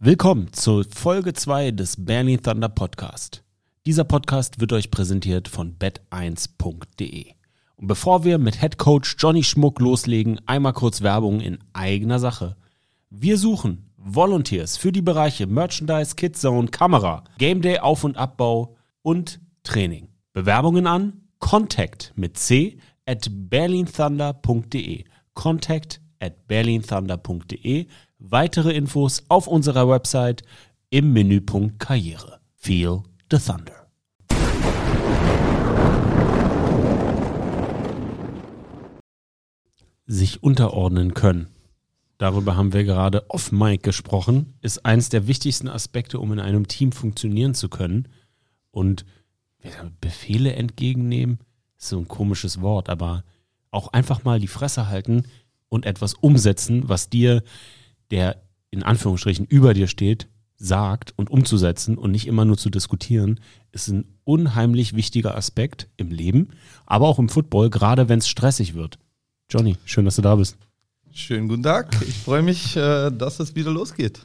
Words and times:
Willkommen 0.00 0.52
zur 0.52 0.84
Folge 0.84 1.32
2 1.32 1.72
des 1.72 2.04
Bernie 2.04 2.38
Thunder 2.38 2.68
Podcast. 2.68 3.42
Dieser 3.84 4.04
Podcast 4.04 4.60
wird 4.60 4.72
euch 4.72 4.92
präsentiert 4.92 5.48
von 5.48 5.76
bet1.de. 5.76 7.32
Und 7.74 7.86
bevor 7.88 8.22
wir 8.22 8.38
mit 8.38 8.60
Head 8.60 8.78
Coach 8.78 9.16
Johnny 9.18 9.42
Schmuck 9.42 9.80
loslegen, 9.80 10.40
einmal 10.46 10.72
kurz 10.72 11.02
Werbung 11.02 11.40
in 11.40 11.58
eigener 11.72 12.20
Sache. 12.20 12.54
Wir 13.10 13.38
suchen 13.38 13.90
Volunteers 13.96 14.76
für 14.76 14.92
die 14.92 15.02
Bereiche 15.02 15.48
Merchandise, 15.48 16.14
Kidzone, 16.14 16.68
Kamera, 16.68 17.24
Game 17.38 17.60
Day 17.60 17.80
Auf- 17.80 18.04
und 18.04 18.16
Abbau 18.16 18.76
und 19.02 19.40
Training. 19.64 20.10
Bewerbungen 20.32 20.86
an 20.86 21.22
contact 21.40 22.12
mit 22.14 22.38
c 22.38 22.78
at 23.04 23.28
berlinthunder.de. 23.28 25.06
Contact 25.34 26.00
at 26.20 26.46
berlinthunder.de 26.46 27.88
Weitere 28.20 28.72
Infos 28.72 29.22
auf 29.28 29.46
unserer 29.46 29.88
Website 29.88 30.42
im 30.90 31.12
Menüpunkt 31.12 31.78
Karriere. 31.78 32.40
Feel 32.56 33.04
the 33.30 33.38
Thunder. 33.38 33.86
Sich 40.06 40.42
unterordnen 40.42 41.14
können. 41.14 41.46
Darüber 42.16 42.56
haben 42.56 42.72
wir 42.72 42.82
gerade 42.82 43.30
off 43.30 43.52
Mic 43.52 43.84
gesprochen, 43.84 44.54
ist 44.62 44.84
eins 44.84 45.10
der 45.10 45.28
wichtigsten 45.28 45.68
Aspekte, 45.68 46.18
um 46.18 46.32
in 46.32 46.40
einem 46.40 46.66
Team 46.66 46.90
funktionieren 46.90 47.54
zu 47.54 47.68
können. 47.68 48.08
Und 48.72 49.06
Befehle 50.00 50.54
entgegennehmen, 50.54 51.38
ist 51.78 51.90
so 51.90 51.98
ein 51.98 52.08
komisches 52.08 52.60
Wort, 52.60 52.88
aber 52.88 53.22
auch 53.70 53.92
einfach 53.92 54.24
mal 54.24 54.40
die 54.40 54.48
Fresse 54.48 54.88
halten 54.88 55.22
und 55.68 55.86
etwas 55.86 56.14
umsetzen, 56.14 56.88
was 56.88 57.10
dir 57.10 57.44
der 58.10 58.42
in 58.70 58.82
Anführungsstrichen 58.82 59.46
über 59.46 59.74
dir 59.74 59.86
steht, 59.86 60.28
sagt 60.56 61.14
und 61.16 61.30
umzusetzen 61.30 61.96
und 61.96 62.10
nicht 62.10 62.26
immer 62.26 62.44
nur 62.44 62.58
zu 62.58 62.68
diskutieren, 62.68 63.40
ist 63.72 63.88
ein 63.88 64.04
unheimlich 64.24 64.94
wichtiger 64.94 65.36
Aspekt 65.36 65.88
im 65.96 66.10
Leben, 66.10 66.48
aber 66.84 67.06
auch 67.06 67.18
im 67.18 67.28
Football, 67.28 67.70
gerade 67.70 68.08
wenn 68.08 68.18
es 68.18 68.28
stressig 68.28 68.74
wird. 68.74 68.98
Johnny, 69.50 69.76
schön, 69.84 70.04
dass 70.04 70.16
du 70.16 70.22
da 70.22 70.34
bist. 70.36 70.58
Schönen 71.12 71.48
guten 71.48 71.62
Tag. 71.62 71.96
Ich 72.06 72.18
freue 72.18 72.42
mich, 72.42 72.76
äh, 72.76 73.10
dass 73.10 73.40
es 73.40 73.54
wieder 73.54 73.70
losgeht. 73.70 74.20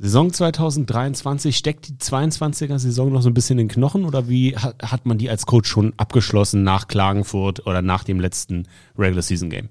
Saison 0.00 0.32
2023, 0.32 1.56
steckt 1.56 1.88
die 1.88 1.94
22er 1.94 2.78
Saison 2.78 3.12
noch 3.12 3.20
so 3.20 3.30
ein 3.30 3.34
bisschen 3.34 3.58
in 3.58 3.66
den 3.66 3.74
Knochen 3.74 4.04
oder 4.04 4.28
wie 4.28 4.56
hat 4.56 5.06
man 5.06 5.18
die 5.18 5.28
als 5.28 5.44
Coach 5.44 5.68
schon 5.68 5.92
abgeschlossen 5.96 6.62
nach 6.62 6.86
Klagenfurt 6.86 7.66
oder 7.66 7.82
nach 7.82 8.04
dem 8.04 8.20
letzten 8.20 8.68
Regular 8.96 9.22
Season 9.22 9.50
Game? 9.50 9.70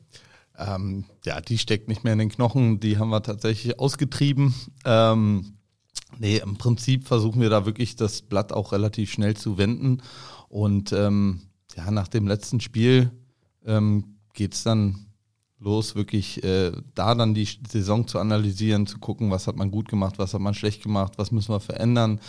Ähm, 0.58 1.05
ja, 1.23 1.39
die 1.39 1.58
steckt 1.58 1.88
nicht 1.88 2.03
mehr 2.03 2.13
in 2.13 2.19
den 2.19 2.30
Knochen, 2.30 2.80
die 2.80 2.97
haben 2.97 3.09
wir 3.09 3.22
tatsächlich 3.22 3.80
ausgetrieben. 3.80 4.55
Ähm, 4.86 5.53
nee, 6.17 6.38
im 6.38 6.58
Prinzip 6.58 7.08
versuchen 7.08 7.41
wir 7.41 7.50
da 7.50 7.66
wirklich 7.66 7.95
das 7.95 8.23
Blatt 8.23 8.52
auch 8.52 8.72
relativ 8.72 9.11
schnell 9.11 9.35
zu 9.35 9.58
wenden. 9.58 10.02
Und 10.50 10.91
ähm, 10.94 11.41
ja, 11.75 11.91
nach 11.91 12.08
dem 12.08 12.28
letzten 12.28 12.59
Spiel 12.59 13.11
ähm, 13.66 14.17
geht 14.33 14.55
es 14.55 14.63
dann 14.63 15.08
los, 15.59 15.95
wirklich 15.95 16.44
äh, 16.44 16.72
da 16.95 17.16
dann 17.16 17.33
die 17.33 17.47
Saison 17.69 18.08
zu 18.08 18.19
analysieren, 18.19 18.88
zu 18.88 19.00
gucken, 19.00 19.31
was 19.31 19.47
hat 19.47 19.55
man 19.55 19.72
gut 19.72 19.89
gemacht, 19.89 20.17
was 20.17 20.33
hat 20.33 20.41
man 20.41 20.53
schlecht 20.53 20.83
gemacht, 20.83 21.13
was 21.17 21.31
müssen 21.31 21.53
wir 21.53 21.59
verändern, 21.59 22.19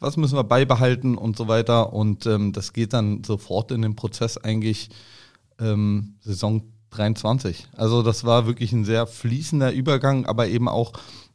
was 0.00 0.16
müssen 0.16 0.36
wir 0.36 0.44
beibehalten 0.44 1.16
und 1.16 1.36
so 1.36 1.48
weiter. 1.48 1.92
Und 1.92 2.26
ähm, 2.26 2.52
das 2.52 2.72
geht 2.72 2.92
dann 2.92 3.24
sofort 3.24 3.72
in 3.72 3.82
den 3.82 3.96
Prozess 3.96 4.36
eigentlich 4.36 4.90
ähm, 5.58 6.16
Saison 6.20 6.62
23. 6.90 7.68
Also 7.76 8.02
das 8.02 8.24
war 8.24 8.46
wirklich 8.46 8.72
ein 8.72 8.84
sehr 8.84 9.06
fließender 9.06 9.72
Übergang, 9.72 10.26
aber 10.26 10.48
eben 10.48 10.68
auch 10.68 10.92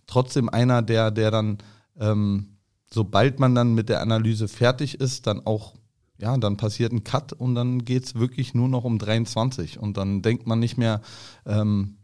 trotzdem 0.07 0.49
einer, 0.49 0.81
der, 0.81 1.11
der 1.11 1.31
dann, 1.31 1.57
ähm, 1.99 2.57
sobald 2.89 3.39
man 3.39 3.55
dann 3.55 3.73
mit 3.73 3.89
der 3.89 4.01
Analyse 4.01 4.47
fertig 4.47 4.99
ist, 4.99 5.27
dann 5.27 5.45
auch, 5.45 5.73
ja, 6.17 6.37
dann 6.37 6.57
passiert 6.57 6.91
ein 6.91 7.03
Cut 7.03 7.33
und 7.33 7.55
dann 7.55 7.85
geht 7.85 8.05
es 8.05 8.15
wirklich 8.15 8.53
nur 8.53 8.67
noch 8.67 8.83
um 8.83 8.99
23. 8.99 9.79
Und 9.79 9.97
dann 9.97 10.21
denkt 10.21 10.47
man 10.47 10.59
nicht 10.59 10.77
mehr 10.77 11.01
ähm, 11.45 11.97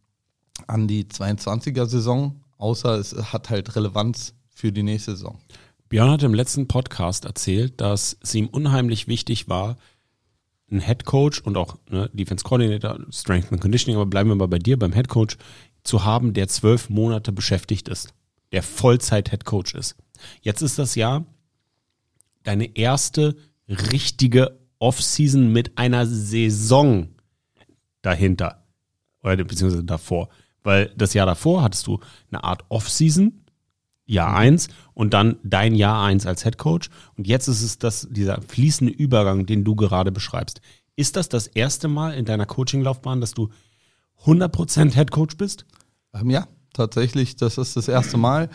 an 0.67 0.87
die 0.87 1.05
22er-Saison, 1.05 2.43
außer 2.57 2.95
es 2.95 3.13
hat 3.31 3.49
halt 3.49 3.75
Relevanz 3.75 4.33
für 4.53 4.71
die 4.71 4.83
nächste 4.83 5.11
Saison. 5.11 5.39
Björn 5.89 6.11
hat 6.11 6.23
im 6.23 6.33
letzten 6.33 6.67
Podcast 6.67 7.25
erzählt, 7.25 7.81
dass 7.81 8.17
es 8.21 8.35
ihm 8.35 8.47
unheimlich 8.47 9.07
wichtig 9.07 9.49
war, 9.49 9.77
einen 10.71 10.81
Head 10.81 11.05
Coach 11.05 11.41
und 11.41 11.57
auch 11.57 11.77
ne, 11.89 12.09
Defense 12.13 12.43
Coordinator, 12.43 12.99
Strength 13.11 13.51
and 13.51 13.61
Conditioning, 13.61 13.95
aber 13.95 14.09
bleiben 14.09 14.29
wir 14.29 14.35
mal 14.35 14.47
bei 14.47 14.59
dir, 14.59 14.77
beim 14.77 14.93
Head 14.93 15.07
Coach, 15.09 15.37
zu 15.83 16.03
haben, 16.03 16.33
der 16.33 16.47
zwölf 16.47 16.89
Monate 16.89 17.31
beschäftigt 17.31 17.87
ist, 17.87 18.13
der 18.51 18.63
Vollzeit 18.63 19.29
Head 19.29 19.45
Coach 19.45 19.73
ist. 19.73 19.95
Jetzt 20.41 20.61
ist 20.61 20.77
das 20.77 20.95
Jahr 20.95 21.25
deine 22.43 22.75
erste 22.75 23.35
richtige 23.67 24.59
Offseason 24.79 25.51
mit 25.51 25.77
einer 25.77 26.05
Saison 26.05 27.09
dahinter. 28.01 28.63
Oder 29.21 29.43
beziehungsweise 29.43 29.83
davor. 29.83 30.29
Weil 30.63 30.93
das 30.95 31.13
Jahr 31.13 31.25
davor 31.25 31.63
hattest 31.63 31.87
du 31.87 31.99
eine 32.31 32.43
Art 32.43 32.63
Offseason, 32.69 33.45
Jahr 34.09 34.35
1 34.35 34.67
mhm. 34.67 34.73
und 34.93 35.13
dann 35.13 35.37
dein 35.43 35.75
Jahr 35.75 36.03
1 36.03 36.25
als 36.25 36.43
Head 36.43 36.57
Coach. 36.57 36.89
Und 37.15 37.27
jetzt 37.27 37.47
ist 37.47 37.61
es 37.61 37.77
das, 37.77 38.07
dieser 38.09 38.41
fließende 38.41 38.91
Übergang, 38.91 39.45
den 39.45 39.63
du 39.63 39.75
gerade 39.75 40.11
beschreibst. 40.11 40.61
Ist 40.95 41.15
das 41.15 41.29
das 41.29 41.47
erste 41.47 41.87
Mal 41.87 42.13
in 42.13 42.25
deiner 42.25 42.45
Coaching-Laufbahn, 42.45 43.21
dass 43.21 43.33
du 43.33 43.49
100% 44.25 44.93
Head 44.93 45.11
Coach 45.11 45.37
bist? 45.37 45.65
Ähm, 46.13 46.29
ja, 46.29 46.47
tatsächlich, 46.73 47.35
das 47.35 47.57
ist 47.57 47.77
das 47.77 47.87
erste 47.87 48.17
Mal. 48.17 48.49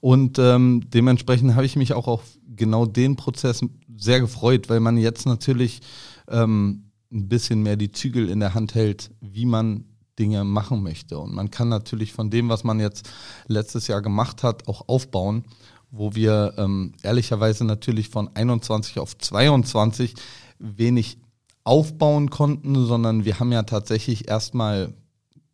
Und 0.00 0.38
ähm, 0.38 0.82
dementsprechend 0.92 1.54
habe 1.54 1.64
ich 1.64 1.76
mich 1.76 1.94
auch 1.94 2.06
auf 2.06 2.22
genau 2.54 2.84
den 2.84 3.16
Prozess 3.16 3.60
sehr 3.96 4.20
gefreut, 4.20 4.68
weil 4.68 4.80
man 4.80 4.98
jetzt 4.98 5.24
natürlich 5.26 5.80
ähm, 6.28 6.90
ein 7.12 7.28
bisschen 7.28 7.62
mehr 7.62 7.76
die 7.76 7.92
Zügel 7.92 8.28
in 8.28 8.40
der 8.40 8.54
Hand 8.54 8.74
hält, 8.74 9.10
wie 9.20 9.46
man 9.46 9.84
Dinge 10.18 10.44
machen 10.44 10.82
möchte. 10.82 11.18
Und 11.18 11.34
man 11.34 11.50
kann 11.50 11.68
natürlich 11.68 12.12
von 12.12 12.30
dem, 12.30 12.48
was 12.48 12.64
man 12.64 12.80
jetzt 12.80 13.08
letztes 13.46 13.86
Jahr 13.86 14.02
gemacht 14.02 14.42
hat, 14.42 14.68
auch 14.68 14.88
aufbauen, 14.88 15.44
wo 15.90 16.14
wir 16.14 16.54
ähm, 16.56 16.92
ehrlicherweise 17.02 17.64
natürlich 17.64 18.08
von 18.08 18.34
21 18.34 18.98
auf 18.98 19.16
22 19.16 20.14
wenig 20.58 21.18
aufbauen 21.64 22.30
konnten, 22.30 22.86
sondern 22.86 23.24
wir 23.24 23.40
haben 23.40 23.52
ja 23.52 23.64
tatsächlich 23.64 24.28
erstmal, 24.28 24.94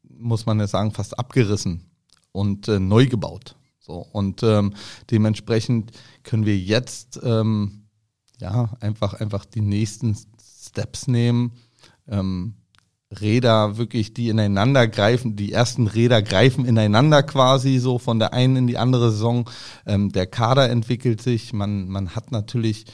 muss 0.09 0.47
man 0.47 0.61
ja 0.61 0.67
sagen, 0.67 0.93
fast 0.93 1.19
abgerissen 1.19 1.91
und 2.33 2.69
äh, 2.69 2.79
neu 2.79 3.07
gebaut. 3.07 3.57
So, 3.79 4.07
und 4.13 4.43
ähm, 4.43 4.75
dementsprechend 5.11 5.93
können 6.23 6.47
wir 6.47 6.57
jetzt 6.57 7.19
ähm, 7.23 7.87
ja 8.39 8.73
einfach, 8.81 9.15
einfach 9.15 9.45
die 9.45 9.61
nächsten 9.61 10.17
Steps 10.41 11.09
nehmen. 11.09 11.53
Ähm, 12.07 12.55
Räder 13.21 13.77
wirklich, 13.77 14.15
die 14.15 14.29
ineinander 14.29 14.89
greifen. 14.89 15.37
Die 15.37 15.53
ersten 15.53 15.87
Räder 15.87 16.23
greifen 16.23 16.65
ineinander 16.65 17.23
quasi 17.23 17.79
so 17.79 17.99
von 17.99 18.19
der 18.19 18.33
einen 18.33 18.57
in 18.57 18.67
die 18.67 18.79
andere 18.79 19.11
Saison. 19.11 19.49
Ähm, 19.87 20.13
der 20.13 20.27
Kader 20.27 20.71
entwickelt 20.71 21.23
sich. 21.23 21.53
Man, 21.53 21.89
man 21.89 22.15
hat 22.15 22.33
natürlich 22.33 22.87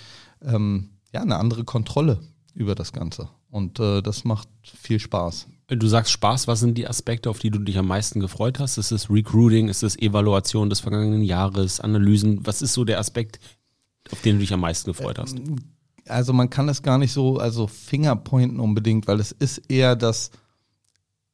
ähm, 0.42 0.90
ja 1.12 1.22
eine 1.22 1.36
andere 1.36 1.64
Kontrolle 1.64 2.20
über 2.54 2.74
das 2.74 2.92
Ganze. 2.92 3.28
Und 3.50 3.80
äh, 3.80 4.02
das 4.02 4.24
macht 4.24 4.48
viel 4.62 4.98
Spaß. 4.98 5.46
Du 5.68 5.86
sagst 5.86 6.12
Spaß, 6.12 6.48
was 6.48 6.60
sind 6.60 6.78
die 6.78 6.88
Aspekte, 6.88 7.28
auf 7.28 7.38
die 7.38 7.50
du 7.50 7.58
dich 7.58 7.76
am 7.76 7.86
meisten 7.86 8.20
gefreut 8.20 8.58
hast? 8.58 8.78
Ist 8.78 8.90
es 8.90 9.10
Recruiting, 9.10 9.68
ist 9.68 9.82
es 9.82 9.98
Evaluation 9.98 10.70
des 10.70 10.80
vergangenen 10.80 11.22
Jahres, 11.22 11.80
Analysen? 11.80 12.46
Was 12.46 12.62
ist 12.62 12.72
so 12.72 12.84
der 12.84 12.98
Aspekt, 12.98 13.38
auf 14.10 14.22
den 14.22 14.36
du 14.36 14.40
dich 14.40 14.52
am 14.52 14.60
meisten 14.60 14.90
gefreut 14.90 15.18
hast? 15.18 15.36
Ähm, 15.36 15.56
also 16.10 16.32
man 16.32 16.50
kann 16.50 16.68
es 16.68 16.82
gar 16.82 16.98
nicht 16.98 17.12
so, 17.12 17.38
also 17.38 17.66
Fingerpointen 17.66 18.60
unbedingt, 18.60 19.06
weil 19.06 19.20
es 19.20 19.32
ist 19.32 19.58
eher 19.70 19.96
das 19.96 20.30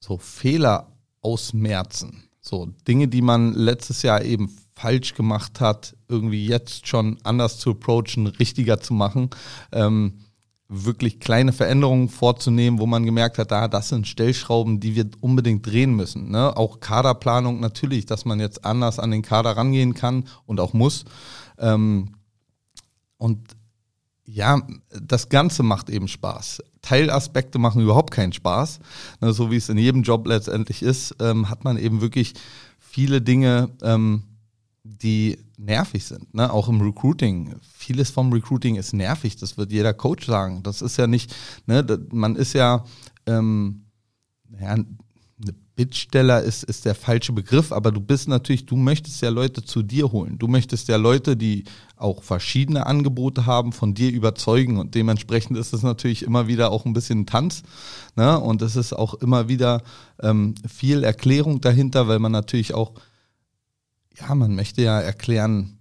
so 0.00 0.18
Fehler 0.18 0.92
ausmerzen. 1.20 2.24
So 2.40 2.68
Dinge, 2.86 3.08
die 3.08 3.22
man 3.22 3.54
letztes 3.54 4.02
Jahr 4.02 4.22
eben 4.22 4.54
falsch 4.74 5.14
gemacht 5.14 5.60
hat, 5.60 5.96
irgendwie 6.08 6.46
jetzt 6.46 6.86
schon 6.86 7.18
anders 7.22 7.58
zu 7.58 7.70
approachen, 7.70 8.26
richtiger 8.26 8.80
zu 8.80 8.92
machen. 8.92 9.30
Ähm, 9.72 10.24
wirklich 10.68 11.20
kleine 11.20 11.52
Veränderungen 11.52 12.08
vorzunehmen, 12.08 12.78
wo 12.78 12.86
man 12.86 13.04
gemerkt 13.04 13.38
hat, 13.38 13.50
da, 13.50 13.68
das 13.68 13.90
sind 13.90 14.08
Stellschrauben, 14.08 14.80
die 14.80 14.96
wir 14.96 15.08
unbedingt 15.20 15.66
drehen 15.66 15.94
müssen. 15.94 16.30
Ne? 16.30 16.56
Auch 16.56 16.80
Kaderplanung 16.80 17.60
natürlich, 17.60 18.06
dass 18.06 18.24
man 18.24 18.40
jetzt 18.40 18.64
anders 18.64 18.98
an 18.98 19.10
den 19.10 19.22
Kader 19.22 19.56
rangehen 19.56 19.94
kann 19.94 20.24
und 20.46 20.60
auch 20.60 20.72
muss. 20.72 21.04
Ähm, 21.58 22.14
und 23.18 23.40
ja, 24.26 24.62
das 24.90 25.28
Ganze 25.28 25.62
macht 25.62 25.90
eben 25.90 26.08
Spaß. 26.08 26.62
Teilaspekte 26.82 27.58
machen 27.58 27.82
überhaupt 27.82 28.10
keinen 28.10 28.32
Spaß. 28.32 28.80
Ne, 29.20 29.32
so 29.32 29.50
wie 29.50 29.56
es 29.56 29.68
in 29.68 29.78
jedem 29.78 30.02
Job 30.02 30.26
letztendlich 30.26 30.82
ist, 30.82 31.14
ähm, 31.20 31.50
hat 31.50 31.64
man 31.64 31.76
eben 31.76 32.00
wirklich 32.00 32.34
viele 32.78 33.20
Dinge, 33.20 33.70
ähm, 33.82 34.24
die 34.82 35.38
nervig 35.56 36.04
sind. 36.04 36.34
Ne? 36.34 36.52
Auch 36.52 36.68
im 36.68 36.80
Recruiting. 36.80 37.54
Vieles 37.62 38.10
vom 38.10 38.32
Recruiting 38.32 38.76
ist 38.76 38.92
nervig. 38.92 39.36
Das 39.36 39.56
wird 39.56 39.72
jeder 39.72 39.94
Coach 39.94 40.26
sagen. 40.26 40.62
Das 40.62 40.82
ist 40.82 40.96
ja 40.96 41.06
nicht, 41.06 41.34
ne, 41.66 41.84
man 42.10 42.36
ist 42.36 42.52
ja, 42.52 42.84
ähm, 43.26 43.86
ja 44.58 44.76
Bittsteller 45.76 46.40
ist, 46.42 46.62
ist 46.62 46.84
der 46.84 46.94
falsche 46.94 47.32
Begriff, 47.32 47.72
aber 47.72 47.90
du 47.90 48.00
bist 48.00 48.28
natürlich, 48.28 48.64
du 48.64 48.76
möchtest 48.76 49.20
ja 49.22 49.28
Leute 49.30 49.64
zu 49.64 49.82
dir 49.82 50.12
holen. 50.12 50.38
Du 50.38 50.46
möchtest 50.46 50.86
ja 50.86 50.96
Leute, 50.96 51.36
die 51.36 51.64
auch 51.96 52.22
verschiedene 52.22 52.86
Angebote 52.86 53.46
haben, 53.46 53.72
von 53.72 53.92
dir 53.92 54.12
überzeugen. 54.12 54.78
Und 54.78 54.94
dementsprechend 54.94 55.58
ist 55.58 55.72
es 55.72 55.82
natürlich 55.82 56.22
immer 56.22 56.46
wieder 56.46 56.70
auch 56.70 56.84
ein 56.84 56.92
bisschen 56.92 57.26
Tanz. 57.26 57.62
Ne? 58.14 58.38
Und 58.38 58.62
es 58.62 58.76
ist 58.76 58.92
auch 58.92 59.14
immer 59.14 59.48
wieder 59.48 59.82
ähm, 60.22 60.54
viel 60.68 61.02
Erklärung 61.02 61.60
dahinter, 61.60 62.06
weil 62.06 62.20
man 62.20 62.32
natürlich 62.32 62.72
auch, 62.72 62.92
ja, 64.16 64.32
man 64.34 64.54
möchte 64.54 64.82
ja 64.82 65.00
erklären, 65.00 65.80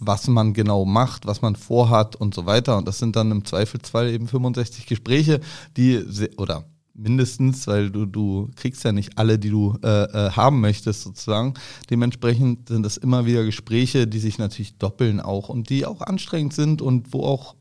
was 0.00 0.28
man 0.28 0.54
genau 0.54 0.86
macht, 0.86 1.26
was 1.26 1.42
man 1.42 1.56
vorhat 1.56 2.16
und 2.16 2.34
so 2.34 2.46
weiter. 2.46 2.78
Und 2.78 2.88
das 2.88 2.98
sind 2.98 3.16
dann 3.16 3.30
im 3.32 3.44
Zweifelsfall 3.44 4.10
eben 4.10 4.28
65 4.28 4.86
Gespräche, 4.86 5.40
die, 5.76 6.02
oder 6.38 6.64
mindestens, 6.98 7.66
weil 7.66 7.90
du, 7.90 8.04
du 8.04 8.50
kriegst 8.56 8.84
ja 8.84 8.92
nicht 8.92 9.16
alle, 9.16 9.38
die 9.38 9.50
du 9.50 9.78
äh, 9.82 10.04
äh, 10.04 10.30
haben 10.32 10.60
möchtest 10.60 11.02
sozusagen. 11.02 11.54
Dementsprechend 11.88 12.68
sind 12.68 12.82
das 12.82 12.96
immer 12.96 13.24
wieder 13.24 13.44
Gespräche, 13.44 14.06
die 14.06 14.18
sich 14.18 14.38
natürlich 14.38 14.76
doppeln 14.78 15.20
auch 15.20 15.48
und 15.48 15.70
die 15.70 15.86
auch 15.86 16.00
anstrengend 16.00 16.52
sind 16.52 16.82
und 16.82 17.12
wo 17.12 17.24
auch, 17.24 17.54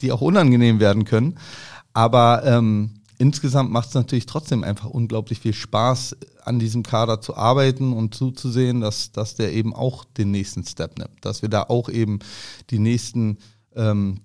die 0.00 0.12
auch 0.12 0.20
unangenehm 0.20 0.80
werden 0.80 1.04
können. 1.04 1.38
Aber 1.92 2.44
ähm, 2.44 3.00
insgesamt 3.18 3.70
macht 3.70 3.88
es 3.88 3.94
natürlich 3.94 4.26
trotzdem 4.26 4.62
einfach 4.62 4.88
unglaublich 4.88 5.40
viel 5.40 5.54
Spaß, 5.54 6.16
an 6.44 6.58
diesem 6.58 6.82
Kader 6.82 7.20
zu 7.20 7.36
arbeiten 7.36 7.92
und 7.92 8.14
zuzusehen, 8.14 8.80
dass, 8.80 9.10
dass 9.10 9.34
der 9.34 9.52
eben 9.52 9.74
auch 9.74 10.04
den 10.04 10.30
nächsten 10.30 10.64
Step 10.64 10.98
nimmt, 10.98 11.24
dass 11.24 11.42
wir 11.42 11.48
da 11.48 11.62
auch 11.62 11.88
eben 11.88 12.20
die 12.70 12.78
nächsten 12.78 13.38
ähm, 13.74 14.20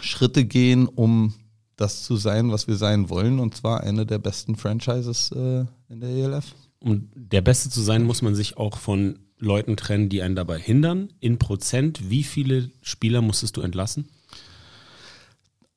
Schritte 0.00 0.44
gehen, 0.44 0.88
um 0.88 1.34
das 1.80 2.02
zu 2.02 2.16
sein, 2.16 2.52
was 2.52 2.68
wir 2.68 2.76
sein 2.76 3.08
wollen, 3.08 3.40
und 3.40 3.56
zwar 3.56 3.82
eine 3.82 4.04
der 4.04 4.18
besten 4.18 4.56
Franchises 4.56 5.32
äh, 5.32 5.64
in 5.88 6.00
der 6.00 6.10
ELF. 6.10 6.54
Um 6.78 7.10
der 7.14 7.40
Beste 7.40 7.70
zu 7.70 7.80
sein, 7.80 8.04
muss 8.04 8.22
man 8.22 8.34
sich 8.34 8.56
auch 8.56 8.78
von 8.78 9.18
Leuten 9.38 9.76
trennen, 9.76 10.08
die 10.08 10.22
einen 10.22 10.36
dabei 10.36 10.58
hindern. 10.58 11.12
In 11.20 11.38
Prozent, 11.38 12.10
wie 12.10 12.22
viele 12.22 12.70
Spieler 12.82 13.22
musstest 13.22 13.56
du 13.56 13.62
entlassen? 13.62 14.08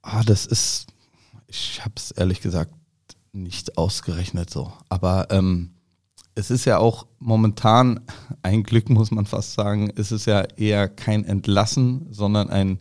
Ah, 0.02 0.24
das 0.24 0.46
ist, 0.46 0.88
ich 1.48 1.84
habe 1.84 1.94
es 1.96 2.12
ehrlich 2.12 2.42
gesagt 2.42 2.74
nicht 3.32 3.78
ausgerechnet 3.78 4.50
so. 4.50 4.72
Aber 4.90 5.28
ähm, 5.30 5.72
es 6.36 6.52
ist 6.52 6.66
ja 6.66 6.78
auch 6.78 7.08
momentan 7.20 8.02
ein 8.42 8.64
Glück, 8.64 8.90
muss 8.90 9.12
man 9.12 9.26
fast 9.26 9.54
sagen, 9.54 9.90
ist 9.90 10.12
es 10.12 10.26
ja 10.26 10.42
eher 10.42 10.90
kein 10.90 11.24
Entlassen, 11.24 12.08
sondern 12.12 12.50
ein 12.50 12.80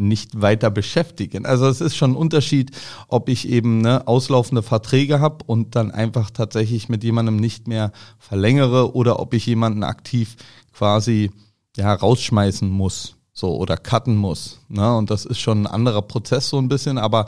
nicht 0.00 0.40
weiter 0.40 0.70
beschäftigen. 0.70 1.46
Also 1.46 1.66
es 1.68 1.80
ist 1.80 1.96
schon 1.96 2.12
ein 2.12 2.16
Unterschied, 2.16 2.70
ob 3.08 3.28
ich 3.28 3.48
eben 3.48 3.80
ne, 3.80 4.06
auslaufende 4.06 4.62
Verträge 4.62 5.20
habe 5.20 5.44
und 5.46 5.76
dann 5.76 5.90
einfach 5.90 6.30
tatsächlich 6.30 6.88
mit 6.88 7.04
jemandem 7.04 7.36
nicht 7.36 7.68
mehr 7.68 7.92
verlängere 8.18 8.94
oder 8.94 9.20
ob 9.20 9.34
ich 9.34 9.46
jemanden 9.46 9.84
aktiv 9.84 10.36
quasi 10.72 11.30
ja 11.76 11.92
rausschmeißen 11.92 12.68
muss 12.68 13.16
so 13.32 13.56
oder 13.56 13.76
cutten 13.76 14.16
muss. 14.16 14.60
Ne? 14.68 14.96
Und 14.96 15.10
das 15.10 15.24
ist 15.24 15.38
schon 15.38 15.62
ein 15.62 15.66
anderer 15.66 16.02
Prozess 16.02 16.48
so 16.48 16.58
ein 16.58 16.68
bisschen, 16.68 16.98
aber 16.98 17.26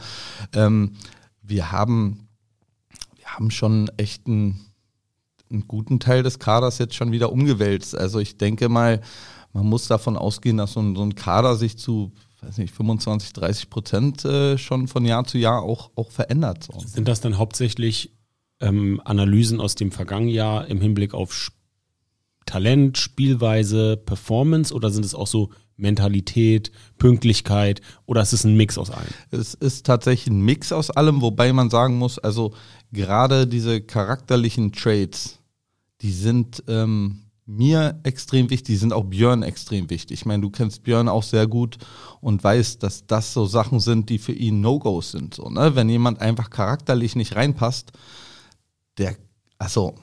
ähm, 0.55 0.97
wir 1.43 1.73
haben 1.73 2.29
wir 3.17 3.27
haben 3.27 3.51
schon 3.51 3.91
echt 3.97 4.27
einen, 4.27 4.61
einen 5.51 5.67
guten 5.67 6.01
Teil 6.01 6.23
des 6.23 6.39
Kaders 6.39 6.79
jetzt 6.79 6.95
schon 6.95 7.13
wieder 7.13 7.33
umgewälzt. 7.33 7.97
Also 7.97 8.19
ich 8.19 8.37
denke 8.37 8.69
mal, 8.69 9.01
man 9.53 9.67
muss 9.67 9.87
davon 9.87 10.17
ausgehen, 10.17 10.57
dass 10.57 10.73
so 10.73 10.81
ein, 10.81 10.97
so 10.97 11.03
ein 11.03 11.15
Kader 11.15 11.57
sich 11.57 11.79
zu 11.79 12.13
weiß 12.43 12.59
nicht, 12.59 12.75
25, 12.75 13.33
30 13.33 13.71
Prozent 13.71 14.25
äh, 14.25 14.59
schon 14.59 14.89
von 14.89 15.05
Jahr 15.05 15.25
zu 15.25 15.39
Jahr 15.39 15.63
auch, 15.63 15.91
auch 15.95 16.11
verändert. 16.11 16.69
So. 16.73 16.79
Sind 16.87 17.09
das 17.09 17.21
dann 17.21 17.39
hauptsächlich 17.39 18.13
ähm, 18.61 19.01
Analysen 19.05 19.61
aus 19.61 19.75
dem 19.75 19.93
vergangenen 19.93 20.35
Jahr 20.35 20.67
im 20.67 20.81
Hinblick 20.81 21.15
auf 21.15 21.53
Talent, 22.47 22.99
Spielweise, 22.99 23.97
Performance 23.97 24.75
oder 24.75 24.91
sind 24.91 25.05
es 25.05 25.15
auch 25.15 25.27
so 25.27 25.51
Mentalität, 25.77 26.71
Pünktlichkeit 26.99 27.81
oder 28.07 28.23
ist 28.23 28.33
es 28.33 28.45
ein 28.45 28.57
Mix 28.57 28.79
aus 28.79 28.91
allem? 28.91 29.09
Es 29.31 29.55
ist 29.55 29.87
tatsächlich 29.87 30.33
ein 30.33 30.41
Mix 30.41 30.73
aus 30.73 30.91
allem, 30.91 31.23
wobei 31.23 31.53
man 31.53 31.71
sagen 31.71 31.97
muss, 31.97 32.19
also 32.19 32.55
gerade 32.93 33.47
diese 33.47 33.81
charakterlichen 33.81 34.73
Traits, 34.73 35.39
die 36.01 36.13
sind 36.13 36.63
ähm, 36.69 37.22
mir 37.47 38.01
extrem 38.05 38.51
wichtig, 38.51 38.79
sind 38.79 38.93
auch 38.93 39.05
Björn 39.05 39.43
extrem 39.43 39.91
wichtig. 39.91 40.21
Ich 40.21 40.27
meine, 40.27 40.43
du 40.43 40.51
kennst 40.51 40.85
Björn 40.85 41.09
auch 41.09 41.23
sehr 41.23 41.47
gut 41.47 41.79
und 42.21 42.43
weißt, 42.43 42.83
dass 42.83 43.07
das 43.07 43.33
so 43.33 43.47
Sachen 43.47 43.81
sind, 43.81 44.09
die 44.11 44.19
für 44.19 44.33
ihn 44.33 44.61
No-Gos 44.61 45.11
sind. 45.11 45.35
So, 45.35 45.51
ne? 45.51 45.75
Wenn 45.75 45.89
jemand 45.89 46.21
einfach 46.21 46.51
charakterlich 46.51 47.17
nicht 47.17 47.35
reinpasst, 47.35 47.93
der, 48.99 49.17
also, 49.59 49.95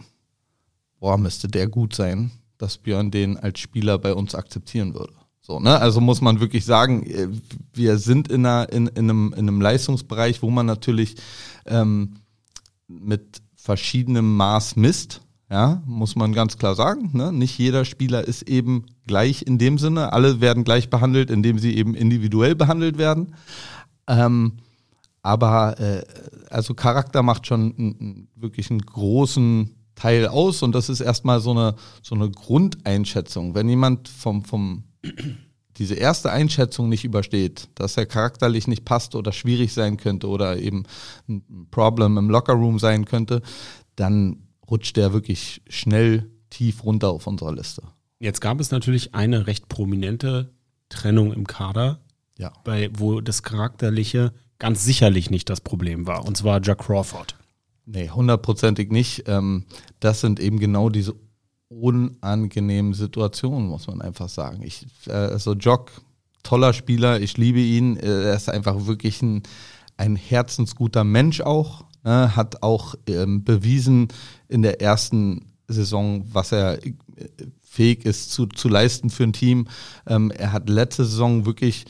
boah, 1.00 1.18
müsste 1.18 1.48
der 1.48 1.68
gut 1.68 1.96
sein, 1.96 2.32
dass 2.58 2.78
Björn 2.78 3.12
den 3.12 3.38
als 3.38 3.60
Spieler 3.60 3.98
bei 3.98 4.14
uns 4.14 4.36
akzeptieren 4.36 4.94
würde. 4.94 5.14
So, 5.40 5.60
ne? 5.60 5.80
Also 5.80 6.02
muss 6.02 6.22
man 6.22 6.42
wirklich 6.42 6.66
sagen, 6.66 7.04
äh, 7.04 7.30
wir 7.74 7.98
sind 7.98 8.28
in, 8.28 8.46
einer, 8.46 8.72
in, 8.72 8.88
in, 8.88 9.10
einem, 9.10 9.34
in 9.34 9.48
einem 9.48 9.62
Leistungsbereich, 9.62 10.42
wo 10.44 10.50
man 10.50 10.66
natürlich 10.66 11.16
ähm, 11.66 12.18
mit 12.88 13.42
verschiedenem 13.56 14.36
Maß 14.36 14.76
misst 14.76 15.22
ja, 15.50 15.81
muss 15.86 16.16
man 16.16 16.34
ganz 16.34 16.57
klar 16.57 16.75
sagen. 16.75 17.10
Ne? 17.13 17.34
Nicht 17.34 17.57
jeder 17.57 17.84
Spieler 17.84 18.28
ist 18.28 18.44
eben 18.44 18.86
gleich 19.07 19.42
in 19.42 19.57
dem 19.57 19.78
Sinne. 19.80 20.13
Alle 20.13 20.42
werden 20.42 20.63
gleich 20.63 20.90
behandelt, 20.90 21.31
indem 21.31 21.57
sie 21.57 21.75
eben 21.75 21.96
individuell 21.96 22.56
behandelt 22.56 22.98
werden. 23.00 23.36
Ähm, 24.07 24.54
aber 25.24 25.80
äh, 25.80 26.04
also 26.50 26.74
Charakter 26.75 27.24
macht 27.24 27.48
schon 27.48 28.28
wirklich 28.36 28.69
einen 28.69 28.81
großen 28.81 29.75
Teil 29.96 30.28
aus 30.28 30.63
und 30.63 30.74
das 30.74 30.88
ist 30.88 31.01
erstmal 31.01 31.42
so 31.42 31.52
eine, 31.52 31.75
so 32.02 32.16
eine 32.16 32.30
Grundeinschätzung. 32.30 33.54
Wenn 33.56 33.68
jemand 33.68 34.07
vom, 34.07 34.45
vom 34.45 34.84
diese 35.78 35.95
erste 35.95 36.31
Einschätzung 36.31 36.90
nicht 36.90 37.06
übersteht, 37.06 37.69
dass 37.75 37.98
er 37.98 38.06
charakterlich 38.06 38.68
nicht 38.68 38.86
passt 38.86 39.16
oder 39.16 39.31
schwierig 39.31 39.74
sein 39.74 39.98
könnte 39.98 40.28
oder 40.28 40.57
eben 40.57 40.84
ein 41.28 41.68
Problem 41.72 42.18
im 42.18 42.30
Lockerroom 42.30 42.80
sein 42.80 43.06
könnte, 43.06 43.42
dann 43.95 44.49
rutscht 44.69 44.98
der 44.98 45.13
wirklich 45.13 45.62
schnell 45.69 46.30
tief 46.50 46.83
runter 46.83 47.10
auf 47.10 47.27
unserer 47.27 47.54
Liste. 47.54 47.83
Jetzt 48.19 48.42
gab 48.42 48.60
es 48.60 48.71
natürlich 48.71 49.16
eine 49.16 49.48
recht 49.48 49.69
prominente 49.69 50.54
Trennung 50.89 51.31
im 51.31 51.48
Kader, 51.48 52.01
ja. 52.38 52.51
bei, 52.63 52.89
wo 52.94 53.21
das 53.21 53.44
Charakterliche 53.44 54.33
ganz 54.57 54.83
sicherlich 54.83 55.30
nicht 55.30 55.50
das 55.50 55.62
Problem 55.62 56.06
war, 56.06 56.25
und 56.25 56.36
zwar 56.36 56.62
Jack 56.62 56.80
Crawford. 56.80 57.36
Nee, 57.86 58.10
hundertprozentig 58.10 58.92
nicht. 58.92 59.24
Ähm, 59.27 59.66
das 60.00 60.21
sind 60.21 60.39
eben 60.39 60.60
genau 60.60 60.89
diese 60.89 61.16
unangenehmen 61.69 62.94
Situationen, 62.94 63.68
muss 63.68 63.88
man 63.88 64.01
einfach 64.01 64.30
sagen. 64.30 64.62
Ich, 64.62 64.86
äh, 65.07 65.12
also 65.12 65.54
Jock, 65.54 65.92
toller 66.44 66.73
Spieler, 66.73 67.19
ich 67.19 67.38
liebe 67.38 67.59
ihn. 67.59 67.97
Äh, 67.97 68.26
er 68.26 68.35
ist 68.35 68.49
einfach 68.49 68.85
wirklich 68.85 69.21
ein, 69.21 69.44
ein 69.97 70.16
herzensguter 70.16 71.04
Mensch 71.04 71.42
auch. 71.42 71.85
Ne? 72.04 72.36
Hat 72.36 72.64
auch 72.64 72.96
ähm, 73.08 73.44
bewiesen, 73.44 74.08
in 74.48 74.62
der 74.62 74.82
ersten 74.82 75.50
Saison, 75.68 76.26
was 76.32 76.52
er 76.52 76.84
äh, 76.84 76.92
fähig 77.62 78.06
ist 78.06 78.32
zu, 78.32 78.48
zu 78.48 78.68
leisten 78.68 79.10
für 79.10 79.24
ein 79.24 79.34
Team. 79.34 79.68
Ähm, 80.08 80.32
er 80.32 80.52
hat 80.52 80.70
letzte 80.70 81.06
Saison 81.06 81.46
wirklich, 81.46 81.86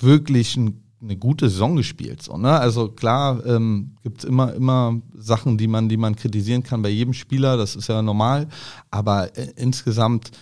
wirklich 0.00 0.56
ein, 0.56 0.82
eine 1.00 1.16
gute 1.16 1.48
Saison 1.48 1.76
gespielt. 1.76 2.22
So, 2.22 2.36
ne? 2.36 2.58
Also 2.58 2.88
klar 2.88 3.44
ähm, 3.46 3.96
gibt 4.02 4.18
es 4.18 4.24
immer, 4.24 4.52
immer 4.54 5.00
Sachen, 5.14 5.58
die 5.58 5.68
man, 5.68 5.88
die 5.88 5.96
man 5.96 6.16
kritisieren 6.16 6.64
kann 6.64 6.82
bei 6.82 6.88
jedem 6.88 7.14
Spieler, 7.14 7.56
das 7.56 7.76
ist 7.76 7.88
ja 7.88 8.02
normal, 8.02 8.48
aber 8.90 9.36
äh, 9.36 9.52
insgesamt 9.56 10.32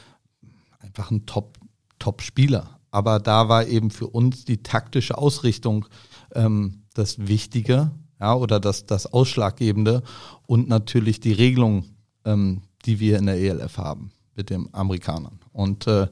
einfach 0.81 1.11
ein 1.11 1.27
Top, 1.27 1.59
Top-Spieler. 1.99 2.81
Aber 2.91 3.21
da 3.21 3.51
war 3.51 3.67
eben 3.67 3.91
für 3.91 4.07
uns 4.07 4.47
die 4.47 4.63
taktische 4.63 5.19
Ausrichtung 5.19 5.87
ähm, 6.35 6.85
das 6.95 7.29
Wichtige, 7.29 7.91
ja, 8.21 8.35
oder 8.35 8.61
das, 8.61 8.87
das 8.87 9.13
Ausschlaggebende 9.13 10.03
und 10.47 10.69
natürlich 10.69 11.21
die 11.21 11.33
Regelung, 11.33 11.85
ähm, 12.25 12.63
die 12.85 13.01
wir 13.01 13.19
in 13.19 13.27
der 13.27 13.37
ELF 13.37 13.79
haben 13.79 14.13
mit 14.35 14.51
den 14.51 14.69
Amerikanern. 14.73 15.39
Und 15.53 15.87
äh, 15.87 16.09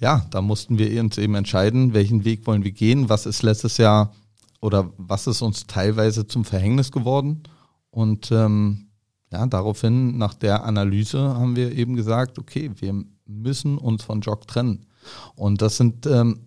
ja, 0.00 0.26
da 0.30 0.42
mussten 0.42 0.78
wir 0.78 1.00
uns 1.00 1.18
eben 1.18 1.34
entscheiden, 1.34 1.94
welchen 1.94 2.24
Weg 2.24 2.46
wollen 2.46 2.64
wir 2.64 2.72
gehen, 2.72 3.08
was 3.08 3.26
ist 3.26 3.42
letztes 3.42 3.78
Jahr 3.78 4.14
oder 4.60 4.90
was 4.96 5.26
ist 5.26 5.42
uns 5.42 5.66
teilweise 5.66 6.26
zum 6.26 6.44
Verhängnis 6.44 6.92
geworden. 6.92 7.42
Und 7.90 8.30
ähm, 8.30 8.88
ja, 9.30 9.46
daraufhin, 9.46 10.18
nach 10.18 10.34
der 10.34 10.64
Analyse, 10.64 11.18
haben 11.20 11.56
wir 11.56 11.72
eben 11.72 11.96
gesagt, 11.96 12.38
okay, 12.38 12.70
wir 12.76 13.04
müssen 13.26 13.78
uns 13.78 14.02
von 14.02 14.20
Jock 14.20 14.46
trennen. 14.46 14.86
Und 15.34 15.62
das 15.62 15.76
sind 15.76 16.06
ähm, 16.06 16.40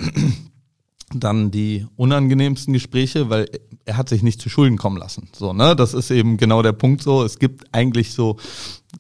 dann 1.19 1.51
die 1.51 1.87
unangenehmsten 1.95 2.73
Gespräche, 2.73 3.29
weil 3.29 3.49
er 3.85 3.97
hat 3.97 4.09
sich 4.09 4.23
nicht 4.23 4.41
zu 4.41 4.49
Schulden 4.49 4.77
kommen 4.77 4.97
lassen. 4.97 5.29
So, 5.33 5.53
ne? 5.53 5.75
Das 5.75 5.93
ist 5.93 6.11
eben 6.11 6.37
genau 6.37 6.61
der 6.61 6.73
Punkt 6.73 7.01
so. 7.01 7.23
Es 7.23 7.39
gibt 7.39 7.73
eigentlich 7.73 8.13
so 8.13 8.37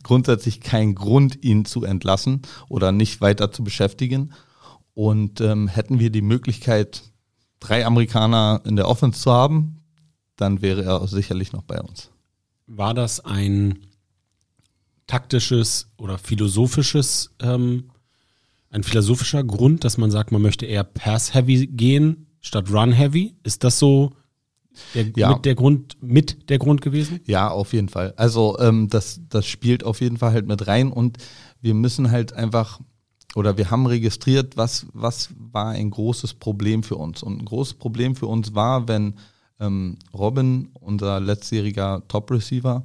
grundsätzlich 0.03 0.61
keinen 0.61 0.95
Grund, 0.95 1.43
ihn 1.43 1.65
zu 1.65 1.83
entlassen 1.83 2.41
oder 2.69 2.91
nicht 2.91 3.21
weiter 3.21 3.51
zu 3.51 3.63
beschäftigen. 3.63 4.33
Und 4.93 5.39
ähm, 5.41 5.67
hätten 5.67 5.99
wir 5.99 6.09
die 6.09 6.21
Möglichkeit, 6.21 7.03
drei 7.59 7.85
Amerikaner 7.85 8.61
in 8.65 8.75
der 8.75 8.89
Offense 8.89 9.21
zu 9.21 9.31
haben, 9.31 9.83
dann 10.35 10.61
wäre 10.61 10.83
er 10.83 11.07
sicherlich 11.07 11.53
noch 11.53 11.63
bei 11.63 11.79
uns. 11.79 12.09
war 12.67 12.93
das 12.93 13.19
ein 13.19 13.85
taktisches 15.07 15.89
oder 15.97 16.17
philosophisches, 16.17 17.31
ähm, 17.41 17.91
ein 18.71 18.83
philosophischer 18.83 19.43
Grund, 19.43 19.83
dass 19.83 19.97
man 19.97 20.11
sagt, 20.11 20.31
man 20.31 20.41
möchte 20.41 20.65
eher 20.65 20.83
Pass-Heavy 20.83 21.67
gehen 21.67 22.27
statt 22.39 22.71
Run-Heavy? 22.71 23.35
Ist 23.43 23.63
das 23.63 23.77
so 23.77 24.11
der, 24.95 25.07
Ja. 25.15 25.33
mit 25.33 25.45
der 25.45 25.55
Grund, 25.55 25.97
mit 26.01 26.49
der 26.49 26.57
Grund 26.57 26.81
gewesen? 26.81 27.19
Ja, 27.25 27.49
auf 27.49 27.73
jeden 27.73 27.89
Fall. 27.89 28.13
Also 28.15 28.57
ähm, 28.59 28.87
das, 28.87 29.21
das 29.29 29.45
spielt 29.45 29.83
auf 29.83 30.01
jeden 30.01 30.17
Fall 30.17 30.31
halt 30.31 30.47
mit 30.47 30.67
rein 30.67 30.91
und 30.91 31.17
wir 31.61 31.73
müssen 31.73 32.09
halt 32.11 32.33
einfach 32.33 32.79
oder 33.35 33.57
wir 33.57 33.71
haben 33.71 33.85
registriert, 33.85 34.57
was, 34.57 34.87
was 34.93 35.29
war 35.37 35.69
ein 35.69 35.89
großes 35.89 36.33
Problem 36.33 36.83
für 36.83 36.95
uns. 36.97 37.23
Und 37.23 37.41
ein 37.41 37.45
großes 37.45 37.75
Problem 37.75 38.15
für 38.15 38.27
uns 38.27 38.55
war, 38.55 38.87
wenn 38.89 39.15
ähm, 39.59 39.97
Robin, 40.13 40.69
unser 40.73 41.19
letztjähriger 41.21 42.03
Top-Receiver, 42.09 42.83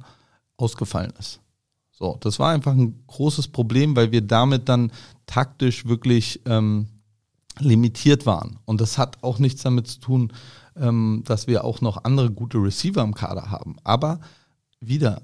ausgefallen 0.55 1.13
ist. 1.19 1.41
So, 1.91 2.17
das 2.21 2.39
war 2.39 2.51
einfach 2.51 2.73
ein 2.73 3.03
großes 3.07 3.49
Problem, 3.49 3.95
weil 3.95 4.11
wir 4.11 4.21
damit 4.21 4.69
dann 4.69 4.91
taktisch 5.27 5.85
wirklich 5.85 6.41
ähm, 6.45 6.87
limitiert 7.59 8.25
waren. 8.25 8.59
Und 8.65 8.81
das 8.81 8.97
hat 8.97 9.23
auch 9.23 9.37
nichts 9.37 9.61
damit 9.61 9.87
zu 9.87 9.99
tun, 9.99 10.33
ähm, 10.75 11.21
dass 11.25 11.47
wir 11.47 11.63
auch 11.63 11.81
noch 11.81 12.03
andere 12.03 12.31
gute 12.31 12.57
Receiver 12.57 13.03
im 13.03 13.13
Kader 13.13 13.51
haben. 13.51 13.75
Aber 13.83 14.19
wieder, 14.79 15.21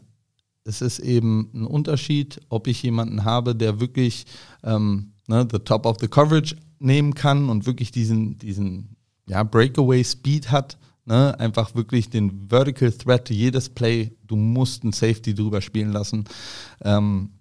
es 0.64 0.82
ist 0.82 1.00
eben 1.00 1.50
ein 1.54 1.66
Unterschied, 1.66 2.40
ob 2.50 2.68
ich 2.68 2.84
jemanden 2.84 3.24
habe, 3.24 3.56
der 3.56 3.80
wirklich 3.80 4.26
ähm, 4.64 5.14
ne, 5.28 5.48
the 5.52 5.60
top 5.60 5.86
of 5.86 5.98
the 6.00 6.08
coverage 6.08 6.56
nehmen 6.80 7.14
kann 7.14 7.50
und 7.50 7.66
wirklich 7.66 7.92
diesen, 7.92 8.38
diesen 8.38 8.96
ja, 9.28 9.44
Breakaway 9.44 10.04
Speed 10.04 10.52
hat. 10.52 10.78
Ne, 11.06 11.38
einfach 11.38 11.76
wirklich 11.76 12.10
den 12.10 12.48
Vertical 12.50 12.90
Threat, 12.94 13.30
jedes 13.30 13.68
Play, 13.68 14.16
du 14.26 14.38
musst 14.38 14.84
einen 14.84 14.94
Safety 14.94 15.34
drüber 15.34 15.60
spielen 15.60 15.92
lassen. 15.92 16.24
Ähm, 16.82 17.32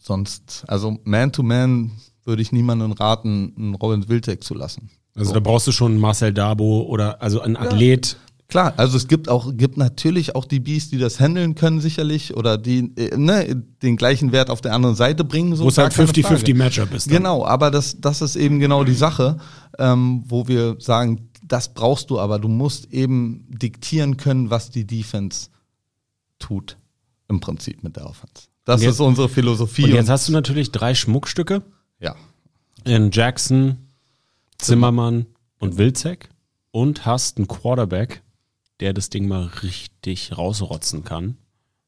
sonst, 0.00 0.64
also 0.66 0.98
Man-to-Man 1.04 1.92
würde 2.24 2.42
ich 2.42 2.52
niemandem 2.52 2.92
raten, 2.92 3.54
einen 3.56 3.74
Robin 3.74 4.08
Wiltek 4.08 4.42
zu 4.42 4.54
lassen. 4.54 4.90
Also 5.14 5.32
da 5.32 5.40
brauchst 5.40 5.66
du 5.66 5.72
schon 5.72 5.98
Marcel 5.98 6.32
Dabo 6.32 6.82
oder 6.82 7.20
also 7.22 7.40
ein 7.40 7.56
Athlet. 7.56 8.16
Klar, 8.48 8.74
also 8.76 8.96
es 8.96 9.06
gibt 9.06 9.28
auch, 9.28 9.52
gibt 9.56 9.76
natürlich 9.76 10.34
auch 10.34 10.44
die 10.44 10.58
Bees, 10.58 10.90
die 10.90 10.98
das 10.98 11.20
handeln 11.20 11.54
können, 11.54 11.80
sicherlich, 11.80 12.36
oder 12.36 12.58
die 12.58 12.92
äh, 12.96 13.16
ne, 13.16 13.62
den 13.82 13.96
gleichen 13.96 14.32
Wert 14.32 14.50
auf 14.50 14.60
der 14.60 14.74
anderen 14.74 14.96
Seite 14.96 15.22
bringen. 15.22 15.54
So 15.54 15.64
Wo 15.64 15.68
es 15.68 15.78
halt 15.78 15.94
keine 15.94 16.10
50-50 16.10 16.22
Frage. 16.22 16.54
Matchup 16.54 16.94
ist. 16.94 17.06
dann. 17.06 17.18
Genau, 17.18 17.44
aber 17.44 17.70
das, 17.70 18.00
das 18.00 18.22
ist 18.22 18.34
eben 18.34 18.58
genau 18.58 18.82
die 18.82 18.94
Sache, 18.94 19.38
ähm, 19.78 20.24
wo 20.26 20.48
wir 20.48 20.76
sagen, 20.80 21.30
das 21.46 21.72
brauchst 21.72 22.10
du, 22.10 22.18
aber 22.18 22.40
du 22.40 22.48
musst 22.48 22.92
eben 22.92 23.46
diktieren 23.48 24.16
können, 24.16 24.50
was 24.50 24.70
die 24.70 24.86
Defense 24.86 25.48
tut, 26.40 26.76
im 27.28 27.38
Prinzip 27.38 27.84
mit 27.84 27.96
der 27.96 28.06
Offense. 28.06 28.49
Das 28.70 28.80
Und 28.80 28.84
jetzt- 28.86 28.94
ist 28.94 29.00
unsere 29.00 29.28
Philosophie. 29.28 29.82
Und 29.84 29.94
jetzt 29.94 30.08
hast 30.08 30.28
du 30.28 30.32
natürlich 30.32 30.70
drei 30.70 30.94
Schmuckstücke 30.94 31.62
ja, 31.98 32.14
in 32.84 33.10
Jackson, 33.10 33.78
Zimmermann 34.58 35.26
und 35.58 35.76
Wilczek 35.76 36.28
und 36.70 37.04
hast 37.04 37.38
einen 37.38 37.48
Quarterback, 37.48 38.22
der 38.78 38.92
das 38.92 39.10
Ding 39.10 39.26
mal 39.26 39.46
richtig 39.62 40.38
rausrotzen 40.38 41.02
kann. 41.02 41.36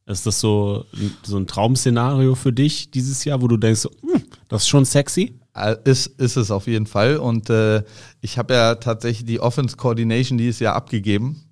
Ist 0.07 0.27
das 0.27 0.41
so, 0.41 0.85
so 1.23 1.37
ein 1.37 1.47
Traumszenario 1.47 2.35
für 2.35 2.53
dich 2.53 2.91
dieses 2.91 3.25
Jahr, 3.25 3.41
wo 3.43 3.47
du 3.47 3.57
denkst, 3.57 3.85
hm, 4.01 4.23
das 4.49 4.63
ist 4.63 4.69
schon 4.69 4.85
sexy? 4.85 5.39
Äh, 5.55 5.77
Ist, 5.85 6.07
ist 6.19 6.37
es 6.37 6.51
auf 6.51 6.67
jeden 6.67 6.87
Fall. 6.87 7.19
Und 7.19 7.49
äh, 7.49 7.85
ich 8.23 8.39
habe 8.39 8.55
ja 8.55 8.75
tatsächlich 8.75 9.25
die 9.25 9.39
Offense 9.39 9.77
Coordination 9.77 10.37
dieses 10.37 10.59
Jahr 10.59 10.75
abgegeben. 10.75 11.45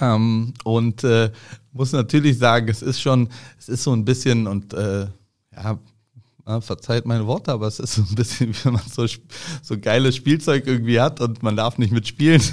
Ähm, 0.00 0.52
und 0.64 1.04
äh, 1.04 1.30
muss 1.72 1.92
natürlich 1.92 2.38
sagen, 2.38 2.68
es 2.68 2.82
ist 2.82 3.00
schon, 3.00 3.28
es 3.58 3.68
ist 3.68 3.82
so 3.82 3.92
ein 3.92 4.04
bisschen 4.04 4.46
und 4.46 4.74
äh, 4.74 5.06
ja, 5.54 5.78
verzeiht 6.60 7.06
meine 7.06 7.26
Worte, 7.26 7.52
aber 7.52 7.68
es 7.68 7.78
ist 7.78 7.94
so 7.94 8.02
ein 8.02 8.14
bisschen, 8.14 8.48
wie 8.54 8.64
wenn 8.64 8.72
man 8.74 8.82
so, 8.90 9.06
so 9.62 9.78
geiles 9.78 10.16
Spielzeug 10.16 10.66
irgendwie 10.66 11.00
hat 11.00 11.20
und 11.20 11.42
man 11.42 11.56
darf 11.56 11.78
nicht 11.78 11.92
mitspielen. 11.92 12.42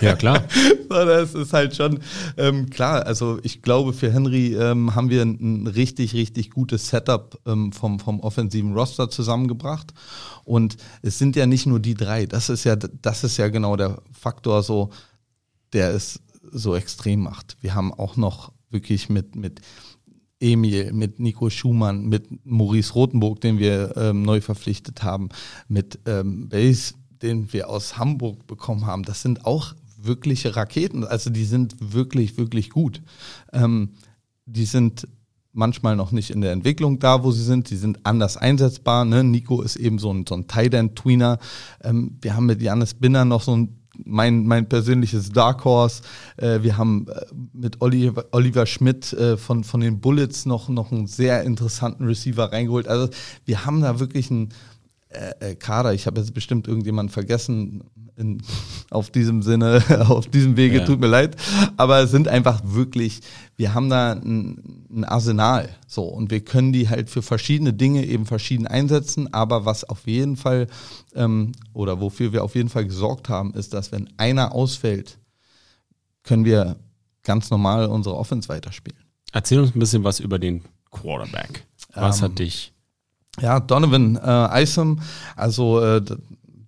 Ja, 0.00 0.16
klar. 0.16 0.44
Sondern 0.88 1.24
es 1.24 1.34
ist 1.34 1.52
halt 1.52 1.74
schon 1.74 2.00
ähm, 2.36 2.68
klar. 2.68 3.06
Also 3.06 3.38
ich 3.42 3.62
glaube, 3.62 3.92
für 3.92 4.12
Henry 4.12 4.54
ähm, 4.54 4.94
haben 4.94 5.08
wir 5.08 5.22
ein, 5.22 5.38
ein 5.40 5.66
richtig, 5.66 6.12
richtig 6.12 6.50
gutes 6.50 6.88
Setup 6.88 7.38
ähm, 7.46 7.72
vom, 7.72 7.98
vom 8.00 8.20
offensiven 8.20 8.74
Roster 8.74 9.08
zusammengebracht. 9.08 9.94
Und 10.44 10.76
es 11.00 11.18
sind 11.18 11.36
ja 11.36 11.46
nicht 11.46 11.66
nur 11.66 11.80
die 11.80 11.94
drei. 11.94 12.26
Das 12.26 12.50
ist 12.50 12.64
ja, 12.64 12.76
das 12.76 13.24
ist 13.24 13.36
ja 13.38 13.48
genau 13.48 13.76
der 13.76 14.02
Faktor, 14.12 14.62
so, 14.62 14.90
der 15.72 15.94
es 15.94 16.20
so 16.54 16.74
extrem 16.74 17.20
macht. 17.20 17.56
Wir 17.60 17.74
haben 17.74 17.92
auch 17.92 18.16
noch 18.16 18.52
wirklich 18.70 19.08
mit, 19.08 19.36
mit 19.36 19.60
Emil, 20.40 20.92
mit 20.92 21.20
Nico 21.20 21.50
Schumann, 21.50 22.06
mit 22.06 22.44
Maurice 22.44 22.92
Rotenburg, 22.94 23.40
den 23.40 23.58
wir 23.58 23.96
ähm, 23.96 24.22
neu 24.22 24.40
verpflichtet 24.40 25.02
haben, 25.02 25.28
mit 25.68 26.00
ähm, 26.06 26.48
Base, 26.48 26.94
den 27.22 27.52
wir 27.52 27.68
aus 27.68 27.98
Hamburg 27.98 28.46
bekommen 28.46 28.86
haben. 28.86 29.02
Das 29.04 29.22
sind 29.22 29.46
auch 29.46 29.74
wirkliche 29.96 30.56
Raketen. 30.56 31.04
Also 31.04 31.30
die 31.30 31.44
sind 31.44 31.76
wirklich, 31.80 32.36
wirklich 32.36 32.70
gut. 32.70 33.02
Ähm, 33.52 33.94
die 34.46 34.66
sind 34.66 35.08
manchmal 35.52 35.96
noch 35.96 36.12
nicht 36.12 36.30
in 36.30 36.40
der 36.40 36.52
Entwicklung 36.52 36.98
da, 36.98 37.24
wo 37.24 37.30
sie 37.30 37.44
sind. 37.44 37.70
Die 37.70 37.76
sind 37.76 38.04
anders 38.04 38.36
einsetzbar. 38.36 39.04
Ne? 39.04 39.24
Nico 39.24 39.62
ist 39.62 39.76
eben 39.76 39.98
so 39.98 40.12
ein, 40.12 40.26
so 40.28 40.34
ein 40.34 40.46
Tight 40.46 40.74
End 40.74 40.96
Tweener. 40.96 41.38
Ähm, 41.82 42.18
wir 42.20 42.36
haben 42.36 42.46
mit 42.46 42.60
Janis 42.60 42.94
Binner 42.94 43.24
noch 43.24 43.42
so 43.42 43.56
ein 43.56 43.83
mein, 44.04 44.46
mein 44.46 44.68
persönliches 44.68 45.30
Dark 45.30 45.64
Horse. 45.64 46.02
Äh, 46.36 46.62
wir 46.62 46.76
haben 46.76 47.06
äh, 47.08 47.24
mit 47.52 47.80
Oliver, 47.80 48.24
Oliver 48.32 48.66
Schmidt 48.66 49.12
äh, 49.12 49.36
von, 49.36 49.64
von 49.64 49.80
den 49.80 50.00
Bullets 50.00 50.46
noch, 50.46 50.68
noch 50.68 50.92
einen 50.92 51.06
sehr 51.06 51.42
interessanten 51.42 52.04
Receiver 52.04 52.52
reingeholt. 52.52 52.88
Also 52.88 53.08
wir 53.44 53.64
haben 53.64 53.80
da 53.80 54.00
wirklich 54.00 54.30
einen 54.30 54.50
äh, 55.14 55.50
äh, 55.50 55.54
Kader. 55.54 55.94
Ich 55.94 56.06
habe 56.06 56.20
jetzt 56.20 56.34
bestimmt 56.34 56.66
irgendjemanden 56.68 57.12
vergessen 57.12 57.84
in, 58.16 58.42
auf 58.90 59.10
diesem 59.10 59.42
Sinne, 59.42 59.82
auf 60.08 60.26
diesem 60.28 60.56
Wege, 60.56 60.78
Ja. 60.78 60.84
tut 60.84 61.00
mir 61.00 61.06
leid. 61.08 61.36
Aber 61.76 62.00
es 62.00 62.10
sind 62.10 62.28
einfach 62.28 62.60
wirklich, 62.64 63.20
wir 63.56 63.74
haben 63.74 63.88
da 63.90 64.12
ein, 64.12 64.86
ein 64.90 65.04
Arsenal. 65.04 65.68
So, 65.86 66.02
und 66.04 66.30
wir 66.30 66.40
können 66.44 66.72
die 66.72 66.88
halt 66.88 67.10
für 67.10 67.22
verschiedene 67.22 67.72
Dinge 67.72 68.04
eben 68.04 68.26
verschieden 68.26 68.66
einsetzen. 68.66 69.32
Aber 69.32 69.64
was 69.64 69.84
auf 69.84 70.06
jeden 70.06 70.36
Fall, 70.36 70.66
ähm, 71.14 71.52
oder 71.72 72.00
wofür 72.00 72.32
wir 72.32 72.44
auf 72.44 72.54
jeden 72.54 72.68
Fall 72.68 72.84
gesorgt 72.84 73.28
haben, 73.28 73.54
ist, 73.54 73.72
dass 73.74 73.92
wenn 73.92 74.08
einer 74.16 74.52
ausfällt, 74.54 75.18
können 76.22 76.44
wir 76.44 76.76
ganz 77.22 77.50
normal 77.50 77.86
unsere 77.86 78.16
Offense 78.16 78.48
weiterspielen. 78.48 78.98
Erzähl 79.32 79.58
uns 79.60 79.74
ein 79.74 79.78
bisschen 79.78 80.04
was 80.04 80.20
über 80.20 80.38
den 80.38 80.62
Quarterback. 80.90 81.64
Was 81.94 82.18
Ähm, 82.18 82.24
hat 82.24 82.38
dich? 82.38 82.72
Ja, 83.40 83.60
Donovan 83.60 84.16
äh, 84.16 84.62
Isom, 84.62 85.00
also 85.36 85.80
äh, 85.80 86.02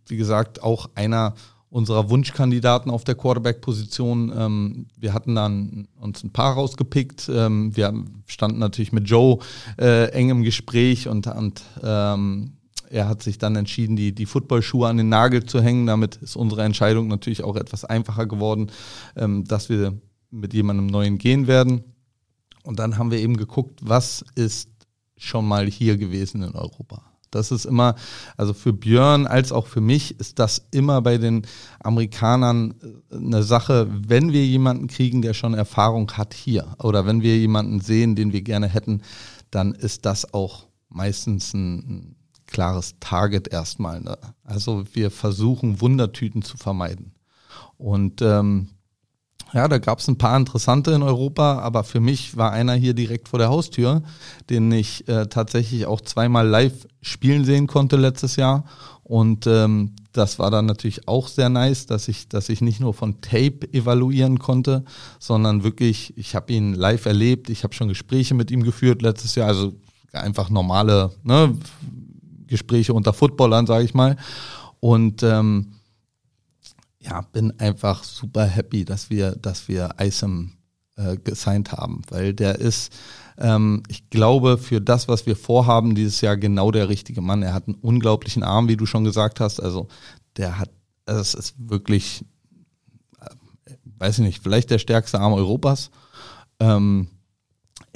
wie 0.08 0.16
gesagt, 0.16 0.62
auch 0.62 0.90
einer 0.94 1.34
unserer 1.68 2.10
Wunschkandidaten 2.10 2.90
auf 2.90 3.04
der 3.04 3.16
Quarterback-Position. 3.16 4.32
Ähm, 4.36 4.86
wir 4.96 5.12
hatten 5.12 5.34
dann 5.34 5.88
uns 6.00 6.24
ein 6.24 6.32
paar 6.32 6.54
rausgepickt. 6.54 7.28
Ähm, 7.32 7.76
wir 7.76 7.92
standen 8.26 8.58
natürlich 8.58 8.92
mit 8.92 9.08
Joe 9.08 9.38
äh, 9.78 10.10
eng 10.12 10.30
im 10.30 10.42
Gespräch 10.42 11.08
und, 11.08 11.26
und 11.26 11.62
ähm, 11.82 12.52
er 12.88 13.08
hat 13.08 13.22
sich 13.22 13.38
dann 13.38 13.56
entschieden, 13.56 13.96
die, 13.96 14.12
die 14.14 14.26
Footballschuhe 14.26 14.88
an 14.88 14.96
den 14.96 15.08
Nagel 15.08 15.44
zu 15.44 15.60
hängen. 15.60 15.86
Damit 15.86 16.16
ist 16.16 16.36
unsere 16.36 16.62
Entscheidung 16.62 17.08
natürlich 17.08 17.42
auch 17.42 17.56
etwas 17.56 17.84
einfacher 17.84 18.26
geworden, 18.26 18.70
ähm, 19.16 19.44
dass 19.44 19.68
wir 19.68 19.94
mit 20.30 20.54
jemandem 20.54 20.86
Neuen 20.86 21.18
gehen 21.18 21.46
werden. 21.46 21.84
Und 22.62 22.78
dann 22.78 22.96
haben 22.98 23.10
wir 23.10 23.18
eben 23.18 23.36
geguckt, 23.36 23.80
was 23.82 24.24
ist 24.34 24.70
schon 25.16 25.46
mal 25.46 25.66
hier 25.66 25.96
gewesen 25.96 26.42
in 26.42 26.54
Europa. 26.54 27.02
Das 27.30 27.50
ist 27.50 27.64
immer, 27.64 27.96
also 28.36 28.54
für 28.54 28.72
Björn 28.72 29.26
als 29.26 29.52
auch 29.52 29.66
für 29.66 29.80
mich 29.80 30.18
ist 30.20 30.38
das 30.38 30.66
immer 30.70 31.02
bei 31.02 31.18
den 31.18 31.46
Amerikanern 31.80 32.74
äh, 33.10 33.16
eine 33.16 33.42
Sache, 33.42 33.88
wenn 33.90 34.32
wir 34.32 34.46
jemanden 34.46 34.86
kriegen, 34.86 35.22
der 35.22 35.34
schon 35.34 35.54
Erfahrung 35.54 36.10
hat 36.12 36.34
hier 36.34 36.76
oder 36.78 37.04
wenn 37.04 37.22
wir 37.22 37.36
jemanden 37.36 37.80
sehen, 37.80 38.14
den 38.16 38.32
wir 38.32 38.42
gerne 38.42 38.68
hätten, 38.68 39.02
dann 39.50 39.74
ist 39.74 40.06
das 40.06 40.32
auch 40.32 40.66
meistens 40.88 41.52
ein, 41.52 42.16
klares 42.46 42.94
Target 43.00 43.48
erstmal. 43.48 44.00
Ne? 44.00 44.16
Also 44.44 44.84
wir 44.92 45.10
versuchen 45.10 45.80
Wundertüten 45.80 46.42
zu 46.42 46.56
vermeiden. 46.56 47.12
Und 47.76 48.22
ähm, 48.22 48.68
ja, 49.52 49.68
da 49.68 49.78
gab 49.78 50.00
es 50.00 50.08
ein 50.08 50.18
paar 50.18 50.36
interessante 50.36 50.90
in 50.92 51.02
Europa, 51.02 51.60
aber 51.60 51.84
für 51.84 52.00
mich 52.00 52.36
war 52.36 52.52
einer 52.52 52.74
hier 52.74 52.94
direkt 52.94 53.28
vor 53.28 53.38
der 53.38 53.48
Haustür, 53.48 54.02
den 54.50 54.72
ich 54.72 55.06
äh, 55.08 55.26
tatsächlich 55.26 55.86
auch 55.86 56.00
zweimal 56.00 56.46
live 56.46 56.86
spielen 57.00 57.44
sehen 57.44 57.66
konnte 57.66 57.96
letztes 57.96 58.36
Jahr. 58.36 58.64
Und 59.04 59.46
ähm, 59.46 59.92
das 60.12 60.40
war 60.40 60.50
dann 60.50 60.66
natürlich 60.66 61.06
auch 61.06 61.28
sehr 61.28 61.48
nice, 61.48 61.86
dass 61.86 62.08
ich, 62.08 62.28
dass 62.28 62.48
ich 62.48 62.60
nicht 62.60 62.80
nur 62.80 62.92
von 62.92 63.20
Tape 63.20 63.72
evaluieren 63.72 64.40
konnte, 64.40 64.84
sondern 65.20 65.62
wirklich, 65.62 66.16
ich 66.16 66.34
habe 66.34 66.52
ihn 66.52 66.74
live 66.74 67.06
erlebt, 67.06 67.48
ich 67.48 67.62
habe 67.62 67.72
schon 67.72 67.88
Gespräche 67.88 68.34
mit 68.34 68.50
ihm 68.50 68.64
geführt 68.64 69.02
letztes 69.02 69.36
Jahr, 69.36 69.46
also 69.46 69.74
einfach 70.12 70.50
normale 70.50 71.12
ne, 71.22 71.56
Gespräche 72.48 72.94
unter 72.94 73.12
Footballern, 73.12 73.66
sage 73.66 73.84
ich 73.84 73.94
mal. 73.94 74.16
Und 74.80 75.22
ähm, 75.22 75.75
ja, 77.06 77.20
bin 77.32 77.58
einfach 77.60 78.04
super 78.04 78.44
happy, 78.44 78.84
dass 78.84 79.10
wir, 79.10 79.32
dass 79.36 79.68
wir 79.68 79.94
Isom 80.00 80.52
äh, 80.96 81.16
gesigned 81.16 81.72
haben, 81.72 82.02
weil 82.08 82.34
der 82.34 82.58
ist, 82.58 82.92
ähm, 83.38 83.82
ich 83.88 84.10
glaube, 84.10 84.58
für 84.58 84.80
das, 84.80 85.08
was 85.08 85.26
wir 85.26 85.36
vorhaben 85.36 85.94
dieses 85.94 86.20
Jahr 86.20 86.36
genau 86.36 86.70
der 86.70 86.88
richtige 86.88 87.20
Mann. 87.20 87.42
Er 87.42 87.54
hat 87.54 87.68
einen 87.68 87.76
unglaublichen 87.76 88.42
Arm, 88.42 88.68
wie 88.68 88.76
du 88.76 88.86
schon 88.86 89.04
gesagt 89.04 89.40
hast. 89.40 89.60
Also 89.60 89.88
der 90.36 90.58
hat, 90.58 90.70
es 91.04 91.34
ist 91.34 91.54
wirklich, 91.58 92.24
äh, 93.20 93.74
weiß 93.98 94.18
ich 94.18 94.24
nicht, 94.24 94.42
vielleicht 94.42 94.70
der 94.70 94.78
stärkste 94.78 95.20
Arm 95.20 95.34
Europas. 95.34 95.90
Ähm, 96.58 97.08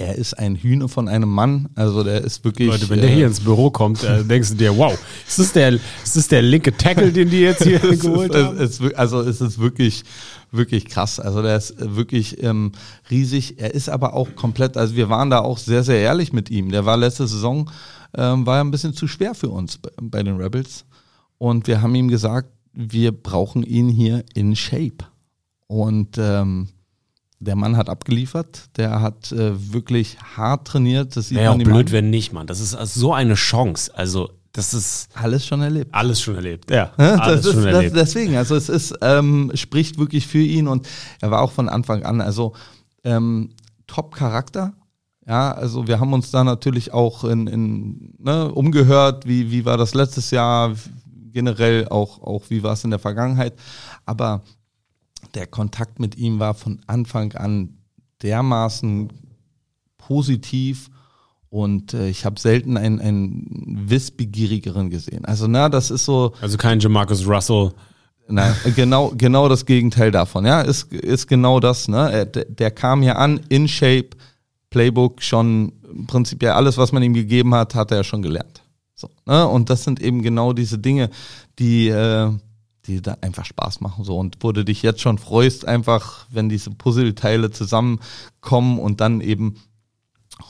er 0.01 0.15
ist 0.17 0.35
ein 0.35 0.57
Hühner 0.57 0.89
von 0.89 1.09
einem 1.09 1.29
Mann. 1.29 1.69
Also 1.75 2.03
der 2.03 2.23
ist 2.23 2.43
wirklich. 2.45 2.69
Leute, 2.69 2.89
wenn 2.89 3.01
der 3.01 3.11
hier 3.11 3.27
ins 3.27 3.41
Büro 3.41 3.71
kommt, 3.71 4.03
äh, 4.03 4.25
denkst 4.25 4.51
du 4.51 4.55
dir, 4.57 4.77
wow, 4.77 4.99
ist 5.29 5.39
das 5.39 5.53
der, 5.53 5.75
ist 5.75 6.17
das 6.17 6.27
der 6.29 6.43
linke 6.43 6.77
Tackle, 6.77 7.13
den 7.13 7.29
die 7.29 7.41
jetzt 7.41 7.63
hier 7.63 7.79
geholt 7.97 8.35
ist, 8.35 8.45
haben? 8.45 8.57
Es, 8.59 8.81
es, 8.81 8.95
also 8.95 9.21
es 9.21 9.41
ist 9.41 9.59
wirklich, 9.59 10.05
wirklich 10.51 10.87
krass. 10.87 11.21
Also 11.21 11.43
der 11.43 11.57
ist 11.57 11.75
wirklich 11.79 12.43
ähm, 12.43 12.73
riesig. 13.11 13.61
Er 13.61 13.75
ist 13.75 13.91
aber 13.91 14.15
auch 14.15 14.35
komplett, 14.35 14.77
also 14.77 14.97
wir 14.97 15.11
waren 15.11 15.29
da 15.29 15.41
auch 15.41 15.59
sehr, 15.59 15.85
sehr 15.85 16.01
ehrlich 16.01 16.33
mit 16.33 16.51
ihm. 16.51 16.71
Der 16.71 16.87
war 16.87 16.97
letzte 16.97 17.27
Saison, 17.27 17.71
ähm, 18.17 18.47
war 18.47 18.61
ein 18.61 18.71
bisschen 18.71 18.95
zu 18.95 19.07
schwer 19.07 19.35
für 19.35 19.51
uns 19.51 19.79
bei, 19.79 19.91
bei 20.01 20.23
den 20.23 20.37
Rebels. 20.37 20.87
Und 21.37 21.67
wir 21.67 21.83
haben 21.83 21.95
ihm 21.95 22.09
gesagt, 22.09 22.49
wir 22.73 23.13
brauchen 23.13 23.63
ihn 23.63 23.89
hier 23.89 24.25
in 24.35 24.57
Shape. 24.57 25.05
Und 25.67 26.17
ähm, 26.19 26.69
der 27.41 27.57
Mann 27.57 27.77
hat 27.77 27.89
abgeliefert, 27.89 28.69
der 28.77 29.01
hat 29.01 29.33
äh, 29.33 29.73
wirklich 29.73 30.19
hart 30.37 30.67
trainiert. 30.69 31.17
Das 31.17 31.29
sieht 31.29 31.39
Wäre 31.39 31.53
auch 31.53 31.59
blöd, 31.59 31.89
an. 31.89 31.93
wenn 31.93 32.11
nicht, 32.11 32.33
Mann. 32.33 32.47
Das 32.47 32.61
ist 32.61 32.75
also 32.75 33.01
so 33.01 33.15
eine 33.15 33.35
Chance. 33.35 33.91
Also 33.95 34.31
das 34.53 34.75
ist 34.75 35.09
alles 35.15 35.47
schon 35.47 35.63
erlebt. 35.63 35.95
Alles 35.95 36.21
schon 36.21 36.35
erlebt, 36.35 36.71
ja. 36.71 36.93
alles 36.97 37.47
ist, 37.47 37.55
schon 37.55 37.65
erlebt. 37.65 37.97
Das, 37.97 38.09
deswegen, 38.11 38.37
also 38.37 38.55
es 38.57 38.69
ist 38.69 38.95
ähm, 39.01 39.51
spricht 39.55 39.99
wirklich 39.99 40.27
für 40.27 40.43
ihn 40.43 40.69
und 40.69 40.87
er 41.21 41.31
war 41.31 41.41
auch 41.41 41.53
von 41.53 41.69
Anfang 41.69 42.03
an 42.03 42.21
also 42.21 42.53
ähm, 43.05 43.51
Top 43.87 44.15
Charakter. 44.15 44.75
Ja, 45.27 45.53
also 45.53 45.87
wir 45.87 45.99
haben 45.99 46.13
uns 46.13 46.31
da 46.31 46.45
natürlich 46.45 46.93
auch 46.93 47.25
in, 47.25 47.47
in 47.47 48.15
ne, 48.19 48.53
umgehört, 48.53 49.27
wie 49.27 49.51
wie 49.51 49.65
war 49.65 49.77
das 49.77 49.95
letztes 49.95 50.31
Jahr 50.31 50.75
generell 51.33 51.89
auch 51.89 52.21
auch 52.21 52.43
wie 52.49 52.63
war 52.63 52.73
es 52.73 52.85
in 52.85 52.91
der 52.91 52.99
Vergangenheit. 52.99 53.55
Aber 54.05 54.43
der 55.35 55.47
Kontakt 55.47 56.01
mit 56.01 56.17
ihm 56.17 56.39
war 56.39 56.55
von 56.55 56.81
Anfang 56.87 57.33
an 57.33 57.79
dermaßen 58.23 59.13
positiv 59.99 60.91
und 61.49 61.95
äh, 61.95 62.09
ich 62.09 62.25
habe 62.25 62.39
selten 62.39 62.77
einen, 62.77 63.01
einen 63.01 63.85
wissbegierigeren 63.89 64.91
gesehen. 64.91 65.25
Also 65.25 65.47
na, 65.49 65.69
das 65.69 65.91
ist 65.91 66.05
so. 66.05 66.33
Also 66.41 66.57
kein 66.57 66.81
Jamarcus 66.81 67.27
Russell. 67.27 67.73
Nein, 68.29 68.55
genau, 68.77 69.13
genau 69.17 69.49
das 69.49 69.67
Gegenteil 69.67 70.13
davon. 70.13 70.47
Ja, 70.47 70.61
ist, 70.61 70.93
ist 70.93 71.27
genau 71.27 71.59
das. 71.59 71.89
Ne, 71.89 72.27
der, 72.27 72.45
der 72.45 72.71
kam 72.71 73.03
hier 73.03 73.19
an 73.19 73.41
in 73.49 73.67
Shape, 73.67 74.11
Playbook 74.71 75.21
schon 75.23 75.73
prinzipiell 76.07 76.53
alles, 76.53 76.79
was 76.79 76.93
man 76.93 77.03
ihm 77.03 77.15
gegeben 77.15 77.55
hat, 77.55 77.75
hat 77.75 77.91
er 77.91 78.05
schon 78.05 78.23
gelernt. 78.23 78.63
So, 78.95 79.11
ne? 79.27 79.49
Und 79.49 79.71
das 79.71 79.83
sind 79.83 80.01
eben 80.01 80.23
genau 80.23 80.53
diese 80.53 80.79
Dinge, 80.79 81.11
die 81.59 81.89
äh, 81.89 82.31
die 82.91 83.03
da 83.03 83.17
einfach 83.21 83.45
Spaß 83.45 83.81
machen 83.81 84.05
so 84.05 84.19
und 84.19 84.37
wo 84.41 84.53
du 84.53 84.65
dich 84.65 84.83
jetzt 84.83 85.01
schon 85.01 85.19
freust, 85.19 85.67
einfach 85.67 86.27
wenn 86.31 86.49
diese 86.49 86.71
Puzzleteile 86.71 87.51
zusammenkommen 87.51 88.79
und 88.79 89.01
dann 89.01 89.21
eben 89.21 89.57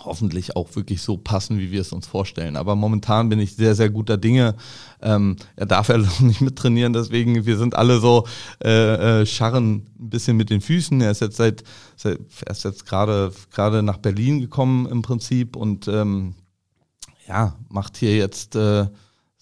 hoffentlich 0.05 0.57
auch 0.57 0.75
wirklich 0.77 1.03
so 1.03 1.17
passen, 1.17 1.59
wie 1.59 1.71
wir 1.71 1.81
es 1.81 1.93
uns 1.93 2.07
vorstellen. 2.07 2.57
Aber 2.57 2.77
momentan 2.77 3.29
bin 3.29 3.39
ich 3.39 3.57
sehr, 3.57 3.75
sehr 3.75 3.91
guter 3.91 4.17
Dinge. 4.17 4.55
Ähm, 5.03 5.37
er 5.57 5.67
darf 5.67 5.89
ja 5.89 5.99
noch 5.99 6.21
nicht 6.21 6.41
mittrainieren, 6.41 6.93
deswegen 6.93 7.47
wir 7.47 7.57
sind 7.57 7.75
alle 7.75 8.01
so 8.01 8.27
äh, 8.63 9.21
äh, 9.21 9.27
scharren 9.27 9.87
ein 9.99 10.11
bisschen 10.11 10.37
mit 10.37 10.51
den 10.51 10.61
Füßen. 10.61 11.01
Er 11.01 11.11
ist 11.11 11.21
jetzt 11.21 11.37
seit, 11.37 11.65
seit 11.97 12.19
er 12.45 12.53
ist 12.53 12.65
jetzt 12.65 12.87
gerade 12.87 13.33
gerade 13.51 13.83
nach 13.83 13.99
Berlin 13.99 14.41
gekommen 14.41 14.87
im 14.87 15.03
Prinzip 15.03 15.57
und 15.57 15.89
ähm, 15.89 16.35
ja 17.27 17.57
macht 17.69 17.97
hier 17.97 18.17
jetzt 18.17 18.57
äh, 18.57 18.87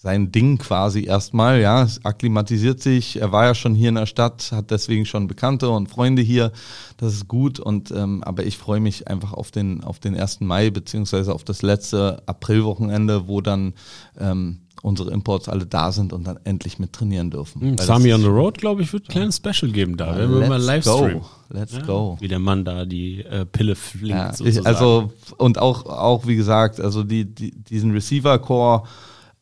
sein 0.00 0.30
Ding 0.30 0.58
quasi 0.58 1.02
erstmal, 1.02 1.60
ja, 1.60 1.82
es 1.82 2.04
akklimatisiert 2.04 2.80
sich. 2.80 3.20
Er 3.20 3.32
war 3.32 3.46
ja 3.46 3.54
schon 3.56 3.74
hier 3.74 3.88
in 3.88 3.96
der 3.96 4.06
Stadt, 4.06 4.52
hat 4.52 4.70
deswegen 4.70 5.04
schon 5.06 5.26
Bekannte 5.26 5.70
und 5.70 5.88
Freunde 5.88 6.22
hier. 6.22 6.52
Das 6.98 7.14
ist 7.14 7.26
gut 7.26 7.58
und 7.58 7.90
ähm, 7.90 8.22
aber 8.22 8.46
ich 8.46 8.58
freue 8.58 8.78
mich 8.78 9.08
einfach 9.08 9.32
auf 9.32 9.50
den 9.50 9.82
auf 9.82 9.98
den 9.98 10.16
1. 10.16 10.40
Mai 10.40 10.70
beziehungsweise 10.70 11.34
auf 11.34 11.42
das 11.42 11.62
letzte 11.62 12.22
Aprilwochenende, 12.26 13.26
wo 13.26 13.40
dann 13.40 13.74
ähm, 14.20 14.60
unsere 14.82 15.10
Imports 15.10 15.48
alle 15.48 15.66
da 15.66 15.90
sind 15.90 16.12
und 16.12 16.28
dann 16.28 16.38
endlich 16.44 16.78
mit 16.78 16.92
trainieren 16.92 17.32
dürfen. 17.32 17.72
Mhm, 17.72 17.78
Sami 17.78 18.14
on 18.14 18.20
the 18.20 18.28
Road, 18.28 18.58
glaube 18.58 18.82
ich, 18.82 18.92
wird 18.92 19.06
ein 19.06 19.08
kleines 19.08 19.38
Special 19.38 19.72
geben 19.72 19.96
da. 19.96 20.16
Wenn 20.16 20.30
wir 20.30 20.48
mal 20.48 20.62
Livestream. 20.62 21.18
Go. 21.18 21.26
Let's 21.50 21.72
ja, 21.72 21.82
go. 21.82 22.16
Wie 22.20 22.28
der 22.28 22.38
Mann 22.38 22.64
da 22.64 22.84
die 22.84 23.24
äh, 23.24 23.44
Pille 23.44 23.74
flinkt. 23.74 24.38
Ja, 24.38 24.46
ich, 24.46 24.64
also 24.64 25.12
und 25.38 25.58
auch 25.58 25.86
auch 25.86 26.28
wie 26.28 26.36
gesagt, 26.36 26.78
also 26.78 27.02
die, 27.02 27.24
die 27.24 27.50
diesen 27.50 27.90
Receiver 27.90 28.38
Core 28.38 28.84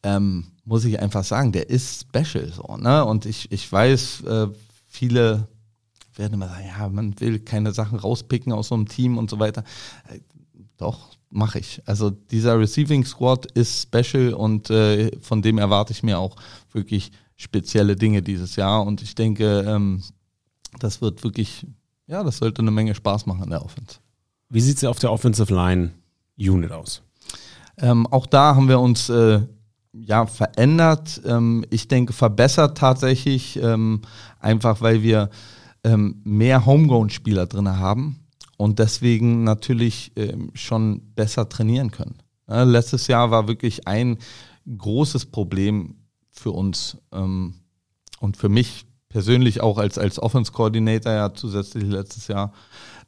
ähm, 0.07 0.45
muss 0.65 0.85
ich 0.85 1.01
einfach 1.01 1.25
sagen, 1.25 1.51
der 1.51 1.69
ist 1.69 2.03
special 2.03 2.49
so, 2.53 2.77
ne? 2.77 3.05
Und 3.05 3.27
ich, 3.27 3.51
ich 3.51 3.71
weiß, 3.71 4.23
äh, 4.23 4.49
viele 4.87 5.49
werden 6.15 6.35
immer 6.35 6.49
sagen, 6.49 6.67
ja, 6.67 6.89
man 6.89 7.19
will 7.21 7.41
keine 7.41 7.73
Sachen 7.73 7.99
rauspicken 7.99 8.53
aus 8.53 8.69
so 8.69 8.77
einem 8.77 8.87
Team 8.87 9.19
und 9.19 9.29
so 9.29 9.41
weiter. 9.41 9.65
Äh, 10.09 10.21
doch, 10.77 11.11
mache 11.29 11.59
ich. 11.59 11.83
Also 11.87 12.11
dieser 12.11 12.59
Receiving 12.59 13.05
Squad 13.05 13.47
ist 13.53 13.83
special 13.83 14.33
und 14.33 14.71
äh, 14.71 15.11
von 15.21 15.43
dem 15.43 15.59
erwarte 15.59 15.93
ich 15.93 16.05
mir 16.05 16.21
auch 16.21 16.37
wirklich 16.73 17.11
spezielle 17.37 17.97
Dinge 17.97 18.23
dieses 18.23 18.55
Jahr. 18.55 18.87
Und 18.87 19.03
ich 19.03 19.17
denke, 19.17 19.65
ähm, 19.67 20.05
das 20.79 21.01
wird 21.01 21.25
wirklich, 21.25 21.67
ja, 22.07 22.23
das 22.23 22.39
sollte 22.39 22.63
eine 22.63 22.71
Menge 22.71 22.95
Spaß 22.95 23.27
machen 23.27 23.43
in 23.45 23.51
der 23.51 23.65
Offense. 23.65 23.97
Wie 24.49 24.61
sieht 24.61 24.77
es 24.77 24.85
auf 24.85 25.01
der 25.01 25.11
Offensive 25.11 25.53
Line 25.53 25.91
Unit 26.39 26.71
aus? 26.71 27.03
Ähm, 27.79 28.07
auch 28.07 28.27
da 28.27 28.55
haben 28.55 28.69
wir 28.69 28.79
uns 28.81 29.09
äh, 29.09 29.41
ja, 30.05 30.27
verändert. 30.27 31.21
Ähm, 31.25 31.65
ich 31.71 31.89
denke, 31.89 32.13
verbessert 32.13 32.79
tatsächlich, 32.79 33.59
ähm, 33.63 34.03
einfach 34.41 34.81
weil 34.81 35.03
wir 35.03 35.31
ähm, 35.85 36.21
mehr 36.25 36.67
Homegrown-Spieler 36.67 37.47
drin 37.47 37.79
haben 37.79 38.21
und 38.57 38.79
deswegen 38.79 39.45
natürlich 39.45 40.13
ähm, 40.17 40.51
schon 40.55 41.15
besser 41.15 41.49
trainieren 41.49 41.91
können. 41.91 42.17
Ja, 42.49 42.63
letztes 42.63 43.07
Jahr 43.07 43.31
war 43.31 43.49
wirklich 43.49 43.87
ein 43.89 44.19
großes 44.77 45.27
Problem 45.27 45.97
für 46.31 46.51
uns 46.51 46.99
ähm, 47.13 47.55
und 48.21 48.37
für 48.37 48.49
mich 48.49 48.87
persönlich 49.09 49.61
auch 49.61 49.79
als, 49.79 49.99
als 49.99 50.19
Offense-Coordinator 50.19 51.13
ja 51.13 51.35
zusätzlich 51.35 51.85
letztes 51.85 52.29
Jahr, 52.29 52.53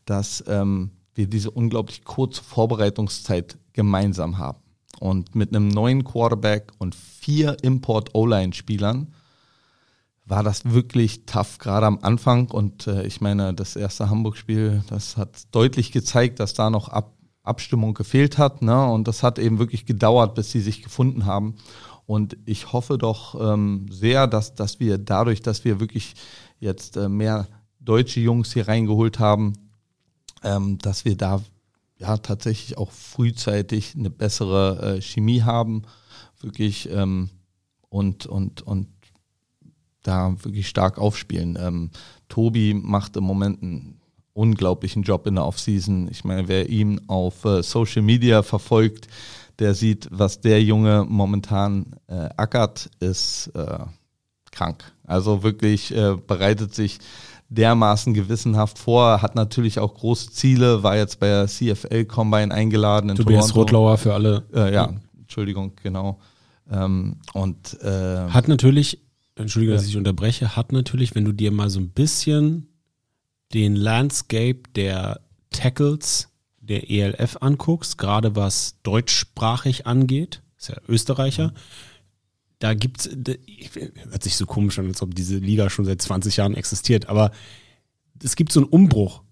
dass 0.07 0.43
wir 0.47 1.27
diese 1.27 1.51
unglaublich 1.51 2.03
kurze 2.05 2.43
Vorbereitungszeit 2.43 3.59
gemeinsam 3.75 4.39
haben. 4.39 4.59
Und 5.01 5.35
mit 5.35 5.55
einem 5.55 5.69
neuen 5.69 6.05
Quarterback 6.05 6.73
und 6.79 6.95
vier 6.95 7.57
Import-O-Line-Spielern 7.63 9.15
war 10.25 10.43
das 10.43 10.71
wirklich 10.71 11.25
tough, 11.25 11.59
gerade 11.59 11.87
am 11.87 11.99
Anfang. 12.03 12.51
Und 12.51 12.87
äh, 12.87 13.07
ich 13.07 13.21
meine, 13.21 13.55
das 13.55 13.77
erste 13.77 14.11
Hamburg-Spiel, 14.11 14.83
das 14.89 15.17
hat 15.17 15.55
deutlich 15.55 15.93
gezeigt, 15.93 16.41
dass 16.41 16.55
da 16.55 16.71
noch 16.71 16.89
Ab 16.89 17.15
Abstimmung 17.49 17.95
gefehlt 17.95 18.39
hat. 18.39 18.63
Ne? 18.63 18.85
Und 18.87 19.09
das 19.09 19.23
hat 19.23 19.39
eben 19.39 19.59
wirklich 19.59 19.87
gedauert, 19.87 20.35
bis 20.35 20.53
sie 20.53 20.61
sich 20.61 20.83
gefunden 20.83 21.25
haben. 21.25 21.57
Und 22.07 22.37
ich 22.45 22.73
hoffe 22.73 22.99
doch 22.99 23.35
ähm, 23.41 23.87
sehr, 23.91 24.27
dass, 24.27 24.55
dass 24.55 24.81
wir 24.81 24.99
dadurch, 24.99 25.43
dass 25.43 25.65
wir 25.65 25.81
wirklich 25.81 26.15
jetzt 26.61 26.97
äh, 26.97 27.09
mehr 27.09 27.49
deutsche 27.81 28.21
Jungs 28.21 28.53
hier 28.53 28.69
reingeholt 28.69 29.19
haben, 29.19 29.55
ähm, 30.43 30.79
dass 30.79 31.05
wir 31.05 31.17
da 31.17 31.41
ja 31.99 32.17
tatsächlich 32.19 32.79
auch 32.79 32.91
frühzeitig 32.91 33.95
eine 33.97 34.11
bessere 34.11 34.97
äh, 34.97 35.01
Chemie 35.03 35.43
haben, 35.43 35.83
wirklich 36.41 36.89
ähm, 36.91 37.31
und 37.89 38.27
und 38.27 38.63
und 38.63 38.89
da 40.03 40.35
wirklich 40.43 40.69
stark 40.69 40.99
aufspielen. 40.99 41.59
Ähm, 41.61 41.91
Tobi 42.29 42.75
macht 42.75 43.17
im 43.17 43.25
Moment 43.25 43.63
einen 43.63 44.01
unglaublichen 44.33 45.03
Job 45.03 45.27
in 45.27 45.35
der 45.35 45.45
Offseason. 45.45 46.09
Ich 46.11 46.25
meine, 46.25 46.47
wer 46.47 46.69
ihn 46.69 47.01
auf 47.09 47.45
äh, 47.45 47.63
Social 47.63 48.03
Media 48.03 48.43
verfolgt, 48.43 49.09
der 49.59 49.75
sieht, 49.75 50.09
was 50.13 50.41
der 50.41 50.63
Junge 50.63 51.05
momentan 51.09 51.97
äh, 52.07 52.29
ackert, 52.37 52.89
ist 53.01 53.49
äh, 53.55 53.81
krank. 54.53 54.93
Also 55.05 55.43
wirklich 55.43 55.95
äh, 55.95 56.15
bereitet 56.15 56.75
sich 56.75 56.99
dermaßen 57.49 58.15
gewissenhaft 58.15 58.79
vor, 58.79 59.23
hat 59.23 59.35
natürlich 59.35 59.79
auch 59.79 59.95
große 59.95 60.31
Ziele, 60.31 60.83
war 60.83 60.97
jetzt 60.97 61.19
bei 61.19 61.29
der 61.29 61.47
CFL 61.47 62.05
Combine 62.05 62.53
eingeladen 62.53 63.11
in 63.11 63.17
Tobias 63.17 63.49
Toronto. 63.49 63.61
Rotlauer 63.61 63.99
für 63.99 64.15
alle. 64.15 64.45
Äh, 64.53 64.75
ja, 64.75 64.93
Entschuldigung, 65.19 65.73
genau. 65.83 66.19
Ähm, 66.71 67.17
und 67.33 67.81
äh, 67.83 68.29
hat 68.29 68.49
natürlich, 68.49 69.01
Entschuldige, 69.35 69.73
dass 69.73 69.87
ich 69.87 69.97
unterbreche, 69.97 70.57
hat 70.57 70.73
natürlich, 70.73 71.15
wenn 71.15 71.25
du 71.25 71.33
dir 71.33 71.51
mal 71.51 71.71
so 71.71 71.81
ein 71.81 71.91
bisschen 71.91 72.69
den 73.55 73.77
Landscape 73.77 74.61
der 74.77 75.21
Tackles 75.51 76.29
der 76.61 76.91
ELF 76.91 77.39
anguckst, 77.41 77.97
gerade 77.97 78.37
was 78.37 78.77
deutschsprachig 78.83 79.87
angeht, 79.87 80.43
ist 80.59 80.69
ja 80.69 80.77
Österreicher, 80.87 81.49
mhm 81.49 81.88
da 82.61 82.75
gibt's, 82.75 83.09
hört 84.11 84.23
sich 84.23 84.37
so 84.37 84.47
komisch 84.47 84.79
an, 84.79 84.87
als 84.87 85.01
ob 85.03 85.15
diese 85.15 85.37
Liga 85.39 85.71
schon 85.71 85.85
seit 85.85 86.03
20 86.03 86.37
Jahren 86.39 86.55
existiert, 86.55 87.09
aber 87.09 87.31
es 88.23 88.35
gibt 88.37 88.53
so 88.53 88.61
einen 88.61 88.69
Umbruch 88.69 89.23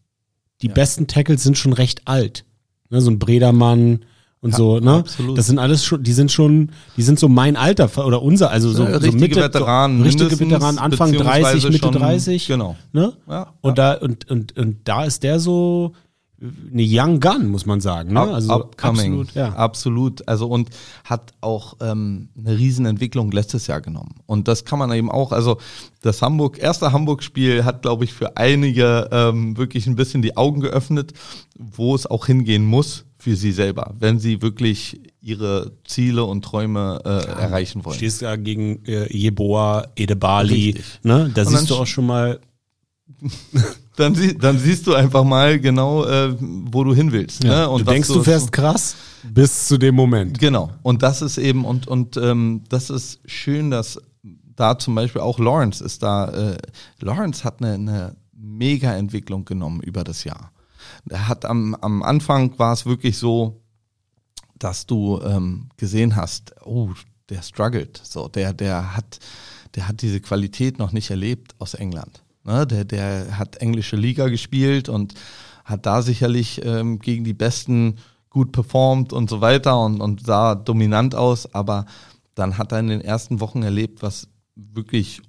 die 0.63 0.69
besten 0.69 1.07
Tackles 1.07 1.43
sind 1.43 1.59
schon 1.59 1.75
recht 1.75 2.01
alt. 2.07 2.47
Ne, 2.89 3.03
so 3.03 3.11
ein 3.11 3.19
Bredermann 3.19 4.07
und 4.41 4.53
Ja, 4.53 4.57
so, 4.57 4.81
ne? 4.81 4.95
absolut. 4.95 5.37
Das 5.37 5.47
sind 5.49 5.59
alles 5.59 5.85
schon, 5.85 6.03
die 6.03 6.15
sind 6.15 6.33
schon, 6.33 6.71
die 6.97 7.03
sind 7.03 7.19
so 7.19 7.29
mein 7.29 7.57
Alter 7.57 7.91
oder 8.07 8.23
unser, 8.23 8.51
also 8.51 8.73
so, 8.73 8.85
Ja, 8.85 8.93
so 8.93 8.97
richtige 9.01 9.17
Mitte, 9.21 9.41
Veteranen, 9.43 10.03
richtige 10.03 10.41
Veteranen, 10.41 10.79
Anfang 10.79 11.13
30, 11.13 11.21
beziehungsweise 11.21 11.69
Mitte 11.69 11.79
schon- 11.85 11.93
30. 11.93 12.47
genau. 12.47 12.77
Ne? 12.95 13.13
Ja, 13.29 13.53
Und 13.61 13.77
da, 13.77 13.93
und, 13.95 14.31
und, 14.31 14.57
und 14.57 14.77
da 14.85 15.05
ist 15.05 15.23
der 15.25 15.41
so 15.41 15.93
eine 16.41 16.85
Young 16.87 17.21
Gun, 17.21 17.49
muss 17.49 17.65
man 17.65 17.81
sagen, 17.81 18.13
ne? 18.13 18.21
Also 18.21 18.53
upcoming. 18.53 19.21
absolut, 19.21 19.35
ja. 19.35 19.55
Absolut. 19.55 20.29
Also 20.29 20.49
und 20.49 20.69
hat 21.05 21.33
auch 21.41 21.77
ähm, 21.81 22.29
eine 22.37 22.59
Riesenentwicklung 22.59 23.31
letztes 23.31 23.67
Jahr 23.67 23.81
genommen. 23.81 24.17
Und 24.27 24.47
das 24.47 24.67
kann 24.67 24.79
man 24.79 24.93
eben 24.93 25.11
auch, 25.11 25.33
also 25.33 25.57
das 26.03 26.21
Hamburg, 26.21 26.59
erste 26.59 26.93
Hamburg-Spiel 26.93 27.65
hat, 27.65 27.83
glaube 27.83 28.05
ich, 28.05 28.13
für 28.13 28.37
einige 28.37 29.09
ähm, 29.13 29.57
wirklich 29.57 29.87
ein 29.87 29.97
bisschen 29.97 30.21
die 30.21 30.37
Augen 30.37 30.61
geöffnet, 30.61 31.15
wo 31.59 31.95
es 31.95 32.07
auch 32.07 32.27
hingehen 32.27 32.67
muss 32.67 33.07
für 33.19 33.35
sie 33.35 33.53
selber, 33.53 33.95
wenn 33.99 34.19
sie 34.19 34.43
wirklich 34.43 35.01
ihre 35.23 35.73
Ziele 35.85 36.25
und 36.25 36.45
Träume 36.45 37.01
äh, 37.05 37.09
erreichen 37.09 37.85
wollen. 37.85 37.97
Stehst 37.97 38.21
da 38.23 38.37
gegen 38.37 38.85
äh, 38.85 39.11
Jeboa, 39.11 39.89
Edebali, 39.97 40.67
Richtig. 40.67 40.85
ne? 41.03 41.31
Da 41.35 41.43
Und 41.43 41.49
siehst 41.49 41.71
du 41.71 41.77
auch 41.77 41.87
schon 41.87 42.07
mal, 42.07 42.41
Dann, 43.97 44.15
sie, 44.15 44.37
dann 44.37 44.59
siehst 44.59 44.87
du 44.87 44.93
einfach 44.95 45.25
mal 45.25 45.59
genau, 45.59 46.05
äh, 46.05 46.37
wo 46.39 46.85
du 46.85 46.95
hin 46.95 47.13
willst. 47.13 47.43
ne? 47.43 47.65
du 47.65 47.73
was 47.73 47.85
denkst, 47.85 48.09
du 48.09 48.23
fährst 48.23 48.53
krass 48.53 48.95
bis 49.25 49.69
zu 49.69 49.79
dem 49.79 49.95
Moment. 49.95 50.39
Genau. 50.39 50.71
Und 50.83 51.03
das 51.03 51.23
ist 51.23 51.39
eben, 51.39 51.65
und, 51.65 51.89
und 51.89 52.19
ähm, 52.19 52.65
das 52.69 52.91
ist 52.91 53.21
schön, 53.25 53.71
dass 53.71 53.99
da 54.55 54.79
zum 54.79 54.95
Beispiel 54.95 55.23
auch 55.23 55.39
Lawrence 55.39 55.83
ist 55.83 56.03
da, 56.03 56.29
äh, 56.29 56.59
Lawrence 57.01 57.43
hat 57.43 57.63
eine, 57.63 57.73
eine 57.73 58.17
Mega-Entwicklung 58.35 59.47
genommen 59.47 59.81
über 59.81 60.05
das 60.05 60.25
Jahr. 60.25 60.53
Er 61.09 61.29
hat 61.29 61.45
am, 61.45 61.75
am 61.77 62.03
Anfang 62.03 62.59
war 62.59 62.75
es 62.75 62.87
wirklich 62.87 63.17
so, 63.17 63.63
dass 64.59 64.87
du 64.87 65.21
ähm, 65.23 65.69
gesehen 65.77 66.17
hast, 66.17 66.55
oh, 66.65 66.91
der 67.29 67.43
struggelt. 67.43 68.01
So, 68.05 68.29
der, 68.29 68.53
der 68.53 68.97
hat, 68.97 69.19
der 69.75 69.89
hat 69.89 70.03
diese 70.03 70.21
Qualität 70.21 70.79
noch 70.79 70.93
nicht 70.93 71.11
erlebt 71.11 71.55
aus 71.59 71.75
England. 71.75 72.23
Ne? 72.47 72.67
Der, 72.67 72.85
der 72.85 73.39
hat 73.39 73.57
englische 73.57 73.97
Liga 73.97 74.29
gespielt 74.29 74.89
und 74.89 75.15
hat 75.65 75.85
da 75.87 76.03
sicherlich 76.03 76.65
ähm, 76.65 76.99
gegen 76.99 77.25
die 77.25 77.35
Besten 77.35 77.97
gut 78.31 78.53
performt 78.53 79.13
und 79.13 79.29
so 79.29 79.41
weiter 79.41 79.81
und, 79.81 80.01
und 80.01 80.25
sah 80.25 80.55
dominant 80.55 81.15
aus, 81.15 81.53
aber 81.55 81.87
dann 82.35 82.59
hat 82.59 82.73
er 82.73 82.81
in 82.81 82.89
den 82.89 83.01
ersten 83.01 83.41
Wochen 83.41 83.63
erlebt, 83.63 84.03
was 84.03 84.29
wirklich 84.55 85.23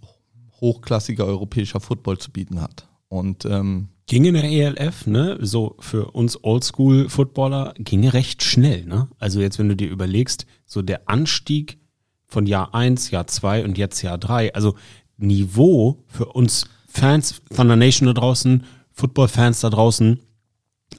hochklassiger 0.60 1.25
europäischer 1.25 1.80
Football 1.80 2.17
zu 2.17 2.32
bieten 2.32 2.62
hat. 2.62 2.88
Und 3.08 3.45
ähm, 3.45 3.89
Ging 4.10 4.23
in 4.23 4.36
der 4.36 4.45
ELF, 4.45 5.06
ne, 5.06 5.38
so 5.41 5.75
für 5.80 6.12
uns 6.12 6.41
Oldschool-Footballer, 6.41 7.73
ging 7.77 8.08
recht 8.08 8.41
schnell, 8.41 8.86
ne? 8.86 9.10
Also 9.19 9.41
jetzt, 9.41 9.60
wenn 9.60 9.67
du 9.67 9.75
dir 9.75 9.89
überlegst, 9.89 10.45
so 10.65 10.82
der 10.82 11.10
Anstieg 11.10 11.77
von 12.25 12.45
Jahr 12.45 12.73
1, 12.73 13.12
Jahr 13.12 13.27
2 13.27 13.65
und 13.65 13.77
jetzt 13.77 14.01
Jahr 14.03 14.17
3, 14.17 14.53
also 14.53 14.75
Niveau 15.17 16.06
für 16.08 16.27
uns 16.27 16.69
Fans 16.88 17.41
von 17.52 17.67
der 17.67 17.78
Nation 17.78 18.08
da 18.08 18.13
draußen, 18.13 18.63
Football-Fans 18.93 19.60
da 19.62 19.69
draußen, 19.69 20.19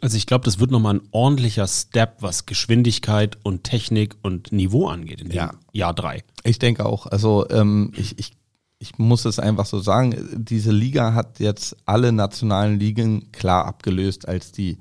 also 0.01 0.17
ich 0.17 0.27
glaube, 0.27 0.45
das 0.45 0.61
wird 0.61 0.71
nochmal 0.71 0.97
ein 0.97 1.01
ordentlicher 1.11 1.67
Step, 1.67 2.19
was 2.21 2.47
Geschwindigkeit 2.47 3.39
und 3.43 3.65
Technik 3.65 4.17
und 4.23 4.53
Niveau 4.53 4.87
angeht 4.87 5.21
in 5.23 5.31
dem 5.31 5.37
Ja. 5.37 5.51
Jahr 5.73 5.95
3. 5.95 6.23
Ich 6.45 6.59
denke 6.59 6.85
auch. 6.87 7.07
Also 7.07 7.49
ähm, 7.51 7.93
ich, 7.97 8.19
ich, 8.19 8.33
ich 8.79 8.99
muss 8.99 9.25
es 9.25 9.39
einfach 9.39 9.67
so 9.67 9.81
sagen, 9.81 10.15
diese 10.37 10.71
Liga 10.73 11.15
hat 11.15 11.41
jetzt 11.41 11.75
alle 11.87 12.13
nationalen 12.13 12.79
Ligen 12.79 13.33
klar 13.33 13.65
abgelöst 13.65 14.29
als 14.29 14.53
die 14.53 14.79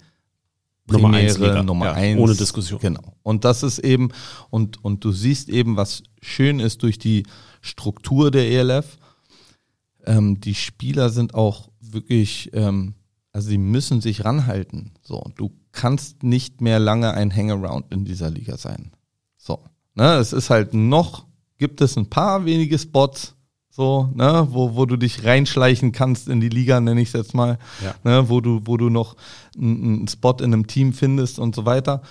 Nummer 0.89 1.17
eins 1.17 1.37
Liga. 1.37 1.63
Nummer 1.63 1.85
Ja, 1.87 1.93
eins. 1.93 2.19
ohne 2.19 2.35
Diskussion. 2.35 2.79
Genau. 2.79 3.15
Und 3.23 3.43
das 3.45 3.63
ist 3.63 3.79
eben, 3.79 4.09
und, 4.49 4.83
und 4.83 5.03
du 5.03 5.11
siehst 5.11 5.49
eben, 5.49 5.77
was 5.77 6.03
schön 6.21 6.59
ist 6.59 6.83
durch 6.83 6.99
die 6.99 7.23
Struktur 7.61 8.29
der 8.29 8.47
ELF. 8.51 8.97
Ähm, 10.07 10.39
die 10.39 10.55
Spieler 10.55 11.09
sind 11.11 11.35
auch 11.35 11.69
wirklich, 11.79 12.49
ähm, 12.53 12.95
also 13.33 13.49
sie 13.49 13.57
müssen 13.59 14.01
sich 14.01 14.25
ranhalten. 14.25 14.93
So, 15.03 15.23
du 15.35 15.51
kannst 15.71 16.23
nicht 16.23 16.61
mehr 16.61 16.79
lange 16.79 17.13
ein 17.13 17.31
Hangaround 17.35 17.85
in 17.91 18.03
dieser 18.05 18.31
Liga 18.31 18.57
sein. 18.57 18.91
So, 19.37 19.59
ne, 19.93 20.15
es 20.15 20.33
ist 20.33 20.49
halt 20.49 20.73
noch, 20.73 21.25
gibt 21.57 21.81
es 21.81 21.97
ein 21.97 22.09
paar 22.09 22.45
wenige 22.45 22.79
Spots, 22.79 23.35
so, 23.69 24.09
ne, 24.15 24.47
wo, 24.49 24.75
wo 24.75 24.85
du 24.87 24.97
dich 24.97 25.23
reinschleichen 25.23 25.91
kannst 25.91 26.29
in 26.29 26.39
die 26.39 26.49
Liga, 26.49 26.79
nenne 26.79 26.99
ich 27.01 27.09
es 27.09 27.13
jetzt 27.13 27.35
mal, 27.35 27.59
Ja. 27.83 27.93
ne, 28.03 28.27
wo 28.29 28.41
du, 28.41 28.61
wo 28.65 28.75
du 28.77 28.89
noch 28.89 29.15
einen 29.55 30.07
Spot 30.07 30.35
in 30.39 30.45
einem 30.45 30.65
Team 30.65 30.93
findest 30.93 31.37
und 31.37 31.53
so 31.53 31.65
weiter. 31.65 32.01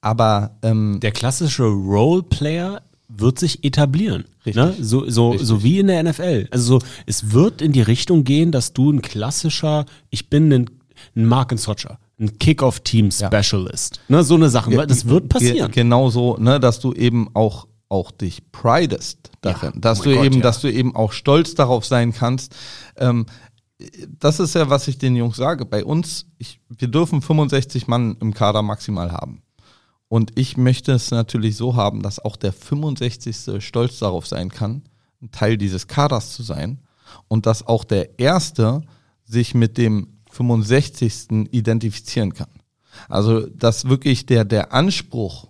Aber 0.00 0.56
ähm, 0.62 1.00
der 1.02 1.10
klassische 1.10 1.64
Roleplayer 1.64 2.82
wird 3.08 3.38
sich 3.38 3.64
etablieren. 3.64 4.24
Richtig. 4.44 4.56
Ne? 4.56 4.74
So, 4.80 5.08
so, 5.08 5.30
Richtig. 5.30 5.46
so 5.48 5.62
wie 5.62 5.78
in 5.78 5.86
der 5.88 6.02
NFL. 6.02 6.48
Also 6.50 6.78
so, 6.80 6.86
es 7.06 7.32
wird 7.32 7.62
in 7.62 7.72
die 7.72 7.82
Richtung 7.82 8.24
gehen, 8.24 8.52
dass 8.52 8.72
du 8.72 8.90
ein 8.90 9.02
klassischer, 9.02 9.86
ich 10.10 10.28
bin 10.28 10.52
ein, 10.52 10.70
ein 11.14 11.26
Mark 11.26 11.56
Socher, 11.58 11.98
ein 12.18 12.38
Kick-Off-Team-Specialist. 12.38 14.00
Ne? 14.08 14.22
So 14.24 14.34
eine 14.34 14.48
Sache. 14.50 14.70
Ge- 14.70 14.86
Das 14.86 15.06
wird 15.06 15.28
passieren. 15.28 15.70
Ge 15.70 15.82
genau 15.82 16.10
so, 16.10 16.36
ne, 16.38 16.58
dass 16.60 16.80
du 16.80 16.92
eben 16.92 17.28
auch 17.34 17.66
auch 17.88 18.10
dich 18.10 18.50
pridest 18.50 19.30
darin, 19.42 19.70
Ja, 19.74 19.80
dass 19.80 20.00
oh 20.00 20.04
du 20.04 20.14
Gott, 20.16 20.24
eben, 20.24 20.34
ja. 20.36 20.40
dass 20.42 20.60
du 20.60 20.66
eben 20.72 20.96
auch 20.96 21.12
stolz 21.12 21.54
darauf 21.54 21.86
sein 21.86 22.12
kannst. 22.12 22.52
Ähm, 22.96 23.26
das 24.18 24.40
ist 24.40 24.56
ja, 24.56 24.68
was 24.68 24.88
ich 24.88 24.98
den 24.98 25.14
Jungs 25.14 25.36
sage. 25.36 25.64
Bei 25.66 25.84
uns, 25.84 26.26
ich, 26.38 26.58
wir 26.68 26.88
dürfen 26.88 27.22
65 27.22 27.86
Mann 27.86 28.16
im 28.20 28.34
Kader 28.34 28.62
maximal 28.62 29.12
haben. 29.12 29.42
Und 30.08 30.38
ich 30.38 30.56
möchte 30.56 30.92
es 30.92 31.10
natürlich 31.10 31.56
so 31.56 31.74
haben, 31.74 32.02
dass 32.02 32.18
auch 32.18 32.36
der 32.36 32.52
65. 32.52 33.62
stolz 33.62 33.98
darauf 33.98 34.26
sein 34.26 34.50
kann, 34.50 34.82
ein 35.20 35.30
Teil 35.30 35.56
dieses 35.56 35.88
Kaders 35.88 36.32
zu 36.32 36.42
sein. 36.42 36.80
Und 37.28 37.46
dass 37.46 37.66
auch 37.66 37.84
der 37.84 38.18
Erste 38.18 38.82
sich 39.24 39.54
mit 39.54 39.78
dem 39.78 40.18
65. 40.30 41.48
identifizieren 41.50 42.34
kann. 42.34 42.50
Also, 43.08 43.46
dass 43.46 43.88
wirklich 43.88 44.26
der, 44.26 44.44
der 44.44 44.72
Anspruch 44.72 45.48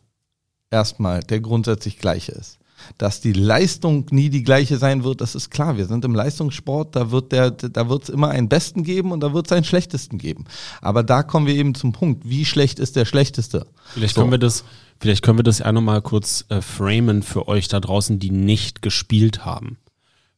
erstmal 0.70 1.20
der 1.20 1.40
grundsätzlich 1.40 1.98
gleiche 1.98 2.32
ist. 2.32 2.58
Dass 2.98 3.20
die 3.20 3.32
Leistung 3.32 4.06
nie 4.10 4.30
die 4.30 4.42
gleiche 4.42 4.78
sein 4.78 5.04
wird, 5.04 5.20
das 5.20 5.34
ist 5.34 5.50
klar. 5.50 5.76
Wir 5.76 5.86
sind 5.86 6.04
im 6.04 6.14
Leistungssport, 6.14 6.96
da 6.96 7.10
wird 7.10 7.32
der, 7.32 7.50
da 7.50 7.88
wird 7.88 8.04
es 8.04 8.08
immer 8.08 8.28
einen 8.28 8.48
Besten 8.48 8.82
geben 8.82 9.12
und 9.12 9.20
da 9.20 9.32
wird 9.32 9.46
es 9.46 9.52
einen 9.52 9.64
Schlechtesten 9.64 10.18
geben. 10.18 10.44
Aber 10.80 11.02
da 11.02 11.22
kommen 11.22 11.46
wir 11.46 11.54
eben 11.54 11.74
zum 11.74 11.92
Punkt, 11.92 12.28
wie 12.28 12.44
schlecht 12.44 12.78
ist 12.78 12.96
der 12.96 13.04
Schlechteste? 13.04 13.66
Vielleicht 13.94 14.14
So. 14.14 14.20
können 14.20 14.32
wir 14.32 14.38
das, 14.38 14.64
vielleicht 15.00 15.22
können 15.22 15.38
wir 15.38 15.44
das 15.44 15.58
ja 15.58 15.72
nochmal 15.72 16.02
kurz 16.02 16.44
äh, 16.48 16.60
framen 16.60 17.22
für 17.22 17.48
euch 17.48 17.68
da 17.68 17.80
draußen, 17.80 18.18
die 18.18 18.30
nicht 18.30 18.82
gespielt 18.82 19.44
haben. 19.44 19.78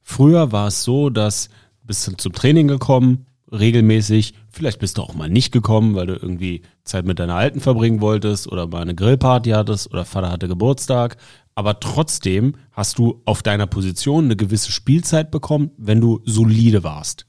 Früher 0.03 0.53
war 0.53 0.69
es 0.69 0.85
so, 0.85 1.11
dass 1.11 1.49
du 1.87 1.95
zum 1.95 2.33
Training 2.33 2.69
gekommen, 2.69 3.27
regelmäßig, 3.53 4.35
vielleicht 4.51 4.79
bist 4.79 4.99
du 4.99 5.03
auch 5.03 5.15
mal 5.15 5.29
nicht 5.29 5.53
gekommen, 5.53 5.95
weil 5.95 6.07
du 6.07 6.15
irgendwie 6.15 6.63
Zeit 6.89 7.05
mit 7.05 7.19
deiner 7.19 7.37
Alten 7.37 7.61
verbringen 7.61 8.01
wolltest 8.01 8.51
oder 8.51 8.67
mal 8.67 8.83
eine 8.83 8.95
Grillparty 8.95 9.51
hattest 9.51 9.91
oder 9.93 10.05
Vater 10.05 10.31
hatte 10.31 10.49
Geburtstag. 10.49 11.17
Aber 11.55 11.81
trotzdem 11.81 12.55
hast 12.73 12.99
du 12.99 13.23
auf 13.25 13.43
deiner 13.43 13.67
Position 13.67 14.27
eine 14.27 14.37
gewisse 14.37 14.73
Spielzeit 14.73 15.31
bekommen, 15.31 15.71
wenn 15.77 16.01
du 16.01 16.21
solide 16.25 16.85
warst. 16.85 17.27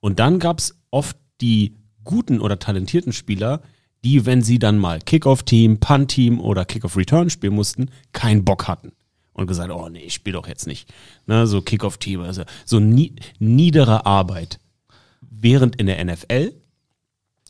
Und 0.00 0.18
dann 0.18 0.38
gab's 0.38 0.78
oft 0.90 1.16
die 1.40 1.76
guten 2.04 2.40
oder 2.40 2.58
talentierten 2.58 3.12
Spieler, 3.12 3.62
die, 4.04 4.24
wenn 4.24 4.42
sie 4.42 4.58
dann 4.58 4.78
mal 4.78 5.00
Kickoff-Team, 5.00 5.80
Punt-Team 5.80 6.40
oder 6.40 6.64
Kickoff-Return 6.64 7.30
spielen 7.30 7.54
mussten, 7.54 7.90
keinen 8.12 8.44
Bock 8.44 8.68
hatten. 8.68 8.92
Und 9.32 9.46
gesagt, 9.48 9.70
oh 9.70 9.88
nee, 9.88 10.04
ich 10.04 10.14
spiele 10.14 10.34
doch 10.34 10.48
jetzt 10.48 10.66
nicht. 10.66 10.92
Ne, 11.26 11.46
so 11.46 11.60
Kickoff-Team, 11.60 12.20
also 12.20 12.44
so 12.64 12.80
nie, 12.80 13.16
niedere 13.38 14.06
Arbeit. 14.06 14.60
Während 15.20 15.76
in 15.76 15.86
der 15.86 16.02
NFL, 16.02 16.54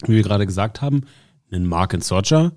wie 0.07 0.15
wir 0.15 0.23
gerade 0.23 0.47
gesagt 0.47 0.83
haben, 0.83 1.03
ein 1.51 1.65
Mark 1.67 1.97
Socher 2.03 2.53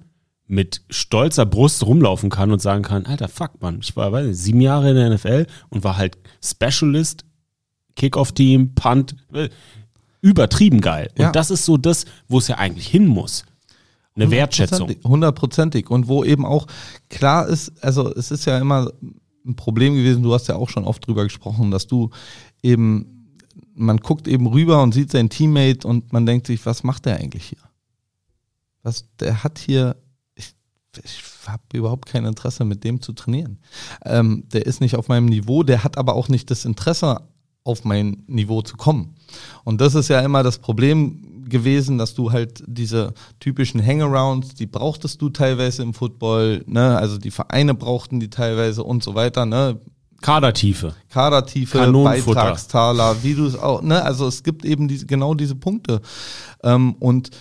mit 0.47 0.81
stolzer 0.89 1.45
Brust 1.45 1.85
rumlaufen 1.85 2.29
kann 2.29 2.51
und 2.51 2.59
sagen 2.61 2.83
kann, 2.83 3.05
alter 3.05 3.27
fuck, 3.27 3.61
Mann, 3.61 3.79
ich 3.81 3.95
war 3.95 4.11
weiß 4.11 4.25
nicht, 4.27 4.37
sieben 4.37 4.61
Jahre 4.61 4.89
in 4.89 4.95
der 4.95 5.09
NFL 5.11 5.45
und 5.69 5.83
war 5.83 5.97
halt 5.97 6.17
Specialist, 6.43 7.23
Kickoff-Team, 7.95 8.73
Punt, 8.73 9.15
äh, 9.33 9.49
übertrieben 10.21 10.81
geil. 10.81 11.09
Und 11.17 11.23
Ja. 11.25 11.31
das 11.31 11.51
ist 11.51 11.65
so 11.65 11.77
das, 11.77 12.05
wo 12.27 12.39
es 12.39 12.47
ja 12.47 12.57
eigentlich 12.57 12.87
hin 12.87 13.05
muss. 13.07 13.45
Eine 14.15 14.31
Wertschätzung. 14.31 14.95
Hundertprozentig. 15.03 15.89
Und 15.89 16.07
wo 16.07 16.23
eben 16.23 16.45
auch 16.45 16.65
klar 17.09 17.47
ist, 17.47 17.71
also 17.83 18.11
es 18.13 18.31
ist 18.31 18.45
ja 18.45 18.57
immer 18.57 18.91
ein 19.45 19.55
Problem 19.55 19.95
gewesen, 19.95 20.23
du 20.23 20.33
hast 20.33 20.47
ja 20.47 20.55
auch 20.55 20.67
schon 20.69 20.83
oft 20.83 21.05
drüber 21.05 21.23
gesprochen, 21.23 21.71
dass 21.71 21.87
du 21.87 22.09
eben, 22.63 23.37
man 23.75 23.97
guckt 23.97 24.27
eben 24.27 24.47
rüber 24.47 24.81
und 24.81 24.93
sieht 24.93 25.11
seinen 25.11 25.29
Teammate 25.29 25.87
und 25.87 26.11
man 26.11 26.25
denkt 26.25 26.47
sich, 26.47 26.65
was 26.65 26.83
macht 26.83 27.05
der 27.05 27.17
eigentlich 27.17 27.45
hier? 27.45 27.59
Was, 28.83 29.05
der 29.19 29.43
hat 29.43 29.59
hier, 29.59 29.95
ich, 30.35 30.55
ich 31.03 31.21
habe 31.47 31.63
überhaupt 31.73 32.07
kein 32.07 32.25
Interesse, 32.25 32.65
mit 32.65 32.83
dem 32.83 33.01
zu 33.01 33.13
trainieren. 33.13 33.59
Ähm, 34.05 34.45
der 34.51 34.65
ist 34.65 34.81
nicht 34.81 34.95
auf 34.95 35.07
meinem 35.07 35.25
Niveau, 35.25 35.63
der 35.63 35.83
hat 35.83 35.97
aber 35.97 36.15
auch 36.15 36.29
nicht 36.29 36.49
das 36.51 36.65
Interesse, 36.65 37.21
auf 37.63 37.83
mein 37.83 38.23
Niveau 38.27 38.61
zu 38.61 38.77
kommen. 38.77 39.15
Und 39.63 39.81
das 39.81 39.93
ist 39.93 40.07
ja 40.07 40.21
immer 40.21 40.43
das 40.43 40.57
Problem 40.57 41.45
gewesen, 41.49 41.97
dass 41.97 42.13
du 42.13 42.31
halt 42.31 42.63
diese 42.67 43.13
typischen 43.39 43.85
Hangarounds, 43.85 44.55
die 44.55 44.65
brauchtest 44.65 45.21
du 45.21 45.29
teilweise 45.29 45.83
im 45.83 45.93
Football, 45.93 46.63
ne? 46.67 46.97
Also 46.97 47.17
die 47.17 47.31
Vereine 47.31 47.73
brauchten 47.73 48.19
die 48.19 48.29
teilweise 48.29 48.83
und 48.83 49.03
so 49.03 49.15
weiter, 49.15 49.45
ne? 49.45 49.79
Kadertiefe. 50.21 50.95
Kadertiefe. 51.09 51.91
Beitragstaler, 51.91 53.23
wie 53.23 53.35
du 53.35 53.45
es 53.45 53.57
auch, 53.57 53.81
ne? 53.81 54.03
Also 54.03 54.27
es 54.27 54.43
gibt 54.43 54.65
eben 54.65 54.87
diese, 54.87 55.05
genau 55.05 55.33
diese 55.33 55.55
Punkte. 55.55 56.01
Ähm, 56.63 56.93
und 56.99 57.31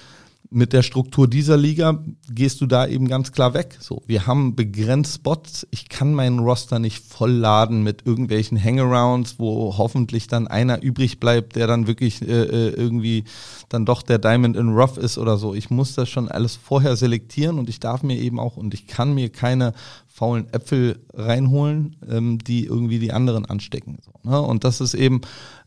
mit 0.50 0.72
der 0.72 0.82
Struktur 0.82 1.28
dieser 1.28 1.56
Liga 1.56 2.02
gehst 2.30 2.60
du 2.60 2.66
da 2.66 2.86
eben 2.86 3.06
ganz 3.06 3.32
klar 3.32 3.52
weg. 3.54 3.76
So, 3.80 4.02
wir 4.06 4.26
haben 4.26 4.56
begrenzt 4.56 5.16
Spots. 5.16 5.66
Ich 5.70 5.88
kann 5.88 6.14
meinen 6.14 6.38
Roster 6.38 6.78
nicht 6.78 7.04
vollladen 7.04 7.82
mit 7.82 8.06
irgendwelchen 8.06 8.62
Hangarounds, 8.62 9.38
wo 9.38 9.76
hoffentlich 9.76 10.26
dann 10.26 10.48
einer 10.48 10.82
übrig 10.82 11.20
bleibt, 11.20 11.56
der 11.56 11.66
dann 11.66 11.86
wirklich 11.86 12.22
äh, 12.22 12.44
äh, 12.44 12.68
irgendwie 12.70 13.24
dann 13.68 13.84
doch 13.84 14.02
der 14.02 14.18
Diamond 14.18 14.56
in 14.56 14.70
Rough 14.70 14.96
ist 14.96 15.18
oder 15.18 15.36
so. 15.36 15.54
Ich 15.54 15.68
muss 15.70 15.94
das 15.94 16.08
schon 16.08 16.28
alles 16.28 16.56
vorher 16.56 16.96
selektieren 16.96 17.58
und 17.58 17.68
ich 17.68 17.80
darf 17.80 18.02
mir 18.02 18.16
eben 18.16 18.40
auch 18.40 18.56
und 18.56 18.72
ich 18.72 18.86
kann 18.86 19.14
mir 19.14 19.30
keine 19.30 19.74
faulen 20.06 20.52
Äpfel 20.52 20.98
reinholen, 21.12 21.96
ähm, 22.08 22.38
die 22.38 22.64
irgendwie 22.64 22.98
die 22.98 23.12
anderen 23.12 23.44
anstecken. 23.44 23.98
So, 24.04 24.12
ne? 24.28 24.40
Und 24.40 24.64
das 24.64 24.80
ist 24.80 24.94
eben, 24.94 25.20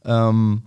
ähm, 0.05 0.63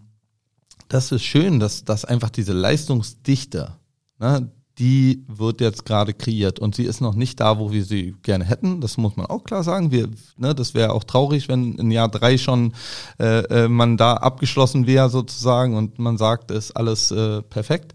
das 0.89 1.11
ist 1.11 1.25
schön, 1.25 1.59
dass, 1.59 1.85
dass 1.85 2.05
einfach 2.05 2.31
diese 2.31 2.53
Leistungsdichte 2.53 3.75
Ne, 4.19 4.51
die 4.79 5.25
wird 5.29 5.61
jetzt 5.61 5.85
gerade 5.85 6.15
kreiert 6.15 6.59
und 6.59 6.75
sie 6.75 6.85
ist 6.85 7.01
noch 7.01 7.15
nicht 7.15 7.39
da, 7.39 7.59
wo 7.59 7.71
wir 7.71 7.85
sie 7.85 8.15
gerne 8.23 8.45
hätten. 8.45 8.81
Das 8.81 8.97
muss 8.97 9.17
man 9.17 9.27
auch 9.27 9.45
klar 9.45 9.63
sagen. 9.63 9.93
Wir, 9.93 10.09
ne, 10.37 10.55
das 10.55 10.75
wäre 10.75 10.93
auch 10.93 11.05
traurig, 11.05 11.49
wenn 11.49 11.75
in 11.75 11.91
Jahr 11.91 12.09
drei 12.09 12.39
schon 12.39 12.73
äh, 13.21 13.45
äh, 13.45 13.69
man 13.69 13.97
da 13.97 14.15
abgeschlossen 14.15 14.87
wäre 14.87 15.11
sozusagen 15.11 15.77
und 15.77 15.99
man 15.99 16.19
sagt, 16.19 16.51
es 16.51 16.67
ist 16.67 16.77
alles 16.77 17.11
äh, 17.13 17.43
perfekt. 17.43 17.95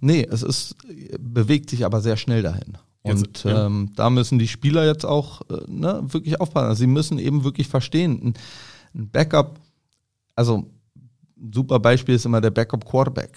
Nee, 0.00 0.26
es 0.30 0.42
ist 0.42 0.76
bewegt 1.18 1.70
sich 1.70 1.84
aber 1.84 2.00
sehr 2.00 2.16
schnell 2.16 2.42
dahin. 2.42 2.78
Und 3.02 3.18
jetzt, 3.18 3.44
ja. 3.44 3.66
ähm, 3.66 3.92
da 3.96 4.10
müssen 4.10 4.38
die 4.38 4.48
Spieler 4.48 4.86
jetzt 4.86 5.04
auch 5.04 5.42
äh, 5.50 5.62
ne, 5.66 6.00
wirklich 6.06 6.40
aufpassen. 6.40 6.68
Also 6.68 6.80
sie 6.80 6.86
müssen 6.86 7.18
eben 7.18 7.42
wirklich 7.44 7.66
verstehen, 7.66 8.20
ein, 8.22 8.34
ein 8.94 9.10
Backup, 9.10 9.58
also 10.36 10.58
ein 10.58 11.52
super 11.52 11.80
Beispiel 11.80 12.14
ist 12.14 12.26
immer 12.26 12.40
der 12.40 12.50
Backup 12.50 12.84
Quarterback 12.84 13.32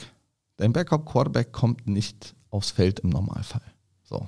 Dein 0.58 0.74
Backup-Quarterback 0.74 1.52
kommt 1.52 1.88
nicht 1.88 2.36
aufs 2.50 2.72
Feld 2.72 3.00
im 3.00 3.10
Normalfall. 3.10 3.62
So. 4.04 4.28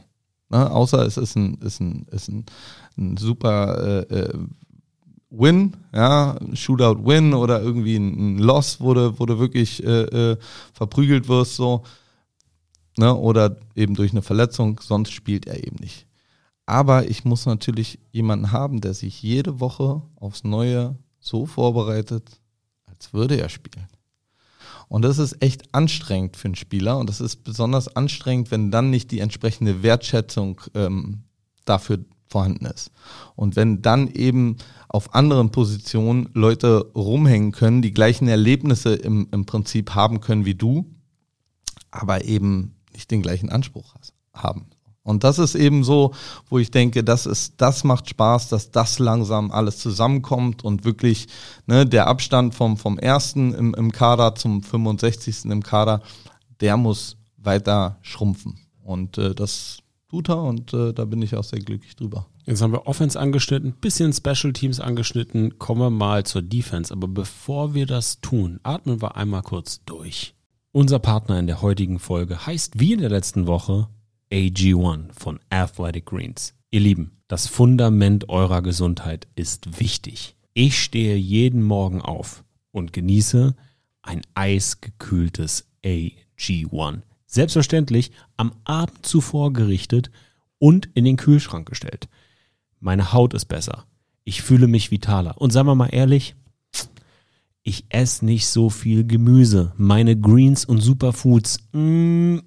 Ne? 0.50 0.70
Außer 0.72 1.06
es 1.06 1.18
ist 1.18 1.36
ein, 1.36 1.56
ist 1.56 1.80
ein, 1.80 2.08
ist 2.12 2.30
ein, 2.30 2.46
ein 2.98 3.18
super 3.18 4.06
äh, 4.10 4.20
äh, 4.20 4.40
Win, 5.30 5.76
ja, 5.94 6.38
Shootout-Win 6.54 7.34
oder 7.34 7.62
irgendwie 7.62 7.98
ein, 7.98 8.38
ein 8.38 8.38
Loss, 8.40 8.80
wo 8.80 8.94
du, 8.94 9.20
wo 9.20 9.26
du 9.26 9.38
wirklich 9.38 9.84
äh, 9.84 10.32
äh, 10.32 10.38
verprügelt 10.74 11.28
wirst, 11.28 11.56
so. 11.56 11.84
Ne? 12.98 13.14
Oder 13.14 13.58
eben 13.76 13.96
durch 13.96 14.12
eine 14.12 14.22
Verletzung, 14.22 14.80
sonst 14.82 15.12
spielt 15.12 15.48
er 15.48 15.66
eben 15.66 15.76
nicht. 15.78 16.08
Aber 16.66 17.10
ich 17.10 17.26
muss 17.26 17.46
natürlich 17.46 18.00
jemanden 18.12 18.52
haben, 18.52 18.82
der 18.82 18.94
sich 18.94 19.22
jede 19.22 19.60
Woche 19.60 20.02
aufs 20.16 20.44
Neue 20.44 20.96
so 21.20 21.46
vorbereitet, 21.46 22.40
als 22.86 23.14
würde 23.14 23.40
er 23.40 23.50
spielen. 23.50 23.88
Und 24.88 25.04
das 25.04 25.18
ist 25.18 25.42
echt 25.42 25.74
anstrengend 25.74 26.38
für 26.38 26.46
einen 26.46 26.56
Spieler 26.56 26.98
und 26.98 27.10
das 27.10 27.22
ist 27.22 27.44
besonders 27.44 27.96
anstrengend, 27.96 28.52
wenn 28.52 28.72
dann 28.72 28.90
nicht 28.90 29.12
die 29.12 29.20
entsprechende 29.20 29.84
Wertschätzung 29.84 30.62
ähm, 30.74 31.24
dafür 31.66 32.00
vorhanden 32.28 32.66
ist. 32.66 32.92
Und 33.36 33.56
wenn 33.56 33.82
dann 33.82 34.10
eben 34.10 34.58
auf 34.88 35.14
anderen 35.16 35.52
Positionen 35.52 36.30
Leute 36.34 36.92
rumhängen 36.96 37.52
können, 37.52 37.82
die 37.82 37.94
gleichen 37.94 38.28
Erlebnisse 38.28 38.96
im, 38.96 39.28
im 39.32 39.46
Prinzip 39.46 39.96
haben 39.96 40.22
können 40.22 40.46
wie 40.46 40.56
du, 40.56 40.86
aber 41.92 42.26
eben 42.26 42.76
nicht 42.94 43.12
den 43.12 43.22
gleichen 43.22 43.50
Anspruch 43.50 43.96
haben. 44.34 44.68
Und 45.06 45.24
das 45.24 45.38
ist 45.38 45.54
eben 45.54 45.84
so, 45.84 46.14
wo 46.50 46.58
ich 46.58 46.72
denke, 46.72 47.04
das 47.04 47.28
ist, 47.28 47.54
das 47.58 47.84
macht 47.84 48.10
Spaß, 48.10 48.50
dass 48.50 48.72
das 48.72 48.98
langsam 48.98 49.52
alles 49.52 49.78
zusammenkommt 49.78 50.64
und 50.64 50.84
wirklich 50.84 51.28
ne, 51.68 51.86
der 51.86 52.08
Abstand 52.08 52.56
vom, 52.56 52.76
vom 52.76 52.98
ersten 52.98 53.54
im, 53.54 53.76
im 53.76 53.92
Kader 53.92 54.34
zum 54.34 54.64
65. 54.64 55.46
im 55.46 55.62
Kader, 55.62 56.02
der 56.60 56.76
muss 56.76 57.18
weiter 57.38 58.00
schrumpfen. 58.02 58.58
Und 58.84 59.20
äh, 59.20 59.36
das 59.36 59.78
tut 60.10 60.30
er 60.30 60.42
und 60.42 60.74
äh, 60.74 60.92
da 60.92 61.06
bin 61.06 61.22
ich 61.22 61.36
auch 61.36 61.44
sehr 61.44 61.60
glücklich 61.60 61.96
drüber. 61.96 62.26
Jetzt 62.46 62.64
haben 62.64 62.74
wir 62.74 62.88
Offense 62.88 63.20
angeschnitten, 63.20 63.74
bisschen 63.74 64.12
Special 64.12 64.54
Teams 64.54 64.80
angeschnitten, 64.80 65.60
kommen 65.60 65.82
wir 65.82 65.92
mal 65.92 66.24
zur 66.26 66.42
Defense. 66.42 66.92
Aber 66.92 67.08
bevor 67.08 67.76
wir 67.76 67.86
das 67.86 68.22
tun, 68.22 68.60
atmen 68.64 69.04
wir 69.04 69.18
einmal 69.18 69.44
kurz 69.44 69.82
durch. 69.86 70.34
Unser 70.72 70.98
Partner 70.98 71.38
in 71.38 71.46
der 71.46 71.62
heutigen 71.62 72.00
Folge 72.00 72.48
heißt 72.48 72.80
wie 72.80 72.94
in 72.94 73.02
der 73.02 73.10
letzten 73.10 73.46
Woche 73.46 73.88
AG1 74.36 75.14
von 75.14 75.40
Athletic 75.50 76.08
Greens. 76.08 76.56
Ihr 76.70 76.82
Lieben, 76.82 77.22
das 77.30 77.48
Fundament 77.48 78.28
eurer 78.28 78.62
Gesundheit 78.62 79.30
ist 79.36 79.80
wichtig. 79.80 80.36
Ich 80.54 80.78
stehe 80.84 81.16
jeden 81.16 81.64
Morgen 81.64 82.02
auf 82.02 82.44
und 82.72 82.92
genieße 82.92 83.56
ein 84.02 84.22
eisgekühltes 84.34 85.70
AG1. 85.86 87.04
Selbstverständlich 87.26 88.12
am 88.36 88.52
Abend 88.66 89.06
zuvor 89.06 89.54
gerichtet 89.54 90.12
und 90.60 90.90
in 90.96 91.06
den 91.06 91.16
Kühlschrank 91.16 91.70
gestellt. 91.70 92.10
Meine 92.82 93.14
Haut 93.14 93.34
ist 93.34 93.46
besser. 93.46 93.86
Ich 94.26 94.42
fühle 94.42 94.68
mich 94.68 94.92
vitaler. 94.92 95.40
Und 95.40 95.52
sagen 95.52 95.70
wir 95.70 95.76
mal 95.76 95.94
ehrlich, 95.94 96.36
ich 97.64 97.86
esse 97.88 98.26
nicht 98.26 98.48
so 98.48 98.70
viel 98.70 99.08
Gemüse. 99.08 99.72
Meine 99.78 100.20
Greens 100.20 100.66
und 100.66 100.82
Superfoods, 100.82 101.60
mh, 101.72 101.80
mm, 101.80 102.42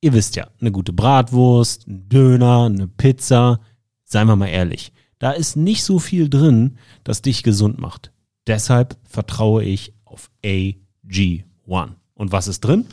ihr 0.00 0.12
wisst 0.12 0.36
ja, 0.36 0.48
eine 0.60 0.72
gute 0.72 0.92
Bratwurst, 0.92 1.86
ein 1.86 2.08
Döner, 2.08 2.64
eine 2.64 2.88
Pizza, 2.88 3.60
seien 4.04 4.28
wir 4.28 4.36
mal 4.36 4.46
ehrlich, 4.46 4.92
da 5.18 5.32
ist 5.32 5.56
nicht 5.56 5.82
so 5.82 5.98
viel 5.98 6.28
drin, 6.28 6.78
das 7.04 7.22
dich 7.22 7.42
gesund 7.42 7.78
macht. 7.78 8.12
Deshalb 8.46 8.96
vertraue 9.04 9.64
ich 9.64 9.92
auf 10.04 10.30
AG1. 10.44 11.44
Und 12.14 12.32
was 12.32 12.48
ist 12.48 12.60
drin? 12.60 12.86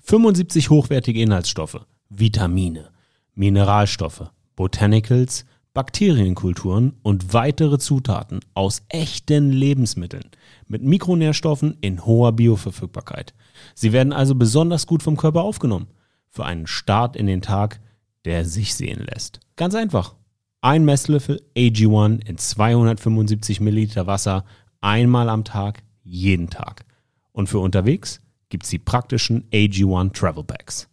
75 0.00 0.70
hochwertige 0.70 1.20
Inhaltsstoffe, 1.20 1.86
Vitamine, 2.08 2.90
Mineralstoffe, 3.34 4.30
Botanicals, 4.56 5.44
Bakterienkulturen 5.74 6.94
und 7.02 7.34
weitere 7.34 7.78
Zutaten 7.78 8.40
aus 8.54 8.82
echten 8.88 9.52
Lebensmitteln 9.52 10.24
mit 10.66 10.82
Mikronährstoffen 10.82 11.76
in 11.82 12.04
hoher 12.04 12.32
Bioverfügbarkeit. 12.32 13.34
Sie 13.74 13.92
werden 13.92 14.12
also 14.12 14.34
besonders 14.34 14.86
gut 14.86 15.02
vom 15.02 15.16
Körper 15.16 15.42
aufgenommen 15.42 15.88
für 16.30 16.44
einen 16.44 16.66
Start 16.66 17.16
in 17.16 17.26
den 17.26 17.42
Tag, 17.42 17.80
der 18.24 18.44
sich 18.44 18.74
sehen 18.74 19.04
lässt. 19.04 19.40
Ganz 19.56 19.74
einfach. 19.74 20.14
Ein 20.60 20.84
Messlöffel 20.84 21.40
AG1 21.56 22.26
in 22.26 22.36
275 22.36 23.60
Milliliter 23.60 24.06
Wasser 24.06 24.44
einmal 24.80 25.28
am 25.28 25.44
Tag, 25.44 25.82
jeden 26.02 26.50
Tag. 26.50 26.84
Und 27.32 27.48
für 27.48 27.60
unterwegs 27.60 28.20
gibt 28.48 28.64
es 28.64 28.70
die 28.70 28.78
praktischen 28.78 29.48
AG1 29.50 30.12
Travel 30.12 30.44
Bags. 30.44 30.88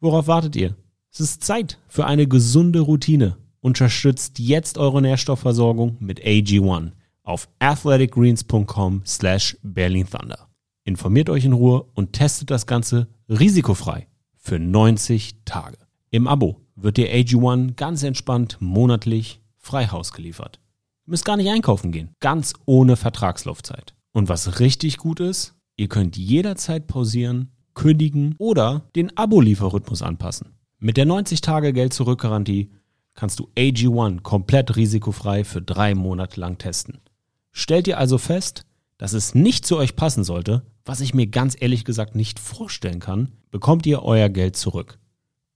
Worauf 0.00 0.26
wartet 0.26 0.56
ihr? 0.56 0.76
Es 1.10 1.20
ist 1.20 1.42
Zeit 1.42 1.78
für 1.88 2.06
eine 2.06 2.26
gesunde 2.26 2.80
Routine. 2.80 3.36
Unterstützt 3.60 4.38
jetzt 4.38 4.78
eure 4.78 5.00
Nährstoffversorgung 5.00 5.96
mit 6.00 6.20
AG1 6.20 6.92
auf 7.22 7.48
athleticgreens.com 7.60 9.02
slash 9.06 9.56
Berlin 9.62 10.06
Thunder. 10.08 10.48
Informiert 10.84 11.30
euch 11.30 11.44
in 11.44 11.52
Ruhe 11.52 11.84
und 11.94 12.12
testet 12.12 12.50
das 12.50 12.66
Ganze 12.66 13.08
risikofrei 13.28 14.08
für 14.42 14.58
90 14.58 15.36
Tage. 15.44 15.78
Im 16.10 16.26
Abo 16.26 16.60
wird 16.74 16.96
dir 16.96 17.08
AG1 17.08 17.74
ganz 17.76 18.02
entspannt 18.02 18.56
monatlich 18.60 19.40
frei 19.56 19.86
Haus 19.86 20.12
geliefert. 20.12 20.58
Ihr 21.06 21.12
müsst 21.12 21.24
gar 21.24 21.36
nicht 21.36 21.48
einkaufen 21.48 21.92
gehen, 21.92 22.10
ganz 22.20 22.52
ohne 22.66 22.96
Vertragslaufzeit. 22.96 23.94
Und 24.12 24.28
was 24.28 24.58
richtig 24.58 24.98
gut 24.98 25.20
ist, 25.20 25.54
ihr 25.76 25.88
könnt 25.88 26.16
jederzeit 26.16 26.88
pausieren, 26.88 27.52
kündigen 27.74 28.34
oder 28.38 28.82
den 28.96 29.16
Abo-Lieferrhythmus 29.16 30.02
anpassen. 30.02 30.54
Mit 30.78 30.96
der 30.96 31.06
90-Tage-Geld-Zurück-Garantie 31.06 32.72
kannst 33.14 33.38
du 33.38 33.48
AG1 33.56 34.22
komplett 34.22 34.74
risikofrei 34.74 35.44
für 35.44 35.62
drei 35.62 35.94
Monate 35.94 36.40
lang 36.40 36.58
testen. 36.58 37.00
Stellt 37.52 37.86
ihr 37.86 37.98
also 37.98 38.18
fest, 38.18 38.66
dass 38.98 39.12
es 39.12 39.34
nicht 39.36 39.64
zu 39.64 39.76
euch 39.76 39.94
passen 39.94 40.24
sollte, 40.24 40.62
was 40.84 41.00
ich 41.00 41.14
mir 41.14 41.26
ganz 41.26 41.56
ehrlich 41.58 41.84
gesagt 41.84 42.14
nicht 42.14 42.38
vorstellen 42.38 43.00
kann, 43.00 43.32
bekommt 43.50 43.86
ihr 43.86 44.02
euer 44.02 44.28
Geld 44.28 44.56
zurück. 44.56 44.98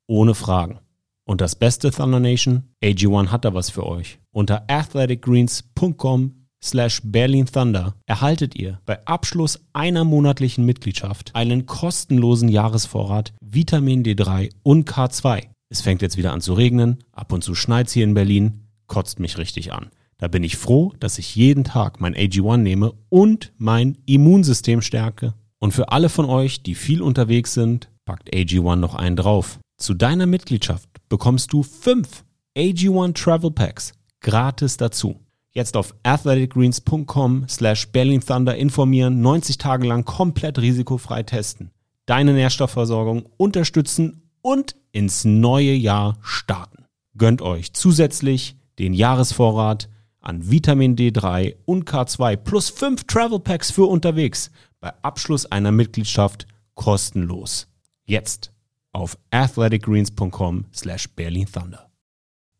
Ohne 0.07 0.35
Fragen. 0.35 0.81
Und 1.25 1.41
das 1.41 1.57
Beste 1.57 1.91
Thunder 1.91 2.21
Nation, 2.21 2.65
AG1 2.83 3.29
hat 3.29 3.45
da 3.45 3.53
was 3.53 3.71
für 3.71 3.85
euch. 3.85 4.21
Unter 4.31 4.65
athleticgreens.com 4.69 6.47
slash 6.63 7.01
Berlin 7.05 7.47
Thunder 7.47 7.95
erhaltet 8.07 8.55
ihr 8.55 8.81
bei 8.87 9.05
Abschluss 9.07 9.61
einer 9.73 10.05
monatlichen 10.05 10.65
Mitgliedschaft 10.65 11.35
einen 11.35 11.67
kostenlosen 11.67 12.49
Jahresvorrat 12.49 13.33
Vitamin 13.41 14.05
D3 14.05 14.51
und 14.63 14.89
K2. 14.89 15.49
Es 15.69 15.81
fängt 15.81 16.03
jetzt 16.03 16.17
wieder 16.17 16.33
an 16.33 16.41
zu 16.41 16.55
regnen, 16.55 16.99
ab 17.13 17.33
und 17.33 17.43
zu 17.43 17.55
schneit's 17.55 17.93
hier 17.93 18.05
in 18.05 18.15
Berlin, 18.15 18.69
kotzt 18.87 19.19
mich 19.19 19.37
richtig 19.39 19.73
an. 19.73 19.91
Da 20.19 20.29
bin 20.29 20.45
ich 20.45 20.57
froh, 20.57 20.93
dass 20.99 21.19
ich 21.19 21.37
jeden 21.37 21.65
Tag 21.65 22.01
mein 22.01 22.15
AG1 22.15 22.59
nehme 22.59 22.93
und 23.11 23.53
mein 23.59 23.99
Immunsystem 24.07 24.81
stärke 24.81 25.35
Und 25.59 25.73
für 25.73 25.91
alle 25.91 26.09
von 26.09 26.27
euch, 26.27 26.63
die 26.63 26.75
viel 26.75 27.03
unterwegs 27.03 27.55
sind, 27.55 27.91
packt 28.05 28.33
AG1 28.33 28.77
noch 28.77 28.95
einen 28.95 29.17
drauf. 29.17 29.59
Zu 29.79 29.95
deiner 29.95 30.27
Mitgliedschaft 30.27 30.89
bekommst 31.09 31.53
du 31.53 31.63
fünf 31.63 32.25
AG1 32.57 33.15
Travel 33.15 33.51
Packs 33.51 33.93
gratis 34.21 34.77
dazu. 34.77 35.21
Jetzt 35.51 35.77
auf 35.77 35.95
athleticgreens.com 36.03 37.47
slash 37.49 37.89
Berlin 37.89 38.21
Thunder 38.21 38.57
informieren, 38.57 39.21
90 39.21 39.59
Tage 39.59 39.87
lang 39.87 40.05
komplett 40.05 40.59
risikofrei 40.59 41.23
testen, 41.23 41.71
deine 42.07 42.33
Nährstoffversorgung 42.33 43.27
unterstützen 43.37 44.23
und 44.43 44.77
ins 44.93 45.25
neue 45.25 45.73
Jahr 45.73 46.19
starten. 46.23 46.85
Gönnt 47.17 47.43
euch 47.43 47.73
zusätzlich 47.73 48.57
den 48.79 48.93
Jahresvorrat 48.93 49.89
an 50.27 50.51
Vitamin 50.51 50.97
D3 50.97 51.55
und 51.67 51.89
K2 51.89 52.37
plus 52.37 52.69
5 52.71 53.05
Travel 53.05 53.39
Packs 53.39 53.71
für 53.71 53.85
unterwegs 53.85 54.51
bei 54.81 54.93
Abschluss 55.03 55.47
einer 55.47 55.71
Mitgliedschaft 55.71 56.47
kostenlos. 56.75 57.69
Jetzt 58.05 58.53
auf 58.93 59.17
athleticgreens.com 59.31 60.65
slash 60.75 61.09
Berlin 61.15 61.47
Thunder. 61.51 61.91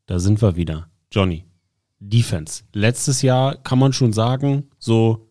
Da 0.07 0.21
sind 0.21 0.41
wir 0.41 0.55
wieder. 0.55 0.89
Johnny, 1.11 1.45
Defense. 1.99 2.63
Letztes 2.73 3.23
Jahr 3.23 3.57
kann 3.57 3.81
man 3.81 3.93
schon 3.93 4.13
sagen, 4.13 4.69
so 4.79 5.29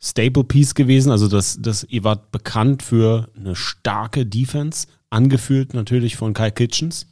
Staple 0.00 0.44
Piece 0.44 0.74
gewesen. 0.74 1.10
Also 1.10 1.28
das, 1.28 1.58
das, 1.60 1.84
ihr 1.84 2.04
wart 2.04 2.30
bekannt 2.30 2.82
für 2.82 3.28
eine 3.36 3.54
starke 3.56 4.24
Defense, 4.24 4.86
angeführt 5.10 5.74
natürlich 5.74 6.16
von 6.16 6.32
Kyle 6.32 6.52
Kitchens. 6.52 7.06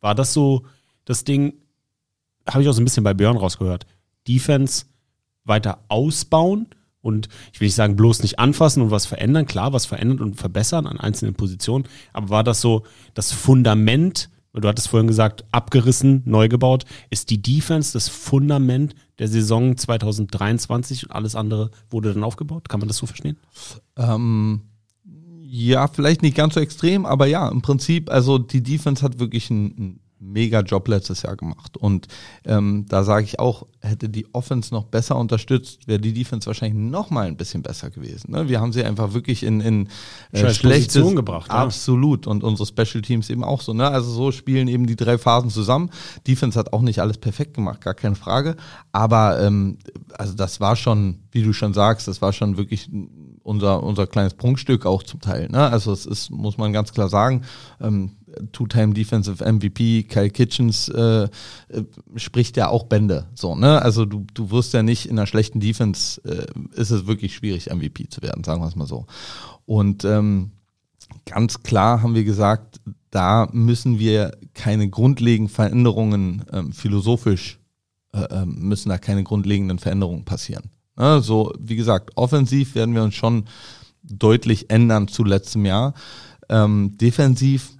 War 0.00 0.14
das 0.14 0.32
so 0.32 0.64
das 1.04 1.24
Ding, 1.24 1.54
habe 2.48 2.62
ich 2.62 2.68
auch 2.68 2.72
so 2.72 2.80
ein 2.80 2.84
bisschen 2.84 3.04
bei 3.04 3.12
Björn 3.12 3.36
rausgehört, 3.36 3.86
Defense 4.26 4.86
weiter 5.44 5.84
ausbauen 5.88 6.68
und 7.00 7.28
ich 7.52 7.60
will 7.60 7.66
nicht 7.66 7.74
sagen, 7.74 7.96
bloß 7.96 8.22
nicht 8.22 8.38
anfassen 8.38 8.82
und 8.82 8.90
was 8.90 9.06
verändern, 9.06 9.46
klar, 9.46 9.72
was 9.72 9.86
verändern 9.86 10.20
und 10.20 10.36
verbessern 10.36 10.86
an 10.86 10.98
einzelnen 10.98 11.34
Positionen, 11.34 11.84
aber 12.12 12.30
war 12.30 12.44
das 12.44 12.60
so 12.60 12.84
das 13.12 13.32
Fundament, 13.32 14.30
du 14.52 14.68
hattest 14.68 14.88
vorhin 14.88 15.08
gesagt, 15.08 15.44
abgerissen, 15.52 16.22
neu 16.24 16.48
gebaut, 16.48 16.84
ist 17.10 17.30
die 17.30 17.42
Defense 17.42 17.92
das 17.92 18.08
Fundament 18.08 18.94
der 19.18 19.28
Saison 19.28 19.76
2023 19.76 21.04
und 21.04 21.12
alles 21.12 21.34
andere 21.34 21.70
wurde 21.90 22.14
dann 22.14 22.24
aufgebaut? 22.24 22.68
Kann 22.68 22.80
man 22.80 22.88
das 22.88 22.96
so 22.96 23.06
verstehen? 23.06 23.36
Ähm, 23.96 24.62
ja, 25.46 25.86
vielleicht 25.88 26.22
nicht 26.22 26.36
ganz 26.36 26.54
so 26.54 26.60
extrem, 26.60 27.04
aber 27.04 27.26
ja, 27.26 27.48
im 27.48 27.62
Prinzip, 27.62 28.10
also 28.10 28.38
die 28.38 28.62
Defense 28.62 29.02
hat 29.02 29.18
wirklich 29.18 29.50
einen, 29.50 30.00
mega 30.24 30.60
Job 30.60 30.88
letztes 30.88 31.22
Jahr 31.22 31.36
gemacht. 31.36 31.76
Und 31.76 32.08
ähm, 32.44 32.86
da 32.88 33.04
sage 33.04 33.24
ich 33.24 33.38
auch, 33.38 33.66
hätte 33.80 34.08
die 34.08 34.26
Offense 34.34 34.72
noch 34.72 34.84
besser 34.84 35.16
unterstützt, 35.16 35.86
wäre 35.86 36.00
die 36.00 36.12
Defense 36.12 36.46
wahrscheinlich 36.46 36.78
noch 36.78 37.10
mal 37.10 37.26
ein 37.26 37.36
bisschen 37.36 37.62
besser 37.62 37.90
gewesen. 37.90 38.32
Ne? 38.32 38.48
Wir 38.48 38.60
haben 38.60 38.72
sie 38.72 38.84
einfach 38.84 39.12
wirklich 39.12 39.42
in, 39.42 39.60
in 39.60 39.88
äh, 40.32 40.52
schlechtes 40.52 40.94
Position 40.94 41.16
gebracht. 41.16 41.50
Ja. 41.50 41.58
Absolut. 41.58 42.26
Und 42.26 42.42
unsere 42.42 42.66
Special 42.66 43.02
Teams 43.02 43.30
eben 43.30 43.44
auch 43.44 43.60
so. 43.60 43.72
Ne? 43.74 43.88
Also 43.88 44.10
so 44.10 44.32
spielen 44.32 44.68
eben 44.68 44.86
die 44.86 44.96
drei 44.96 45.18
Phasen 45.18 45.50
zusammen. 45.50 45.90
Defense 46.26 46.58
hat 46.58 46.72
auch 46.72 46.82
nicht 46.82 47.00
alles 47.00 47.18
perfekt 47.18 47.54
gemacht, 47.54 47.80
gar 47.80 47.94
keine 47.94 48.14
Frage. 48.14 48.56
Aber 48.92 49.40
ähm, 49.40 49.78
also 50.16 50.34
das 50.34 50.60
war 50.60 50.76
schon, 50.76 51.18
wie 51.30 51.42
du 51.42 51.52
schon 51.52 51.74
sagst, 51.74 52.08
das 52.08 52.22
war 52.22 52.32
schon 52.32 52.56
wirklich 52.56 52.90
unser, 53.42 53.82
unser 53.82 54.06
kleines 54.06 54.34
Prunkstück 54.34 54.86
auch 54.86 55.02
zum 55.02 55.20
Teil. 55.20 55.48
Ne? 55.48 55.70
Also 55.70 55.92
es 55.92 56.06
ist, 56.06 56.30
muss 56.30 56.58
man 56.58 56.72
ganz 56.72 56.92
klar 56.92 57.08
sagen, 57.08 57.42
ähm, 57.80 58.12
Two-Time 58.52 58.94
Defensive 58.94 59.44
MVP 59.44 60.04
Kyle 60.04 60.30
Kitchens 60.30 60.88
äh, 60.88 61.24
äh, 61.24 61.28
spricht 62.16 62.56
ja 62.56 62.68
auch 62.68 62.84
Bände. 62.84 63.26
So, 63.34 63.54
ne? 63.54 63.82
Also 63.82 64.04
du, 64.04 64.26
du 64.34 64.50
wirst 64.50 64.72
ja 64.72 64.82
nicht 64.82 65.06
in 65.06 65.18
einer 65.18 65.26
schlechten 65.26 65.60
Defense, 65.60 66.20
äh, 66.24 66.46
ist 66.78 66.90
es 66.90 67.06
wirklich 67.06 67.34
schwierig, 67.34 67.70
MVP 67.72 68.08
zu 68.08 68.22
werden, 68.22 68.44
sagen 68.44 68.60
wir 68.60 68.68
es 68.68 68.76
mal 68.76 68.86
so. 68.86 69.06
Und 69.66 70.04
ähm, 70.04 70.52
ganz 71.26 71.62
klar 71.62 72.02
haben 72.02 72.14
wir 72.14 72.24
gesagt, 72.24 72.80
da 73.10 73.48
müssen 73.52 73.98
wir 73.98 74.36
keine 74.54 74.88
grundlegenden 74.88 75.52
Veränderungen 75.52 76.44
ähm, 76.52 76.72
philosophisch 76.72 77.58
äh, 78.14 78.26
ähm, 78.30 78.56
müssen 78.60 78.90
da 78.90 78.98
keine 78.98 79.24
grundlegenden 79.24 79.78
Veränderungen 79.78 80.24
passieren. 80.24 80.70
Ne? 80.96 81.20
So, 81.20 81.52
wie 81.58 81.76
gesagt, 81.76 82.12
offensiv 82.14 82.74
werden 82.74 82.94
wir 82.94 83.02
uns 83.02 83.14
schon 83.14 83.46
deutlich 84.02 84.70
ändern 84.70 85.08
zu 85.08 85.24
letztem 85.24 85.64
Jahr. 85.66 85.94
Ähm, 86.48 86.96
defensiv 86.96 87.70